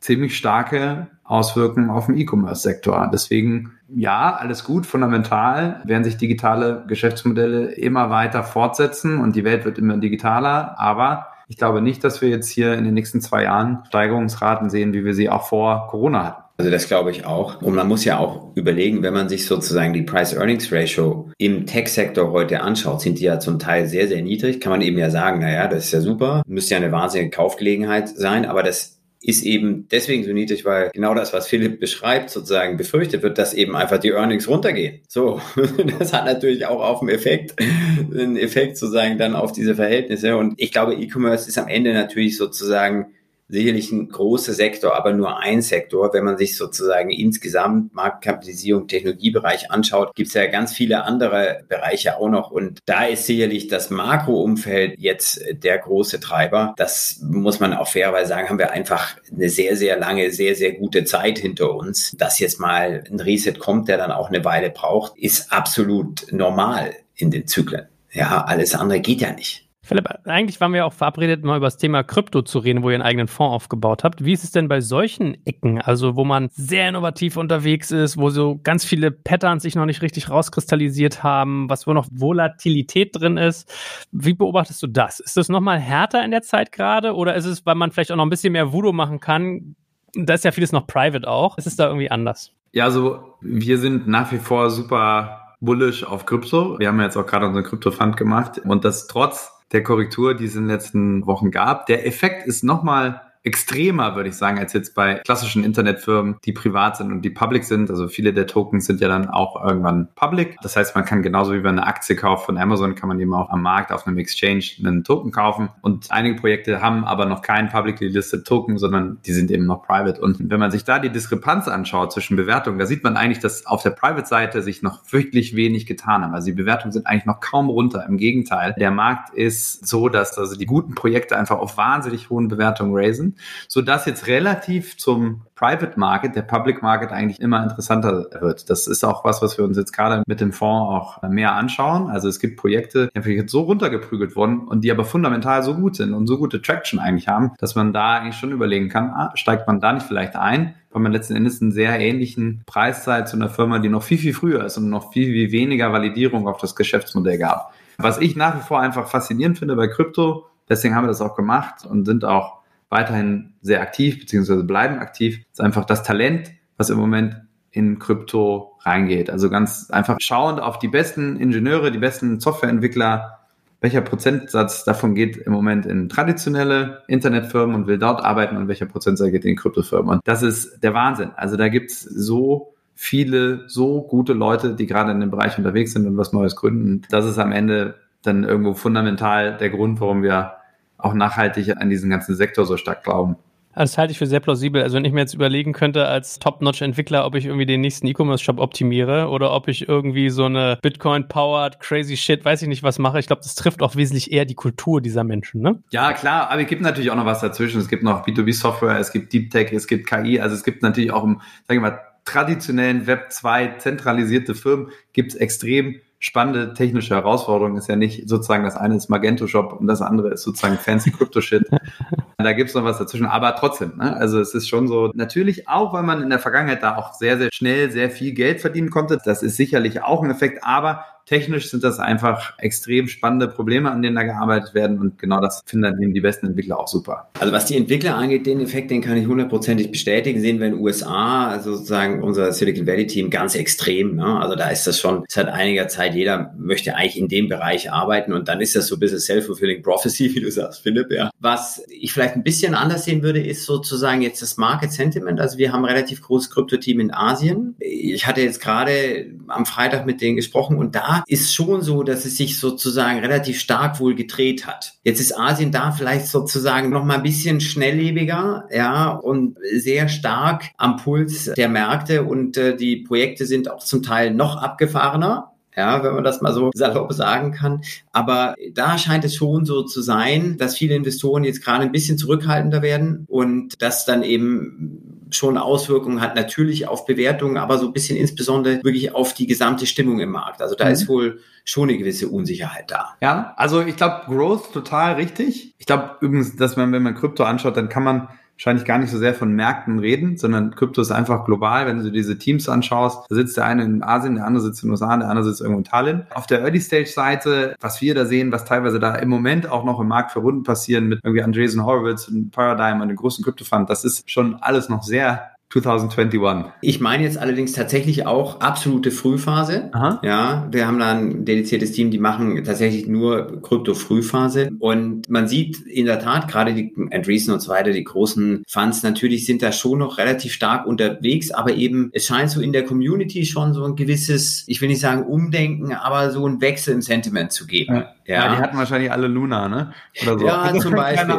ziemlich 0.00 0.36
starke 0.36 1.08
Auswirkungen 1.24 1.90
auf 1.90 2.06
den 2.06 2.16
E-Commerce-Sektor. 2.16 3.10
Deswegen, 3.12 3.72
ja, 3.94 4.34
alles 4.34 4.64
gut, 4.64 4.86
fundamental 4.86 5.82
werden 5.84 6.04
sich 6.04 6.16
digitale 6.16 6.84
Geschäftsmodelle 6.86 7.72
immer 7.72 8.08
weiter 8.08 8.44
fortsetzen 8.44 9.18
und 9.18 9.36
die 9.36 9.44
Welt 9.44 9.64
wird 9.64 9.78
immer 9.78 9.98
digitaler, 9.98 10.78
aber 10.78 11.26
ich 11.48 11.56
glaube 11.56 11.80
nicht, 11.80 12.04
dass 12.04 12.20
wir 12.20 12.28
jetzt 12.28 12.48
hier 12.48 12.74
in 12.74 12.84
den 12.84 12.94
nächsten 12.94 13.20
zwei 13.20 13.44
Jahren 13.44 13.78
Steigerungsraten 13.88 14.68
sehen, 14.70 14.92
wie 14.92 15.04
wir 15.04 15.14
sie 15.14 15.30
auch 15.30 15.48
vor 15.48 15.88
Corona 15.88 16.24
hatten. 16.24 16.42
Also 16.58 16.72
das 16.72 16.88
glaube 16.88 17.12
ich 17.12 17.24
auch. 17.24 17.62
Und 17.62 17.76
man 17.76 17.86
muss 17.86 18.04
ja 18.04 18.18
auch 18.18 18.54
überlegen, 18.56 19.02
wenn 19.04 19.14
man 19.14 19.28
sich 19.28 19.46
sozusagen 19.46 19.92
die 19.92 20.02
Price-Earnings-Ratio 20.02 21.30
im 21.38 21.66
Tech-Sektor 21.66 22.32
heute 22.32 22.62
anschaut, 22.62 23.00
sind 23.00 23.20
die 23.20 23.24
ja 23.24 23.38
zum 23.38 23.60
Teil 23.60 23.86
sehr, 23.86 24.08
sehr 24.08 24.22
niedrig. 24.22 24.60
Kann 24.60 24.72
man 24.72 24.82
eben 24.82 24.98
ja 24.98 25.08
sagen, 25.08 25.38
naja, 25.38 25.68
das 25.68 25.84
ist 25.84 25.92
ja 25.92 26.00
super, 26.00 26.42
müsste 26.46 26.74
ja 26.74 26.80
eine 26.80 26.90
wahnsinnige 26.90 27.30
Kaufgelegenheit 27.30 28.08
sein, 28.08 28.44
aber 28.44 28.64
das 28.64 28.97
ist 29.20 29.44
eben 29.44 29.88
deswegen 29.90 30.24
so 30.24 30.32
niedrig, 30.32 30.64
weil 30.64 30.90
genau 30.94 31.14
das, 31.14 31.32
was 31.32 31.48
Philipp 31.48 31.80
beschreibt, 31.80 32.30
sozusagen 32.30 32.76
befürchtet 32.76 33.22
wird, 33.22 33.36
dass 33.38 33.52
eben 33.52 33.74
einfach 33.74 33.98
die 33.98 34.10
Earnings 34.10 34.48
runtergehen. 34.48 35.00
So, 35.08 35.40
das 35.98 36.12
hat 36.12 36.24
natürlich 36.24 36.66
auch 36.66 36.80
auf 36.80 37.00
dem 37.00 37.08
Effekt, 37.08 37.56
einen 37.60 38.36
Effekt 38.36 38.76
sozusagen 38.76 39.18
dann 39.18 39.34
auf 39.34 39.52
diese 39.52 39.74
Verhältnisse. 39.74 40.36
Und 40.36 40.54
ich 40.56 40.70
glaube, 40.70 40.94
E-Commerce 40.94 41.48
ist 41.48 41.58
am 41.58 41.68
Ende 41.68 41.92
natürlich 41.94 42.36
sozusagen 42.36 43.06
sicherlich 43.48 43.90
ein 43.92 44.08
großer 44.08 44.52
Sektor, 44.52 44.94
aber 44.96 45.12
nur 45.12 45.38
ein 45.38 45.62
Sektor. 45.62 46.12
Wenn 46.12 46.24
man 46.24 46.36
sich 46.36 46.56
sozusagen 46.56 47.10
insgesamt 47.10 47.94
Marktkapitalisierung, 47.94 48.88
Technologiebereich 48.88 49.70
anschaut, 49.70 50.14
gibt 50.14 50.28
es 50.28 50.34
ja 50.34 50.46
ganz 50.46 50.72
viele 50.72 51.04
andere 51.04 51.64
Bereiche 51.68 52.18
auch 52.18 52.28
noch. 52.28 52.50
Und 52.50 52.80
da 52.86 53.04
ist 53.04 53.26
sicherlich 53.26 53.68
das 53.68 53.90
Makroumfeld 53.90 54.98
jetzt 54.98 55.40
der 55.50 55.78
große 55.78 56.20
Treiber. 56.20 56.74
Das 56.76 57.20
muss 57.22 57.60
man 57.60 57.72
auch 57.72 57.88
fairerweise 57.88 58.28
sagen, 58.28 58.48
haben 58.48 58.58
wir 58.58 58.72
einfach 58.72 59.16
eine 59.32 59.48
sehr, 59.48 59.76
sehr 59.76 59.98
lange, 59.98 60.30
sehr, 60.30 60.54
sehr 60.54 60.72
gute 60.72 61.04
Zeit 61.04 61.38
hinter 61.38 61.74
uns. 61.74 62.14
Dass 62.18 62.38
jetzt 62.38 62.60
mal 62.60 63.04
ein 63.10 63.20
Reset 63.20 63.54
kommt, 63.58 63.88
der 63.88 63.96
dann 63.96 64.12
auch 64.12 64.28
eine 64.28 64.44
Weile 64.44 64.70
braucht, 64.70 65.16
ist 65.16 65.52
absolut 65.52 66.26
normal 66.32 66.94
in 67.14 67.30
den 67.30 67.46
Zyklen. 67.46 67.86
Ja, 68.12 68.44
alles 68.44 68.74
andere 68.74 69.00
geht 69.00 69.20
ja 69.20 69.32
nicht. 69.32 69.67
Philipp, 69.88 70.06
eigentlich 70.26 70.60
waren 70.60 70.74
wir 70.74 70.84
auch 70.84 70.92
verabredet, 70.92 71.44
mal 71.44 71.56
über 71.56 71.66
das 71.66 71.78
Thema 71.78 72.02
Krypto 72.02 72.42
zu 72.42 72.58
reden, 72.58 72.82
wo 72.82 72.90
ihr 72.90 72.96
einen 72.96 73.02
eigenen 73.02 73.26
Fonds 73.26 73.54
aufgebaut 73.54 74.04
habt. 74.04 74.22
Wie 74.22 74.34
ist 74.34 74.44
es 74.44 74.50
denn 74.50 74.68
bei 74.68 74.82
solchen 74.82 75.38
Ecken, 75.46 75.80
also 75.80 76.14
wo 76.14 76.26
man 76.26 76.50
sehr 76.52 76.90
innovativ 76.90 77.38
unterwegs 77.38 77.90
ist, 77.90 78.18
wo 78.18 78.28
so 78.28 78.60
ganz 78.62 78.84
viele 78.84 79.10
Patterns 79.10 79.62
sich 79.62 79.76
noch 79.76 79.86
nicht 79.86 80.02
richtig 80.02 80.28
rauskristallisiert 80.28 81.22
haben, 81.22 81.70
was 81.70 81.86
wo 81.86 81.94
noch 81.94 82.06
Volatilität 82.12 83.18
drin 83.18 83.38
ist? 83.38 83.72
Wie 84.12 84.34
beobachtest 84.34 84.82
du 84.82 84.88
das? 84.88 85.20
Ist 85.20 85.38
das 85.38 85.48
nochmal 85.48 85.78
härter 85.78 86.22
in 86.22 86.32
der 86.32 86.42
Zeit 86.42 86.70
gerade 86.70 87.14
oder 87.14 87.34
ist 87.34 87.46
es, 87.46 87.64
weil 87.64 87.74
man 87.74 87.90
vielleicht 87.90 88.12
auch 88.12 88.16
noch 88.16 88.26
ein 88.26 88.30
bisschen 88.30 88.52
mehr 88.52 88.74
Voodoo 88.74 88.92
machen 88.92 89.20
kann? 89.20 89.74
Da 90.12 90.34
ist 90.34 90.44
ja 90.44 90.52
vieles 90.52 90.70
noch 90.70 90.86
private 90.86 91.26
auch. 91.26 91.56
Ist 91.56 91.66
es 91.66 91.76
da 91.76 91.86
irgendwie 91.86 92.10
anders? 92.10 92.52
Ja, 92.72 92.84
also 92.84 93.36
wir 93.40 93.78
sind 93.78 94.06
nach 94.06 94.32
wie 94.32 94.38
vor 94.38 94.68
super 94.68 95.54
bullish 95.60 96.04
auf 96.04 96.26
Krypto. 96.26 96.78
Wir 96.78 96.88
haben 96.88 96.98
ja 96.98 97.06
jetzt 97.06 97.16
auch 97.16 97.24
gerade 97.24 97.46
unseren 97.46 97.64
Krypto-Fund 97.64 98.18
gemacht 98.18 98.58
und 98.58 98.84
das 98.84 99.06
trotz 99.06 99.57
der 99.72 99.82
Korrektur, 99.82 100.34
die 100.34 100.46
es 100.46 100.54
in 100.54 100.62
den 100.62 100.68
letzten 100.68 101.26
Wochen 101.26 101.50
gab. 101.50 101.86
Der 101.86 102.06
Effekt 102.06 102.46
ist 102.46 102.64
nochmal 102.64 103.27
extremer, 103.44 104.16
würde 104.16 104.28
ich 104.28 104.36
sagen, 104.36 104.58
als 104.58 104.72
jetzt 104.72 104.94
bei 104.94 105.14
klassischen 105.14 105.64
Internetfirmen, 105.64 106.36
die 106.44 106.52
privat 106.52 106.96
sind 106.96 107.12
und 107.12 107.22
die 107.22 107.30
public 107.30 107.64
sind. 107.64 107.90
Also 107.90 108.08
viele 108.08 108.32
der 108.32 108.46
Tokens 108.46 108.86
sind 108.86 109.00
ja 109.00 109.08
dann 109.08 109.28
auch 109.28 109.62
irgendwann 109.64 110.08
public. 110.14 110.56
Das 110.62 110.76
heißt, 110.76 110.94
man 110.94 111.04
kann 111.04 111.22
genauso 111.22 111.52
wie 111.52 111.60
man 111.60 111.78
eine 111.78 111.86
Aktie 111.86 112.16
kauft 112.16 112.46
von 112.46 112.58
Amazon, 112.58 112.94
kann 112.94 113.08
man 113.08 113.20
eben 113.20 113.32
auch 113.34 113.50
am 113.50 113.62
Markt 113.62 113.92
auf 113.92 114.06
einem 114.06 114.18
Exchange 114.18 114.64
einen 114.78 115.04
Token 115.04 115.30
kaufen. 115.30 115.68
Und 115.82 116.10
einige 116.10 116.36
Projekte 116.36 116.80
haben 116.80 117.04
aber 117.04 117.26
noch 117.26 117.42
keinen 117.42 117.68
publicly 117.68 118.08
listed 118.08 118.46
Token, 118.46 118.78
sondern 118.78 119.18
die 119.24 119.32
sind 119.32 119.50
eben 119.50 119.66
noch 119.66 119.82
private. 119.82 120.20
Und 120.20 120.50
wenn 120.50 120.60
man 120.60 120.70
sich 120.70 120.84
da 120.84 120.98
die 120.98 121.10
Diskrepanz 121.10 121.68
anschaut 121.68 122.12
zwischen 122.12 122.36
Bewertungen, 122.36 122.78
da 122.78 122.86
sieht 122.86 123.04
man 123.04 123.16
eigentlich, 123.16 123.38
dass 123.38 123.66
auf 123.66 123.82
der 123.82 123.90
Private-Seite 123.90 124.62
sich 124.62 124.82
noch 124.82 125.00
wirklich 125.12 125.54
wenig 125.54 125.86
getan 125.86 126.22
haben. 126.22 126.34
Also 126.34 126.46
die 126.46 126.52
Bewertungen 126.52 126.92
sind 126.92 127.06
eigentlich 127.06 127.26
noch 127.26 127.40
kaum 127.40 127.68
runter. 127.68 128.04
Im 128.08 128.16
Gegenteil, 128.16 128.74
der 128.78 128.90
Markt 128.90 129.32
ist 129.34 129.86
so, 129.86 130.08
dass 130.08 130.38
also 130.38 130.56
die 130.56 130.66
guten 130.66 130.94
Projekte 130.94 131.36
einfach 131.36 131.58
auf 131.58 131.76
wahnsinnig 131.76 132.30
hohen 132.30 132.48
Bewertungen 132.48 132.94
raisen 132.94 133.27
so 133.68 133.82
dass 133.82 134.06
jetzt 134.06 134.26
relativ 134.26 134.96
zum 134.96 135.42
Private 135.54 135.98
Market, 135.98 136.36
der 136.36 136.42
Public 136.42 136.82
Market 136.82 137.10
eigentlich 137.10 137.40
immer 137.40 137.62
interessanter 137.62 138.28
wird. 138.40 138.70
Das 138.70 138.86
ist 138.86 139.04
auch 139.04 139.24
was, 139.24 139.42
was 139.42 139.58
wir 139.58 139.64
uns 139.64 139.76
jetzt 139.76 139.92
gerade 139.92 140.22
mit 140.26 140.40
dem 140.40 140.52
Fonds 140.52 140.88
auch 140.88 141.28
mehr 141.28 141.54
anschauen. 141.54 142.10
Also 142.10 142.28
es 142.28 142.38
gibt 142.38 142.56
Projekte, 142.56 143.08
die 143.08 143.16
einfach 143.16 143.48
so 143.48 143.62
runtergeprügelt 143.62 144.36
wurden 144.36 144.60
und 144.68 144.82
die 144.84 144.92
aber 144.92 145.04
fundamental 145.04 145.64
so 145.64 145.74
gut 145.74 145.96
sind 145.96 146.14
und 146.14 146.28
so 146.28 146.38
gute 146.38 146.62
Traction 146.62 147.00
eigentlich 147.00 147.26
haben, 147.26 147.52
dass 147.58 147.74
man 147.74 147.92
da 147.92 148.18
eigentlich 148.18 148.36
schon 148.36 148.52
überlegen 148.52 148.88
kann, 148.88 149.10
ah, 149.10 149.32
steigt 149.34 149.66
man 149.66 149.80
da 149.80 149.92
nicht 149.92 150.06
vielleicht 150.06 150.36
ein, 150.36 150.74
weil 150.90 151.02
man 151.02 151.12
letzten 151.12 151.34
Endes 151.34 151.60
einen 151.60 151.72
sehr 151.72 151.98
ähnlichen 151.98 152.62
Preiszeit 152.66 153.28
zu 153.28 153.36
einer 153.36 153.48
Firma, 153.48 153.80
die 153.80 153.88
noch 153.88 154.02
viel, 154.02 154.18
viel 154.18 154.34
früher 154.34 154.64
ist 154.64 154.78
und 154.78 154.88
noch 154.88 155.12
viel, 155.12 155.26
viel 155.26 155.50
weniger 155.50 155.92
Validierung 155.92 156.46
auf 156.46 156.58
das 156.58 156.76
Geschäftsmodell 156.76 157.38
gab. 157.38 157.72
Was 157.98 158.20
ich 158.20 158.36
nach 158.36 158.56
wie 158.56 158.62
vor 158.62 158.80
einfach 158.80 159.08
faszinierend 159.08 159.58
finde 159.58 159.74
bei 159.74 159.88
Krypto, 159.88 160.46
deswegen 160.68 160.94
haben 160.94 161.04
wir 161.04 161.08
das 161.08 161.20
auch 161.20 161.34
gemacht 161.34 161.84
und 161.84 162.04
sind 162.04 162.24
auch 162.24 162.57
weiterhin 162.90 163.54
sehr 163.60 163.80
aktiv, 163.80 164.18
beziehungsweise 164.18 164.64
bleiben 164.64 164.98
aktiv, 164.98 165.40
ist 165.50 165.60
einfach 165.60 165.84
das 165.84 166.02
Talent, 166.02 166.50
was 166.76 166.90
im 166.90 166.98
Moment 166.98 167.36
in 167.70 167.98
Krypto 167.98 168.78
reingeht. 168.80 169.30
Also 169.30 169.50
ganz 169.50 169.90
einfach 169.90 170.16
schauend 170.20 170.60
auf 170.60 170.78
die 170.78 170.88
besten 170.88 171.36
Ingenieure, 171.36 171.90
die 171.90 171.98
besten 171.98 172.40
Softwareentwickler, 172.40 173.38
welcher 173.80 174.00
Prozentsatz 174.00 174.84
davon 174.84 175.14
geht 175.14 175.36
im 175.36 175.52
Moment 175.52 175.86
in 175.86 176.08
traditionelle 176.08 177.02
Internetfirmen 177.06 177.76
und 177.76 177.86
will 177.86 177.98
dort 177.98 178.24
arbeiten 178.24 178.56
und 178.56 178.66
welcher 178.66 178.86
Prozentsatz 178.86 179.30
geht 179.30 179.44
in 179.44 179.56
Kryptofirmen. 179.56 180.10
Und 180.10 180.20
das 180.24 180.42
ist 180.42 180.82
der 180.82 180.94
Wahnsinn. 180.94 181.30
Also 181.36 181.56
da 181.56 181.68
gibt's 181.68 182.02
so 182.02 182.74
viele, 182.94 183.68
so 183.68 184.02
gute 184.02 184.32
Leute, 184.32 184.74
die 184.74 184.86
gerade 184.86 185.12
in 185.12 185.20
dem 185.20 185.30
Bereich 185.30 185.56
unterwegs 185.56 185.92
sind 185.92 186.06
und 186.06 186.16
was 186.16 186.32
Neues 186.32 186.56
gründen. 186.56 187.02
Das 187.10 187.24
ist 187.24 187.38
am 187.38 187.52
Ende 187.52 187.94
dann 188.22 188.42
irgendwo 188.42 188.74
fundamental 188.74 189.56
der 189.56 189.70
Grund, 189.70 190.00
warum 190.00 190.24
wir 190.24 190.54
auch 190.98 191.14
nachhaltig 191.14 191.76
an 191.76 191.88
diesen 191.88 192.10
ganzen 192.10 192.34
Sektor 192.34 192.66
so 192.66 192.76
stark 192.76 193.04
glauben. 193.04 193.36
Also 193.78 193.92
das 193.92 193.98
halte 193.98 194.10
ich 194.10 194.18
für 194.18 194.26
sehr 194.26 194.40
plausibel. 194.40 194.82
Also 194.82 194.96
wenn 194.96 195.04
ich 195.04 195.12
mir 195.12 195.20
jetzt 195.20 195.34
überlegen 195.34 195.72
könnte 195.72 196.06
als 196.08 196.40
Top-Notch-Entwickler, 196.40 197.24
ob 197.24 197.36
ich 197.36 197.46
irgendwie 197.46 197.64
den 197.64 197.80
nächsten 197.80 198.08
E-Commerce-Shop 198.08 198.58
optimiere 198.58 199.28
oder 199.28 199.52
ob 199.52 199.68
ich 199.68 199.88
irgendwie 199.88 200.30
so 200.30 200.46
eine 200.46 200.78
Bitcoin-powered 200.82 201.78
crazy 201.78 202.16
shit, 202.16 202.44
weiß 202.44 202.62
ich 202.62 202.68
nicht, 202.68 202.82
was 202.82 202.98
mache. 202.98 203.20
Ich 203.20 203.28
glaube, 203.28 203.42
das 203.42 203.54
trifft 203.54 203.80
auch 203.80 203.94
wesentlich 203.94 204.32
eher 204.32 204.46
die 204.46 204.56
Kultur 204.56 205.00
dieser 205.00 205.22
Menschen, 205.22 205.60
ne? 205.60 205.80
Ja, 205.90 206.12
klar, 206.12 206.50
aber 206.50 206.62
es 206.62 206.66
gibt 206.66 206.82
natürlich 206.82 207.12
auch 207.12 207.16
noch 207.16 207.26
was 207.26 207.40
dazwischen. 207.40 207.80
Es 207.80 207.88
gibt 207.88 208.02
noch 208.02 208.26
B2B-Software, 208.26 208.98
es 208.98 209.12
gibt 209.12 209.32
Deep 209.32 209.52
Tech, 209.52 209.72
es 209.72 209.86
gibt 209.86 210.08
KI, 210.08 210.40
also 210.40 210.56
es 210.56 210.64
gibt 210.64 210.82
natürlich 210.82 211.12
auch 211.12 211.22
im, 211.22 211.40
sagen 211.68 211.80
wir 211.80 211.90
mal, 211.90 212.00
traditionellen 212.24 213.06
Web 213.06 213.30
2 213.30 213.76
zentralisierte 213.78 214.56
Firmen 214.56 214.88
gibt 215.12 215.32
es 215.32 215.38
extrem 215.38 216.00
spannende 216.20 216.74
technische 216.74 217.14
Herausforderung 217.14 217.76
ist 217.76 217.88
ja 217.88 217.96
nicht 217.96 218.28
sozusagen 218.28 218.64
das 218.64 218.76
eine 218.76 218.96
ist 218.96 219.08
Magento 219.08 219.46
Shop 219.46 219.72
und 219.78 219.86
das 219.86 220.02
andere 220.02 220.30
ist 220.30 220.42
sozusagen 220.42 220.76
fancy 220.76 221.12
Crypto 221.12 221.40
Shit. 221.40 221.64
da 222.38 222.52
gibt's 222.52 222.74
noch 222.74 222.84
was 222.84 222.98
dazwischen, 222.98 223.26
aber 223.26 223.54
trotzdem, 223.54 223.96
ne? 223.96 224.16
also 224.16 224.40
es 224.40 224.54
ist 224.54 224.68
schon 224.68 224.88
so, 224.88 225.10
natürlich 225.14 225.68
auch, 225.68 225.92
weil 225.92 226.02
man 226.02 226.22
in 226.22 226.30
der 226.30 226.38
Vergangenheit 226.38 226.82
da 226.82 226.96
auch 226.96 227.12
sehr, 227.12 227.38
sehr 227.38 227.50
schnell 227.52 227.90
sehr 227.90 228.10
viel 228.10 228.32
Geld 228.32 228.60
verdienen 228.60 228.90
konnte, 228.90 229.18
das 229.24 229.42
ist 229.42 229.56
sicherlich 229.56 230.02
auch 230.02 230.22
ein 230.22 230.30
Effekt, 230.30 230.64
aber 230.64 231.04
technisch 231.28 231.70
sind 231.70 231.84
das 231.84 231.98
einfach 231.98 232.54
extrem 232.58 233.06
spannende 233.06 233.48
Probleme, 233.48 233.90
an 233.90 234.00
denen 234.00 234.16
da 234.16 234.22
gearbeitet 234.22 234.74
werden 234.74 234.98
und 234.98 235.18
genau 235.18 235.40
das 235.40 235.62
finden 235.66 235.82
dann 235.82 236.02
eben 236.02 236.14
die 236.14 236.20
besten 236.20 236.46
Entwickler 236.46 236.80
auch 236.80 236.88
super. 236.88 237.28
Also 237.38 237.52
was 237.52 237.66
die 237.66 237.76
Entwickler 237.76 238.16
angeht, 238.16 238.46
den 238.46 238.60
Effekt, 238.60 238.90
den 238.90 239.02
kann 239.02 239.16
ich 239.16 239.26
hundertprozentig 239.26 239.90
bestätigen, 239.90 240.40
sehen 240.40 240.58
wir 240.58 240.66
in 240.66 240.74
den 240.74 240.82
USA, 240.82 241.48
also 241.48 241.74
sozusagen 241.74 242.22
unser 242.22 242.52
Silicon 242.52 242.86
Valley 242.86 243.06
Team 243.06 243.28
ganz 243.28 243.54
extrem. 243.54 244.16
Ne? 244.16 244.40
Also 244.40 244.56
da 244.56 244.70
ist 244.70 244.86
das 244.86 244.98
schon 244.98 245.24
seit 245.28 245.48
einiger 245.48 245.88
Zeit, 245.88 246.14
jeder 246.14 246.54
möchte 246.56 246.96
eigentlich 246.96 247.18
in 247.18 247.28
dem 247.28 247.48
Bereich 247.48 247.92
arbeiten 247.92 248.32
und 248.32 248.48
dann 248.48 248.60
ist 248.62 248.74
das 248.74 248.86
so 248.86 248.96
ein 248.96 249.00
bisschen 249.00 249.20
self-fulfilling 249.20 249.82
prophecy, 249.82 250.34
wie 250.34 250.40
du 250.40 250.50
sagst, 250.50 250.82
Philipp. 250.82 251.10
Ja. 251.10 251.30
Was 251.40 251.82
ich 251.88 252.12
vielleicht 252.12 252.36
ein 252.36 252.42
bisschen 252.42 252.74
anders 252.74 253.04
sehen 253.04 253.22
würde, 253.22 253.40
ist 253.40 253.66
sozusagen 253.66 254.22
jetzt 254.22 254.40
das 254.40 254.56
Market 254.56 254.92
Sentiment. 254.92 255.40
Also 255.40 255.58
wir 255.58 255.72
haben 255.72 255.84
ein 255.84 255.92
relativ 255.92 256.22
großes 256.22 256.50
Krypto-Team 256.50 257.00
in 257.00 257.12
Asien. 257.12 257.76
Ich 257.80 258.26
hatte 258.26 258.40
jetzt 258.40 258.62
gerade 258.62 259.26
am 259.48 259.66
Freitag 259.66 260.06
mit 260.06 260.22
denen 260.22 260.36
gesprochen 260.36 260.78
und 260.78 260.94
da 260.94 261.17
ist 261.26 261.54
schon 261.54 261.82
so, 261.82 262.02
dass 262.02 262.24
es 262.24 262.36
sich 262.36 262.58
sozusagen 262.58 263.20
relativ 263.20 263.60
stark 263.60 264.00
wohl 264.00 264.14
gedreht 264.14 264.66
hat. 264.66 264.94
Jetzt 265.04 265.20
ist 265.20 265.36
Asien 265.36 265.72
da 265.72 265.92
vielleicht 265.92 266.26
sozusagen 266.26 266.90
noch 266.90 267.04
mal 267.04 267.16
ein 267.16 267.22
bisschen 267.22 267.60
schnelllebiger, 267.60 268.68
ja, 268.72 269.10
und 269.10 269.58
sehr 269.76 270.08
stark 270.08 270.70
am 270.76 270.96
Puls 270.96 271.52
der 271.56 271.68
Märkte 271.68 272.24
und 272.24 272.56
äh, 272.56 272.76
die 272.76 272.96
Projekte 272.96 273.46
sind 273.46 273.70
auch 273.70 273.82
zum 273.82 274.02
Teil 274.02 274.34
noch 274.34 274.56
abgefahrener 274.56 275.52
ja, 275.78 276.02
wenn 276.02 276.14
man 276.14 276.24
das 276.24 276.40
mal 276.40 276.52
so 276.52 276.72
salopp 276.74 277.12
sagen 277.12 277.52
kann. 277.52 277.82
Aber 278.10 278.56
da 278.74 278.98
scheint 278.98 279.24
es 279.24 279.36
schon 279.36 279.64
so 279.64 279.84
zu 279.84 280.02
sein, 280.02 280.56
dass 280.58 280.76
viele 280.76 280.96
Investoren 280.96 281.44
jetzt 281.44 281.62
gerade 281.64 281.84
ein 281.84 281.92
bisschen 281.92 282.18
zurückhaltender 282.18 282.82
werden 282.82 283.24
und 283.28 283.80
das 283.80 284.04
dann 284.04 284.24
eben 284.24 285.17
schon 285.30 285.58
Auswirkungen 285.58 286.20
hat, 286.20 286.34
natürlich 286.34 286.88
auf 286.88 287.06
Bewertungen, 287.06 287.56
aber 287.56 287.78
so 287.78 287.86
ein 287.86 287.92
bisschen 287.92 288.16
insbesondere 288.16 288.76
wirklich 288.84 289.14
auf 289.14 289.34
die 289.34 289.46
gesamte 289.46 289.86
Stimmung 289.86 290.20
im 290.20 290.30
Markt. 290.30 290.62
Also 290.62 290.74
da 290.74 290.86
mhm. 290.86 290.92
ist 290.92 291.08
wohl 291.08 291.40
schon 291.64 291.88
eine 291.88 291.98
gewisse 291.98 292.28
Unsicherheit 292.28 292.90
da. 292.90 293.16
Ja, 293.20 293.54
also 293.56 293.82
ich 293.82 293.96
glaube, 293.96 294.22
Growth 294.26 294.72
total 294.72 295.14
richtig. 295.14 295.74
Ich 295.78 295.86
glaube 295.86 296.16
übrigens, 296.20 296.56
dass 296.56 296.76
man, 296.76 296.92
wenn 296.92 297.02
man 297.02 297.14
Krypto 297.14 297.44
anschaut, 297.44 297.76
dann 297.76 297.88
kann 297.88 298.04
man 298.04 298.28
wahrscheinlich 298.58 298.84
gar 298.84 298.98
nicht 298.98 299.10
so 299.10 299.18
sehr 299.18 299.34
von 299.34 299.52
Märkten 299.52 300.00
reden, 300.00 300.36
sondern 300.36 300.74
Krypto 300.74 301.00
ist 301.00 301.12
einfach 301.12 301.44
global. 301.44 301.86
Wenn 301.86 302.02
du 302.02 302.10
diese 302.10 302.38
Teams 302.38 302.68
anschaust, 302.68 303.26
da 303.30 303.34
sitzt 303.36 303.56
der 303.56 303.64
eine 303.64 303.84
in 303.84 304.02
Asien, 304.02 304.34
der 304.34 304.46
andere 304.46 304.64
sitzt 304.64 304.82
in 304.82 304.88
den 304.88 304.92
USA, 304.92 305.16
der 305.16 305.28
andere 305.28 305.44
sitzt 305.44 305.60
irgendwo 305.60 305.78
in 305.78 305.84
Tallinn. 305.84 306.26
Auf 306.34 306.46
der 306.46 306.62
Early-Stage-Seite, 306.62 307.76
was 307.80 308.00
wir 308.02 308.16
da 308.16 308.26
sehen, 308.26 308.50
was 308.50 308.64
teilweise 308.64 308.98
da 308.98 309.14
im 309.14 309.28
Moment 309.28 309.70
auch 309.70 309.84
noch 309.84 310.00
im 310.00 310.08
Markt 310.08 310.32
für 310.32 310.40
Runden 310.40 310.64
passieren 310.64 311.06
mit 311.06 311.20
irgendwie 311.22 311.42
Andreessen 311.42 311.84
Horowitz 311.84 312.26
und 312.26 312.50
Paradigm 312.50 313.00
und 313.00 313.08
den 313.08 313.16
großen 313.16 313.44
Krypto-Fund, 313.44 313.88
das 313.88 314.04
ist 314.04 314.28
schon 314.28 314.56
alles 314.56 314.88
noch 314.88 315.04
sehr 315.04 315.52
2021. 315.70 316.72
Ich 316.80 317.00
meine 317.00 317.24
jetzt 317.24 317.36
allerdings 317.36 317.72
tatsächlich 317.72 318.26
auch 318.26 318.60
absolute 318.60 319.10
Frühphase. 319.10 319.90
Aha. 319.92 320.20
Ja, 320.22 320.66
wir 320.70 320.86
haben 320.86 320.98
da 320.98 321.12
ein 321.12 321.44
dediziertes 321.44 321.92
Team, 321.92 322.10
die 322.10 322.18
machen 322.18 322.64
tatsächlich 322.64 323.06
nur 323.06 323.60
Krypto-Frühphase. 323.60 324.70
Und 324.78 325.28
man 325.28 325.46
sieht 325.46 325.78
in 325.86 326.06
der 326.06 326.20
Tat, 326.20 326.48
gerade 326.48 326.72
die 326.72 326.94
Andreessen 327.10 327.52
und 327.52 327.60
so 327.60 327.70
weiter, 327.70 327.92
die 327.92 328.04
großen 328.04 328.64
Funds 328.66 329.02
natürlich 329.02 329.44
sind 329.44 329.62
da 329.62 329.72
schon 329.72 329.98
noch 329.98 330.16
relativ 330.16 330.52
stark 330.52 330.86
unterwegs, 330.86 331.50
aber 331.50 331.74
eben 331.74 332.10
es 332.12 332.26
scheint 332.26 332.50
so 332.50 332.62
in 332.62 332.72
der 332.72 332.84
Community 332.84 333.44
schon 333.44 333.74
so 333.74 333.84
ein 333.84 333.94
gewisses, 333.94 334.64
ich 334.66 334.80
will 334.80 334.88
nicht 334.88 335.00
sagen 335.00 335.24
Umdenken, 335.24 335.92
aber 335.92 336.30
so 336.30 336.46
ein 336.46 336.62
Wechsel 336.62 336.94
im 336.94 337.02
Sentiment 337.02 337.52
zu 337.52 337.66
geben. 337.66 337.94
Ja. 337.94 338.14
Ja. 338.28 338.44
ja. 338.44 338.54
die 338.54 338.62
hatten 338.62 338.76
wahrscheinlich 338.76 339.10
alle 339.10 339.26
Luna, 339.26 339.68
ne? 339.68 339.92
Oder 340.22 340.38
so. 340.38 340.46
Ja, 340.46 340.74
zum 340.78 340.92
Beispiel. 340.96 341.34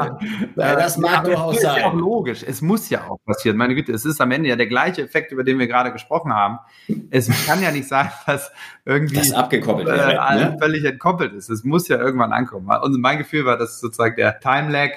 ja, 0.56 0.76
das 0.76 0.98
mag 0.98 1.12
ja, 1.12 1.22
durchaus 1.22 1.62
sein. 1.62 1.76
ist 1.76 1.82
ja 1.82 1.88
auch 1.88 1.94
logisch. 1.94 2.44
Es 2.46 2.62
muss 2.64 2.90
ja 2.90 3.08
auch 3.08 3.20
passieren. 3.26 3.58
Meine 3.58 3.76
Güte, 3.76 3.92
es 3.92 4.06
ist 4.06 4.20
am 4.20 4.32
Ende 4.32 4.50
ja 4.50 4.56
der 4.56 4.66
gleiche 4.66 5.04
Effekt, 5.04 5.32
über 5.32 5.44
den 5.44 5.60
wir 5.60 5.68
gerade 5.68 5.92
gesprochen 5.94 6.34
haben. 6.34 6.58
Es 7.12 7.30
kann 7.46 7.62
ja 7.62 7.72
nicht 7.72 7.88
sein, 7.88 8.10
dass 8.26 8.52
irgendwie 8.86 9.18
das 9.18 9.32
abgekoppelt 9.32 9.88
äh, 9.88 9.94
ne? 9.94 10.58
völlig 10.60 10.84
entkoppelt 10.84 11.34
ist. 11.34 11.50
Es 11.50 11.64
muss 11.64 11.88
ja 11.88 11.98
irgendwann 11.98 12.34
ankommen. 12.34 12.68
Und 12.82 13.00
mein 13.00 13.20
Gefühl 13.20 13.46
war, 13.46 13.58
dass 13.58 13.80
sozusagen 13.80 14.16
der 14.16 14.40
Time 14.40 14.72
Lag 14.72 14.90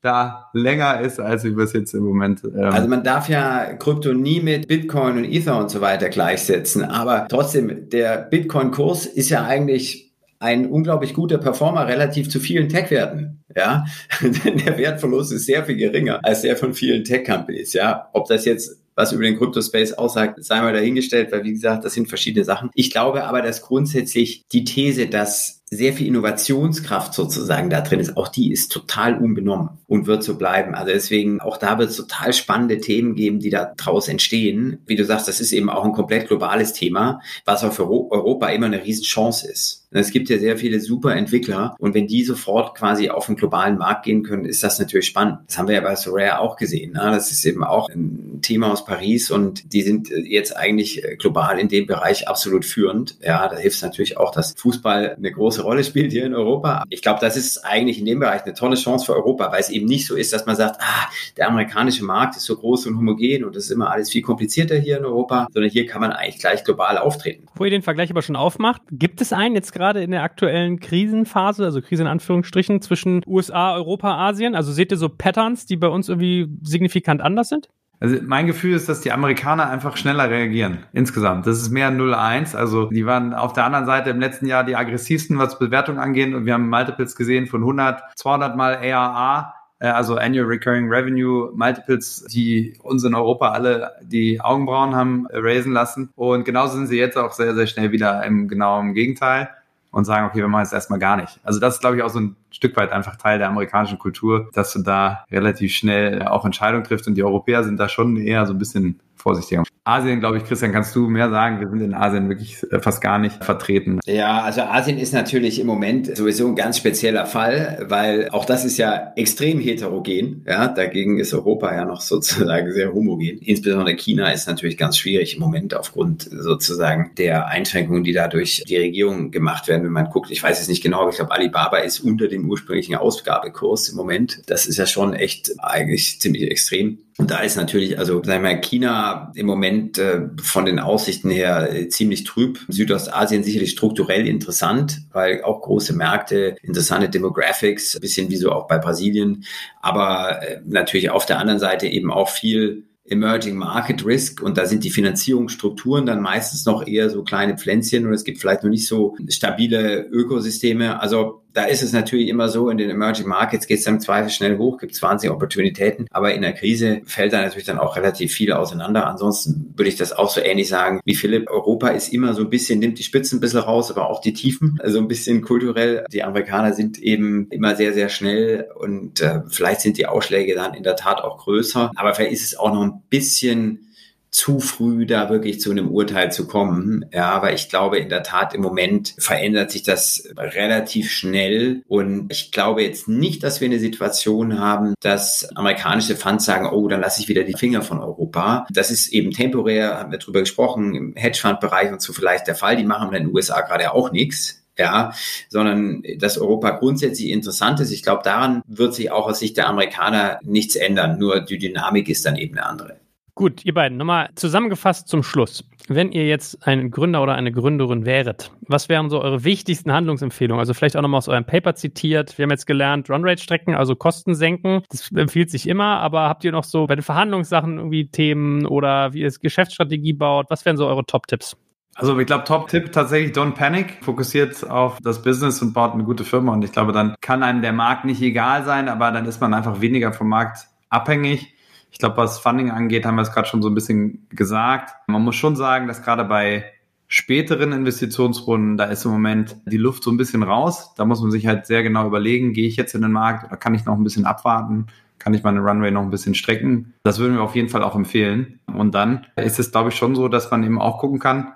da 0.00 0.50
länger 0.52 1.00
ist, 1.00 1.18
als 1.18 1.42
wir 1.44 1.56
es 1.58 1.72
jetzt 1.72 1.92
im 1.94 2.04
Moment. 2.04 2.42
Ähm 2.44 2.64
also 2.66 2.88
man 2.88 3.02
darf 3.02 3.28
ja 3.28 3.74
Krypto 3.74 4.12
nie 4.12 4.40
mit 4.40 4.68
Bitcoin 4.68 5.16
und 5.16 5.24
Ether 5.24 5.58
und 5.58 5.70
so 5.70 5.80
weiter 5.80 6.08
gleichsetzen, 6.08 6.84
aber 6.84 7.26
trotzdem, 7.28 7.88
der 7.88 8.18
Bitcoin-Kurs 8.18 9.06
ist 9.06 9.30
ja 9.30 9.44
eigentlich 9.44 10.11
ein 10.42 10.66
unglaublich 10.66 11.14
guter 11.14 11.38
Performer 11.38 11.86
relativ 11.86 12.28
zu 12.28 12.40
vielen 12.40 12.68
Tech-Werten. 12.68 13.44
Ja, 13.56 13.84
denn 14.44 14.58
der 14.58 14.76
Wertverlust 14.76 15.32
ist 15.32 15.46
sehr 15.46 15.64
viel 15.64 15.76
geringer 15.76 16.20
als 16.22 16.42
der 16.42 16.56
von 16.56 16.74
vielen 16.74 17.04
Tech-Companies. 17.04 17.72
Ja, 17.72 18.08
ob 18.12 18.26
das 18.26 18.44
jetzt 18.44 18.78
was 18.94 19.12
über 19.12 19.22
den 19.22 19.38
Crypto-Space 19.38 19.94
aussagt, 19.94 20.44
sei 20.44 20.60
mal 20.60 20.72
dahingestellt, 20.72 21.32
weil 21.32 21.44
wie 21.44 21.52
gesagt, 21.52 21.84
das 21.84 21.94
sind 21.94 22.08
verschiedene 22.08 22.44
Sachen. 22.44 22.70
Ich 22.74 22.90
glaube 22.90 23.24
aber, 23.24 23.40
dass 23.40 23.62
grundsätzlich 23.62 24.44
die 24.52 24.64
These, 24.64 25.06
dass 25.06 25.61
sehr 25.72 25.94
viel 25.94 26.06
Innovationskraft 26.06 27.14
sozusagen 27.14 27.70
da 27.70 27.80
drin 27.80 27.98
ist, 27.98 28.18
auch 28.18 28.28
die 28.28 28.52
ist 28.52 28.70
total 28.70 29.16
unbenommen 29.16 29.70
und 29.86 30.06
wird 30.06 30.22
so 30.22 30.36
bleiben. 30.36 30.74
Also 30.74 30.92
deswegen, 30.92 31.40
auch 31.40 31.56
da 31.56 31.78
wird 31.78 31.88
es 31.88 31.96
total 31.96 32.34
spannende 32.34 32.78
Themen 32.78 33.14
geben, 33.14 33.40
die 33.40 33.48
da 33.48 33.72
draus 33.74 34.08
entstehen. 34.08 34.82
Wie 34.84 34.96
du 34.96 35.06
sagst, 35.06 35.28
das 35.28 35.40
ist 35.40 35.52
eben 35.52 35.70
auch 35.70 35.86
ein 35.86 35.92
komplett 35.92 36.28
globales 36.28 36.74
Thema, 36.74 37.22
was 37.46 37.64
auch 37.64 37.72
für 37.72 37.88
Europa 37.88 38.48
immer 38.48 38.66
eine 38.66 38.84
Riesenchance 38.84 39.50
ist. 39.50 39.82
Es 39.94 40.10
gibt 40.10 40.30
ja 40.30 40.38
sehr 40.38 40.56
viele 40.56 40.80
super 40.80 41.14
Entwickler 41.14 41.76
und 41.78 41.94
wenn 41.94 42.06
die 42.06 42.24
sofort 42.24 42.74
quasi 42.74 43.10
auf 43.10 43.26
den 43.26 43.36
globalen 43.36 43.76
Markt 43.76 44.04
gehen 44.04 44.22
können, 44.22 44.46
ist 44.46 44.62
das 44.62 44.78
natürlich 44.78 45.06
spannend. 45.06 45.40
Das 45.46 45.58
haben 45.58 45.68
wir 45.68 45.74
ja 45.74 45.82
bei 45.82 45.94
Soraya 45.96 46.38
auch 46.38 46.56
gesehen. 46.56 46.92
Ne? 46.92 47.00
Das 47.12 47.30
ist 47.30 47.44
eben 47.44 47.62
auch 47.62 47.90
ein 47.90 48.40
Thema 48.40 48.72
aus 48.72 48.86
Paris 48.86 49.30
und 49.30 49.72
die 49.72 49.82
sind 49.82 50.08
jetzt 50.08 50.56
eigentlich 50.56 51.02
global 51.18 51.58
in 51.58 51.68
dem 51.68 51.86
Bereich 51.86 52.26
absolut 52.26 52.64
führend. 52.64 53.18
Ja, 53.20 53.46
da 53.48 53.56
hilft 53.58 53.76
es 53.76 53.82
natürlich 53.82 54.16
auch, 54.16 54.32
dass 54.32 54.54
Fußball 54.56 55.16
eine 55.16 55.30
große 55.30 55.61
Rolle 55.62 55.84
spielt 55.84 56.12
hier 56.12 56.26
in 56.26 56.34
Europa. 56.34 56.84
Ich 56.90 57.02
glaube, 57.02 57.20
das 57.20 57.36
ist 57.36 57.58
eigentlich 57.64 57.98
in 57.98 58.04
dem 58.04 58.20
Bereich 58.20 58.42
eine 58.42 58.54
tolle 58.54 58.76
Chance 58.76 59.06
für 59.06 59.14
Europa, 59.14 59.50
weil 59.52 59.60
es 59.60 59.70
eben 59.70 59.86
nicht 59.86 60.06
so 60.06 60.14
ist, 60.16 60.32
dass 60.32 60.46
man 60.46 60.56
sagt, 60.56 60.80
ah, 60.80 61.08
der 61.36 61.48
amerikanische 61.48 62.04
Markt 62.04 62.36
ist 62.36 62.44
so 62.44 62.56
groß 62.56 62.86
und 62.86 62.96
homogen 62.96 63.44
und 63.44 63.56
das 63.56 63.64
ist 63.64 63.70
immer 63.70 63.90
alles 63.90 64.10
viel 64.10 64.22
komplizierter 64.22 64.76
hier 64.76 64.98
in 64.98 65.04
Europa, 65.04 65.46
sondern 65.52 65.70
hier 65.70 65.86
kann 65.86 66.00
man 66.00 66.12
eigentlich 66.12 66.38
gleich 66.38 66.64
global 66.64 66.98
auftreten. 66.98 67.46
Wo 67.54 67.64
ihr 67.64 67.70
den 67.70 67.82
Vergleich 67.82 68.10
aber 68.10 68.22
schon 68.22 68.36
aufmacht, 68.36 68.82
gibt 68.90 69.20
es 69.20 69.32
einen 69.32 69.54
jetzt 69.54 69.72
gerade 69.72 70.02
in 70.02 70.10
der 70.10 70.22
aktuellen 70.22 70.80
Krisenphase, 70.80 71.64
also 71.64 71.80
Krise 71.80 72.02
in 72.02 72.08
Anführungsstrichen, 72.08 72.80
zwischen 72.82 73.22
USA, 73.26 73.74
Europa, 73.74 74.28
Asien? 74.28 74.54
Also 74.54 74.72
seht 74.72 74.92
ihr 74.92 74.98
so 74.98 75.08
Patterns, 75.08 75.66
die 75.66 75.76
bei 75.76 75.88
uns 75.88 76.08
irgendwie 76.08 76.48
signifikant 76.62 77.20
anders 77.20 77.48
sind? 77.48 77.68
Also 78.02 78.16
mein 78.20 78.48
Gefühl 78.48 78.74
ist, 78.74 78.88
dass 78.88 79.00
die 79.00 79.12
Amerikaner 79.12 79.70
einfach 79.70 79.96
schneller 79.96 80.28
reagieren. 80.28 80.78
Insgesamt. 80.92 81.46
Das 81.46 81.58
ist 81.58 81.70
mehr 81.70 81.88
0-1. 81.92 82.56
Also 82.56 82.86
die 82.86 83.06
waren 83.06 83.32
auf 83.32 83.52
der 83.52 83.64
anderen 83.64 83.86
Seite 83.86 84.10
im 84.10 84.18
letzten 84.18 84.46
Jahr 84.46 84.64
die 84.64 84.74
aggressivsten, 84.74 85.38
was 85.38 85.60
Bewertung 85.60 86.00
angeht. 86.00 86.34
Und 86.34 86.44
wir 86.44 86.54
haben 86.54 86.68
Multiples 86.68 87.14
gesehen 87.14 87.46
von 87.46 87.60
100, 87.60 88.02
200 88.16 88.56
mal 88.56 88.74
ARA 88.74 89.54
äh, 89.78 89.86
also 89.86 90.16
Annual 90.16 90.46
Recurring 90.46 90.88
Revenue 90.88 91.52
Multiples, 91.54 92.24
die 92.24 92.76
uns 92.82 93.04
in 93.04 93.14
Europa 93.14 93.52
alle 93.52 93.92
die 94.02 94.40
Augenbrauen 94.40 94.96
haben 94.96 95.28
raisen 95.30 95.72
lassen. 95.72 96.10
Und 96.16 96.44
genauso 96.44 96.78
sind 96.78 96.88
sie 96.88 96.98
jetzt 96.98 97.16
auch 97.16 97.30
sehr, 97.30 97.54
sehr 97.54 97.68
schnell 97.68 97.92
wieder 97.92 98.24
im 98.24 98.48
genauen 98.48 98.94
Gegenteil 98.94 99.48
und 99.92 100.06
sagen, 100.06 100.26
okay, 100.26 100.38
wir 100.38 100.48
machen 100.48 100.62
es 100.62 100.72
erstmal 100.72 100.98
gar 100.98 101.16
nicht. 101.16 101.38
Also 101.44 101.60
das 101.60 101.74
ist, 101.74 101.80
glaube 101.80 101.96
ich, 101.96 102.02
auch 102.02 102.10
so 102.10 102.18
ein 102.18 102.36
Stück 102.62 102.76
weit 102.76 102.92
einfach 102.92 103.16
Teil 103.16 103.40
der 103.40 103.48
amerikanischen 103.48 103.98
Kultur, 103.98 104.48
dass 104.52 104.72
du 104.72 104.82
da 104.84 105.24
relativ 105.32 105.74
schnell 105.74 106.22
auch 106.22 106.44
Entscheidungen 106.44 106.84
triffst. 106.84 107.08
Und 107.08 107.16
die 107.16 107.24
Europäer 107.24 107.64
sind 107.64 107.76
da 107.80 107.88
schon 107.88 108.16
eher 108.16 108.46
so 108.46 108.52
ein 108.52 108.58
bisschen 108.58 109.00
vorsichtiger. 109.22 109.62
Asien, 109.84 110.20
glaube 110.20 110.38
ich, 110.38 110.44
Christian, 110.44 110.72
kannst 110.72 110.94
du 110.94 111.08
mehr 111.08 111.28
sagen? 111.30 111.60
Wir 111.60 111.68
sind 111.68 111.80
in 111.80 111.94
Asien 111.94 112.28
wirklich 112.28 112.62
äh, 112.70 112.78
fast 112.78 113.00
gar 113.00 113.18
nicht 113.18 113.42
vertreten. 113.42 113.98
Ja, 114.06 114.42
also 114.42 114.62
Asien 114.62 114.98
ist 114.98 115.12
natürlich 115.12 115.58
im 115.58 115.66
Moment 115.66 116.16
sowieso 116.16 116.46
ein 116.46 116.54
ganz 116.54 116.78
spezieller 116.78 117.26
Fall, 117.26 117.84
weil 117.88 118.28
auch 118.30 118.44
das 118.44 118.64
ist 118.64 118.78
ja 118.78 119.12
extrem 119.16 119.58
heterogen. 119.58 120.44
Ja, 120.46 120.68
dagegen 120.68 121.18
ist 121.18 121.34
Europa 121.34 121.74
ja 121.74 121.84
noch 121.84 122.00
sozusagen 122.12 122.72
sehr 122.72 122.92
homogen. 122.92 123.38
Insbesondere 123.38 123.96
China 123.96 124.30
ist 124.30 124.46
natürlich 124.46 124.76
ganz 124.76 124.98
schwierig 124.98 125.34
im 125.34 125.40
Moment 125.40 125.74
aufgrund 125.74 126.28
sozusagen 126.30 127.10
der 127.18 127.48
Einschränkungen, 127.48 128.04
die 128.04 128.12
dadurch 128.12 128.62
die 128.68 128.76
Regierung 128.76 129.32
gemacht 129.32 129.66
werden. 129.66 129.82
Wenn 129.82 129.92
man 129.92 130.10
guckt, 130.10 130.30
ich 130.30 130.42
weiß 130.42 130.60
es 130.60 130.68
nicht 130.68 130.82
genau, 130.82 131.00
aber 131.00 131.10
ich 131.10 131.16
glaube, 131.16 131.32
Alibaba 131.32 131.78
ist 131.78 132.00
unter 132.00 132.28
dem 132.28 132.48
ursprünglichen 132.48 132.94
Ausgabekurs 132.94 133.88
im 133.88 133.96
Moment. 133.96 134.42
Das 134.46 134.66
ist 134.66 134.78
ja 134.78 134.86
schon 134.86 135.12
echt 135.12 135.52
eigentlich 135.58 136.20
ziemlich 136.20 136.48
extrem. 136.50 136.98
Und 137.18 137.30
da 137.30 137.40
ist 137.40 137.56
natürlich, 137.56 137.98
also 137.98 138.22
sagen 138.24 138.42
wir 138.42 138.54
mal, 138.54 138.60
China 138.60 139.32
im 139.34 139.46
Moment 139.46 139.98
äh, 139.98 140.28
von 140.42 140.64
den 140.64 140.78
Aussichten 140.78 141.30
her 141.30 141.72
äh, 141.72 141.88
ziemlich 141.88 142.24
trüb. 142.24 142.60
Südostasien 142.68 143.44
sicherlich 143.44 143.70
strukturell 143.70 144.26
interessant, 144.26 145.02
weil 145.12 145.42
auch 145.42 145.60
große 145.60 145.94
Märkte, 145.94 146.56
interessante 146.62 147.10
Demographics, 147.10 147.98
bisschen 148.00 148.30
wie 148.30 148.36
so 148.36 148.50
auch 148.50 148.66
bei 148.66 148.78
Brasilien, 148.78 149.44
aber 149.80 150.42
äh, 150.42 150.60
natürlich 150.64 151.10
auf 151.10 151.26
der 151.26 151.38
anderen 151.38 151.60
Seite 151.60 151.86
eben 151.86 152.10
auch 152.10 152.30
viel 152.30 152.84
Emerging 153.04 153.56
Market 153.56 154.06
Risk 154.06 154.40
und 154.40 154.56
da 154.56 154.66
sind 154.66 154.84
die 154.84 154.90
Finanzierungsstrukturen 154.90 156.06
dann 156.06 156.22
meistens 156.22 156.64
noch 156.64 156.86
eher 156.86 157.10
so 157.10 157.24
kleine 157.24 157.58
Pflänzchen 157.58 158.06
und 158.06 158.14
es 158.14 158.24
gibt 158.24 158.38
vielleicht 158.38 158.62
noch 158.62 158.70
nicht 158.70 158.86
so 158.86 159.16
stabile 159.28 160.06
Ökosysteme. 160.06 161.00
Also 161.00 161.41
da 161.52 161.64
ist 161.64 161.82
es 161.82 161.92
natürlich 161.92 162.28
immer 162.28 162.48
so, 162.48 162.70
in 162.70 162.78
den 162.78 162.90
Emerging 162.90 163.26
Markets 163.26 163.66
geht 163.66 163.78
es 163.78 163.84
dann 163.84 163.94
im 163.94 164.00
Zweifel 164.00 164.30
schnell 164.30 164.58
hoch, 164.58 164.78
gibt 164.78 164.92
es 164.92 165.02
wahnsinnige 165.02 165.34
Opportunitäten, 165.34 166.06
aber 166.10 166.34
in 166.34 166.42
der 166.42 166.52
Krise 166.52 167.02
fällt 167.04 167.32
da 167.32 167.42
natürlich 167.42 167.66
dann 167.66 167.78
auch 167.78 167.96
relativ 167.96 168.32
viel 168.32 168.52
auseinander. 168.52 169.06
Ansonsten 169.06 169.72
würde 169.76 169.88
ich 169.88 169.96
das 169.96 170.12
auch 170.12 170.30
so 170.30 170.40
ähnlich 170.40 170.68
sagen 170.68 171.00
wie 171.04 171.14
Philipp. 171.14 171.50
Europa 171.50 171.88
ist 171.88 172.12
immer 172.12 172.34
so 172.34 172.42
ein 172.42 172.50
bisschen, 172.50 172.78
nimmt 172.78 172.98
die 172.98 173.02
Spitzen 173.02 173.38
ein 173.38 173.40
bisschen 173.40 173.60
raus, 173.60 173.90
aber 173.90 174.08
auch 174.08 174.20
die 174.20 174.32
Tiefen, 174.32 174.78
also 174.82 174.98
ein 174.98 175.08
bisschen 175.08 175.42
kulturell. 175.42 176.04
Die 176.12 176.22
Amerikaner 176.22 176.72
sind 176.72 176.98
eben 176.98 177.48
immer 177.50 177.76
sehr, 177.76 177.92
sehr 177.92 178.08
schnell 178.08 178.68
und 178.74 179.20
äh, 179.20 179.42
vielleicht 179.48 179.80
sind 179.82 179.98
die 179.98 180.06
Ausschläge 180.06 180.54
dann 180.54 180.74
in 180.74 180.82
der 180.82 180.96
Tat 180.96 181.22
auch 181.22 181.38
größer, 181.38 181.90
aber 181.96 182.14
vielleicht 182.14 182.32
ist 182.32 182.44
es 182.44 182.58
auch 182.58 182.72
noch 182.72 182.82
ein 182.82 183.02
bisschen 183.10 183.91
zu 184.32 184.60
früh 184.60 185.06
da 185.06 185.30
wirklich 185.30 185.60
zu 185.60 185.70
einem 185.70 185.90
Urteil 185.90 186.32
zu 186.32 186.46
kommen. 186.46 187.04
Ja, 187.12 187.30
aber 187.30 187.52
ich 187.52 187.68
glaube 187.68 187.98
in 187.98 188.08
der 188.08 188.22
Tat 188.22 188.54
im 188.54 188.62
Moment 188.62 189.14
verändert 189.18 189.70
sich 189.70 189.82
das 189.82 190.28
relativ 190.36 191.10
schnell 191.10 191.82
und 191.86 192.32
ich 192.32 192.50
glaube 192.50 192.82
jetzt 192.82 193.08
nicht, 193.08 193.42
dass 193.42 193.60
wir 193.60 193.66
eine 193.66 193.78
Situation 193.78 194.58
haben, 194.58 194.94
dass 195.00 195.48
amerikanische 195.54 196.16
Funds 196.16 196.46
sagen, 196.46 196.66
oh, 196.66 196.88
dann 196.88 197.02
lasse 197.02 197.20
ich 197.20 197.28
wieder 197.28 197.44
die 197.44 197.56
Finger 197.56 197.82
von 197.82 198.00
Europa. 198.00 198.66
Das 198.70 198.90
ist 198.90 199.12
eben 199.12 199.30
temporär, 199.30 199.98
haben 199.98 200.10
wir 200.10 200.18
drüber 200.18 200.40
gesprochen, 200.40 200.94
im 200.94 201.14
Hedgefund-Bereich 201.14 201.92
und 201.92 202.00
so 202.00 202.14
vielleicht 202.14 202.46
der 202.46 202.54
Fall. 202.54 202.76
Die 202.76 202.84
machen 202.84 203.12
in 203.12 203.24
den 203.24 203.34
USA 203.34 203.60
gerade 203.60 203.92
auch 203.92 204.10
nichts 204.12 204.62
ja, 204.78 205.12
sondern 205.50 206.02
dass 206.18 206.38
Europa 206.38 206.70
grundsätzlich 206.70 207.28
interessant 207.28 207.80
ist. 207.80 207.90
Ich 207.90 208.02
glaube, 208.02 208.22
daran 208.24 208.62
wird 208.66 208.94
sich 208.94 209.10
auch 209.10 209.26
aus 209.26 209.38
Sicht 209.38 209.58
der 209.58 209.68
Amerikaner 209.68 210.40
nichts 210.42 210.76
ändern. 210.76 211.18
Nur 211.18 211.40
die 211.40 211.58
Dynamik 211.58 212.08
ist 212.08 212.24
dann 212.24 212.36
eben 212.36 212.56
eine 212.56 212.66
andere. 212.66 213.01
Gut, 213.34 213.64
ihr 213.64 213.72
beiden, 213.72 213.96
nochmal 213.96 214.28
zusammengefasst 214.34 215.08
zum 215.08 215.22
Schluss. 215.22 215.64
Wenn 215.88 216.12
ihr 216.12 216.26
jetzt 216.26 216.66
ein 216.66 216.90
Gründer 216.90 217.22
oder 217.22 217.34
eine 217.34 217.50
Gründerin 217.50 218.04
wäret, 218.04 218.52
was 218.60 218.90
wären 218.90 219.08
so 219.08 219.22
eure 219.22 219.42
wichtigsten 219.42 219.90
Handlungsempfehlungen? 219.90 220.60
Also 220.60 220.74
vielleicht 220.74 220.98
auch 220.98 221.02
nochmal 221.02 221.18
aus 221.18 221.28
eurem 221.28 221.46
Paper 221.46 221.74
zitiert. 221.74 222.36
Wir 222.36 222.42
haben 222.42 222.50
jetzt 222.50 222.66
gelernt, 222.66 223.08
Runrate 223.08 223.42
strecken, 223.42 223.74
also 223.74 223.96
Kosten 223.96 224.34
senken. 224.34 224.82
Das 224.90 225.10
empfiehlt 225.12 225.50
sich 225.50 225.66
immer, 225.66 226.00
aber 226.00 226.28
habt 226.28 226.44
ihr 226.44 226.52
noch 226.52 226.64
so 226.64 226.86
bei 226.86 226.94
den 226.94 227.02
Verhandlungssachen 227.02 227.78
irgendwie 227.78 228.06
Themen 228.08 228.66
oder 228.66 229.14
wie 229.14 229.22
ihr 229.22 229.30
Geschäftsstrategie 229.30 230.12
baut? 230.12 230.46
Was 230.50 230.66
wären 230.66 230.76
so 230.76 230.86
eure 230.86 231.06
Top-Tipps? 231.06 231.56
Also 231.94 232.18
ich 232.18 232.26
glaube, 232.26 232.44
Top-Tipp 232.44 232.92
tatsächlich 232.92 233.32
Don't 233.34 233.52
Panic, 233.52 234.04
fokussiert 234.04 234.68
auf 234.68 234.98
das 235.02 235.22
Business 235.22 235.62
und 235.62 235.72
baut 235.72 235.94
eine 235.94 236.04
gute 236.04 236.24
Firma. 236.24 236.52
Und 236.52 236.64
ich 236.64 236.72
glaube, 236.72 236.92
dann 236.92 237.14
kann 237.22 237.42
einem 237.42 237.62
der 237.62 237.72
Markt 237.72 238.04
nicht 238.04 238.20
egal 238.20 238.64
sein, 238.64 238.90
aber 238.90 239.10
dann 239.10 239.24
ist 239.24 239.40
man 239.40 239.54
einfach 239.54 239.80
weniger 239.80 240.12
vom 240.12 240.28
Markt 240.28 240.66
abhängig. 240.90 241.51
Ich 241.92 241.98
glaube, 241.98 242.16
was 242.16 242.38
Funding 242.38 242.70
angeht, 242.70 243.04
haben 243.06 243.16
wir 243.16 243.22
es 243.22 243.32
gerade 243.32 243.46
schon 243.46 243.62
so 243.62 243.68
ein 243.68 243.74
bisschen 243.74 244.26
gesagt. 244.30 244.94
Man 245.06 245.22
muss 245.22 245.36
schon 245.36 245.56
sagen, 245.56 245.86
dass 245.86 246.02
gerade 246.02 246.24
bei 246.24 246.64
späteren 247.06 247.72
Investitionsrunden, 247.72 248.78
da 248.78 248.84
ist 248.84 249.04
im 249.04 249.10
Moment 249.10 249.56
die 249.66 249.76
Luft 249.76 250.02
so 250.02 250.10
ein 250.10 250.16
bisschen 250.16 250.42
raus. 250.42 250.94
Da 250.96 251.04
muss 251.04 251.20
man 251.20 251.30
sich 251.30 251.46
halt 251.46 251.66
sehr 251.66 251.82
genau 251.82 252.06
überlegen, 252.06 252.54
gehe 252.54 252.66
ich 252.66 252.76
jetzt 252.76 252.94
in 252.94 253.02
den 253.02 253.12
Markt 253.12 253.44
oder 253.44 253.58
kann 253.58 253.74
ich 253.74 253.84
noch 253.84 253.94
ein 253.94 254.02
bisschen 254.02 254.24
abwarten? 254.24 254.86
Kann 255.18 255.34
ich 255.34 255.42
meine 255.42 255.60
Runway 255.60 255.90
noch 255.90 256.02
ein 256.02 256.10
bisschen 256.10 256.34
strecken? 256.34 256.94
Das 257.02 257.18
würden 257.18 257.34
wir 257.34 257.42
auf 257.42 257.54
jeden 257.54 257.68
Fall 257.68 257.82
auch 257.82 257.94
empfehlen. 257.94 258.58
Und 258.66 258.94
dann 258.94 259.26
ist 259.36 259.60
es, 259.60 259.70
glaube 259.70 259.90
ich, 259.90 259.94
schon 259.94 260.14
so, 260.14 260.28
dass 260.28 260.50
man 260.50 260.64
eben 260.64 260.80
auch 260.80 260.98
gucken 260.98 261.18
kann, 261.18 261.52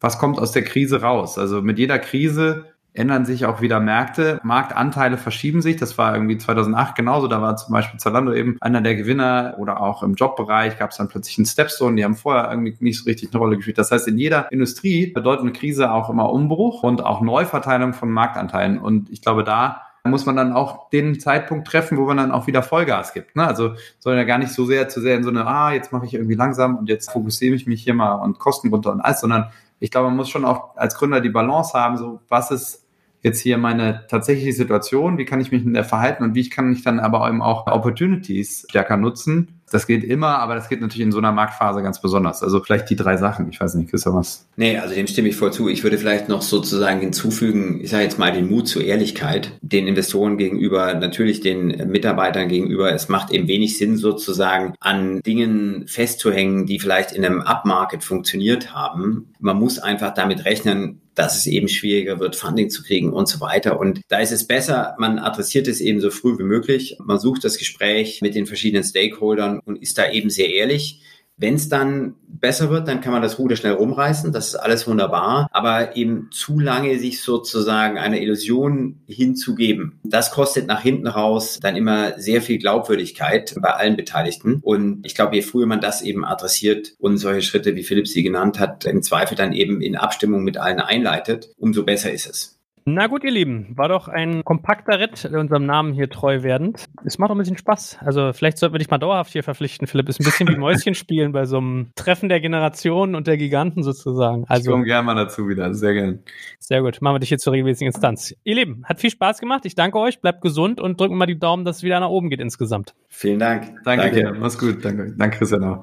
was 0.00 0.18
kommt 0.18 0.38
aus 0.38 0.52
der 0.52 0.64
Krise 0.64 1.02
raus? 1.02 1.38
Also 1.38 1.60
mit 1.60 1.78
jeder 1.78 1.98
Krise 1.98 2.73
ändern 2.94 3.24
sich 3.24 3.44
auch 3.44 3.60
wieder 3.60 3.80
Märkte. 3.80 4.40
Marktanteile 4.44 5.18
verschieben 5.18 5.60
sich. 5.60 5.76
Das 5.76 5.98
war 5.98 6.14
irgendwie 6.14 6.38
2008 6.38 6.94
genauso. 6.94 7.26
Da 7.26 7.42
war 7.42 7.56
zum 7.56 7.72
Beispiel 7.72 7.98
Zalando 7.98 8.32
eben 8.32 8.56
einer 8.60 8.80
der 8.80 8.94
Gewinner 8.94 9.56
oder 9.58 9.80
auch 9.80 10.02
im 10.02 10.14
Jobbereich 10.14 10.78
gab 10.78 10.92
es 10.92 10.96
dann 10.96 11.08
plötzlich 11.08 11.36
einen 11.38 11.46
Stepstone. 11.46 11.96
Die 11.96 12.04
haben 12.04 12.14
vorher 12.14 12.48
irgendwie 12.50 12.76
nicht 12.78 13.00
so 13.00 13.04
richtig 13.04 13.30
eine 13.32 13.38
Rolle 13.38 13.56
gespielt. 13.56 13.78
Das 13.78 13.90
heißt, 13.90 14.06
in 14.06 14.16
jeder 14.16 14.50
Industrie 14.52 15.08
bedeutet 15.08 15.42
eine 15.42 15.52
Krise 15.52 15.90
auch 15.90 16.08
immer 16.08 16.32
Umbruch 16.32 16.84
und 16.84 17.04
auch 17.04 17.20
Neuverteilung 17.20 17.94
von 17.94 18.10
Marktanteilen. 18.10 18.78
Und 18.78 19.10
ich 19.10 19.20
glaube, 19.20 19.42
da 19.42 19.82
muss 20.06 20.26
man 20.26 20.36
dann 20.36 20.52
auch 20.52 20.90
den 20.90 21.18
Zeitpunkt 21.18 21.66
treffen, 21.66 21.96
wo 21.96 22.04
man 22.04 22.18
dann 22.18 22.30
auch 22.30 22.46
wieder 22.46 22.62
Vollgas 22.62 23.12
gibt. 23.14 23.34
Ne? 23.36 23.46
Also 23.46 23.74
soll 23.98 24.16
ja 24.16 24.24
gar 24.24 24.38
nicht 24.38 24.52
so 24.52 24.66
sehr 24.66 24.88
zu 24.88 25.00
sehr 25.00 25.16
in 25.16 25.24
so 25.24 25.30
eine, 25.30 25.46
ah, 25.46 25.72
jetzt 25.72 25.92
mache 25.92 26.04
ich 26.04 26.14
irgendwie 26.14 26.34
langsam 26.34 26.76
und 26.76 26.88
jetzt 26.88 27.10
fokussiere 27.10 27.54
ich 27.54 27.66
mich 27.66 27.82
hier 27.82 27.94
mal 27.94 28.12
und 28.16 28.38
Kosten 28.38 28.68
runter 28.68 28.92
und 28.92 29.00
alles, 29.00 29.20
sondern 29.20 29.50
ich 29.80 29.90
glaube, 29.90 30.08
man 30.08 30.16
muss 30.16 30.28
schon 30.28 30.44
auch 30.44 30.76
als 30.76 30.94
Gründer 30.94 31.20
die 31.20 31.30
Balance 31.30 31.72
haben, 31.72 31.96
so 31.96 32.20
was 32.28 32.50
ist 32.50 32.83
jetzt 33.24 33.40
hier 33.40 33.56
meine 33.58 34.04
tatsächliche 34.08 34.52
Situation, 34.52 35.18
wie 35.18 35.24
kann 35.24 35.40
ich 35.40 35.50
mich 35.50 35.64
in 35.64 35.74
der 35.74 35.82
verhalten 35.82 36.22
und 36.22 36.34
wie 36.34 36.48
kann 36.48 36.72
ich 36.72 36.82
dann 36.82 37.00
aber 37.00 37.26
eben 37.26 37.42
auch 37.42 37.66
Opportunities 37.66 38.66
stärker 38.68 38.98
nutzen. 38.98 39.62
Das 39.70 39.86
geht 39.86 40.04
immer, 40.04 40.38
aber 40.38 40.54
das 40.54 40.68
geht 40.68 40.80
natürlich 40.80 41.04
in 41.04 41.12
so 41.12 41.18
einer 41.18 41.32
Marktphase 41.32 41.82
ganz 41.82 42.00
besonders. 42.00 42.42
Also 42.42 42.60
vielleicht 42.60 42.90
die 42.90 42.96
drei 42.96 43.16
Sachen. 43.16 43.48
Ich 43.48 43.60
weiß 43.60 43.74
nicht, 43.74 43.90
Christian, 43.90 44.14
was? 44.14 44.46
Nee, 44.56 44.78
also 44.78 44.94
dem 44.94 45.06
stimme 45.06 45.28
ich 45.28 45.36
voll 45.36 45.52
zu. 45.52 45.68
Ich 45.68 45.82
würde 45.82 45.98
vielleicht 45.98 46.28
noch 46.28 46.42
sozusagen 46.42 47.00
hinzufügen, 47.00 47.80
ich 47.82 47.90
sage 47.90 48.04
jetzt 48.04 48.18
mal 48.18 48.32
den 48.32 48.48
Mut 48.48 48.68
zur 48.68 48.84
Ehrlichkeit, 48.84 49.52
den 49.62 49.88
Investoren 49.88 50.38
gegenüber, 50.38 50.94
natürlich 50.94 51.40
den 51.40 51.90
Mitarbeitern 51.90 52.48
gegenüber. 52.48 52.92
Es 52.92 53.08
macht 53.08 53.32
eben 53.32 53.48
wenig 53.48 53.78
Sinn, 53.78 53.96
sozusagen 53.96 54.74
an 54.80 55.20
Dingen 55.20 55.86
festzuhängen, 55.88 56.66
die 56.66 56.78
vielleicht 56.78 57.12
in 57.12 57.24
einem 57.24 57.40
Upmarket 57.40 58.04
funktioniert 58.04 58.74
haben. 58.74 59.32
Man 59.40 59.58
muss 59.58 59.78
einfach 59.78 60.14
damit 60.14 60.44
rechnen, 60.44 61.00
dass 61.14 61.36
es 61.36 61.46
eben 61.46 61.68
schwieriger 61.68 62.18
wird, 62.18 62.36
Funding 62.36 62.70
zu 62.70 62.82
kriegen 62.82 63.12
und 63.12 63.28
so 63.28 63.40
weiter. 63.40 63.78
Und 63.78 64.00
da 64.08 64.18
ist 64.18 64.32
es 64.32 64.46
besser, 64.46 64.94
man 64.98 65.18
adressiert 65.18 65.68
es 65.68 65.80
eben 65.80 66.00
so 66.00 66.10
früh 66.10 66.38
wie 66.38 66.44
möglich. 66.44 66.96
Man 66.98 67.18
sucht 67.18 67.44
das 67.44 67.58
Gespräch 67.58 68.20
mit 68.20 68.34
den 68.34 68.46
verschiedenen 68.46 68.84
Stakeholdern 68.84 69.53
und 69.64 69.80
ist 69.82 69.98
da 69.98 70.10
eben 70.10 70.30
sehr 70.30 70.52
ehrlich. 70.52 71.02
Wenn 71.36 71.54
es 71.54 71.68
dann 71.68 72.14
besser 72.28 72.70
wird, 72.70 72.86
dann 72.86 73.00
kann 73.00 73.12
man 73.12 73.22
das 73.22 73.40
Ruder 73.40 73.56
schnell 73.56 73.72
rumreißen. 73.72 74.32
Das 74.32 74.48
ist 74.48 74.54
alles 74.54 74.86
wunderbar. 74.86 75.48
Aber 75.50 75.96
eben 75.96 76.28
zu 76.30 76.60
lange 76.60 76.96
sich 77.00 77.22
sozusagen 77.22 77.98
einer 77.98 78.20
Illusion 78.20 79.00
hinzugeben, 79.08 79.98
das 80.04 80.30
kostet 80.30 80.68
nach 80.68 80.82
hinten 80.82 81.08
raus 81.08 81.58
dann 81.60 81.74
immer 81.74 82.18
sehr 82.20 82.40
viel 82.40 82.58
Glaubwürdigkeit 82.58 83.56
bei 83.60 83.70
allen 83.70 83.96
Beteiligten. 83.96 84.60
Und 84.62 85.04
ich 85.04 85.16
glaube, 85.16 85.34
je 85.34 85.42
früher 85.42 85.66
man 85.66 85.80
das 85.80 86.02
eben 86.02 86.24
adressiert 86.24 86.94
und 86.98 87.18
solche 87.18 87.42
Schritte, 87.42 87.74
wie 87.74 87.82
Philipp 87.82 88.06
sie 88.06 88.22
genannt 88.22 88.60
hat, 88.60 88.84
im 88.84 89.02
Zweifel 89.02 89.36
dann 89.36 89.52
eben 89.52 89.80
in 89.80 89.96
Abstimmung 89.96 90.44
mit 90.44 90.56
allen 90.56 90.78
einleitet, 90.78 91.48
umso 91.56 91.82
besser 91.82 92.12
ist 92.12 92.28
es. 92.28 92.53
Na 92.86 93.06
gut, 93.06 93.24
ihr 93.24 93.30
Lieben, 93.30 93.72
war 93.76 93.88
doch 93.88 94.08
ein 94.08 94.44
kompakter 94.44 95.00
Ritt, 95.00 95.24
unserem 95.24 95.64
Namen 95.64 95.94
hier 95.94 96.10
treu 96.10 96.42
werdend. 96.42 96.84
Es 97.02 97.16
macht 97.16 97.30
doch 97.30 97.34
ein 97.34 97.38
bisschen 97.38 97.56
Spaß. 97.56 97.98
Also 98.00 98.34
vielleicht 98.34 98.58
sollten 98.58 98.74
wir 98.74 98.78
dich 98.78 98.90
mal 98.90 98.98
dauerhaft 98.98 99.32
hier 99.32 99.42
verpflichten, 99.42 99.86
Philipp. 99.86 100.06
Ist 100.10 100.20
ein 100.20 100.24
bisschen 100.24 100.48
wie 100.48 100.56
Mäuschen 100.56 100.94
spielen 100.94 101.32
bei 101.32 101.46
so 101.46 101.56
einem 101.56 101.92
Treffen 101.94 102.28
der 102.28 102.40
Generationen 102.40 103.14
und 103.14 103.26
der 103.26 103.38
Giganten 103.38 103.82
sozusagen. 103.82 104.44
Also, 104.48 104.64
ich 104.64 104.70
komme 104.70 104.84
gerne 104.84 105.06
mal 105.06 105.14
dazu 105.14 105.48
wieder, 105.48 105.72
sehr 105.72 105.94
gerne. 105.94 106.18
Sehr 106.58 106.82
gut, 106.82 107.00
machen 107.00 107.14
wir 107.14 107.20
dich 107.20 107.30
hier 107.30 107.38
zur 107.38 107.54
regelmäßigen 107.54 107.86
Instanz. 107.86 108.34
Ihr 108.44 108.54
Lieben, 108.54 108.84
hat 108.84 109.00
viel 109.00 109.10
Spaß 109.10 109.38
gemacht. 109.38 109.64
Ich 109.64 109.74
danke 109.74 109.98
euch, 109.98 110.20
bleibt 110.20 110.42
gesund 110.42 110.78
und 110.78 111.00
drücken 111.00 111.16
mal 111.16 111.24
die 111.24 111.38
Daumen, 111.38 111.64
dass 111.64 111.78
es 111.78 111.82
wieder 111.84 112.00
nach 112.00 112.10
oben 112.10 112.28
geht 112.28 112.40
insgesamt. 112.40 112.94
Vielen 113.08 113.38
Dank. 113.38 113.80
Danke, 113.84 114.10
danke. 114.10 114.16
dir, 114.16 114.34
mach's 114.34 114.58
gut. 114.58 114.84
Danke, 114.84 115.14
danke 115.16 115.38
Christian 115.38 115.64
auch. 115.64 115.82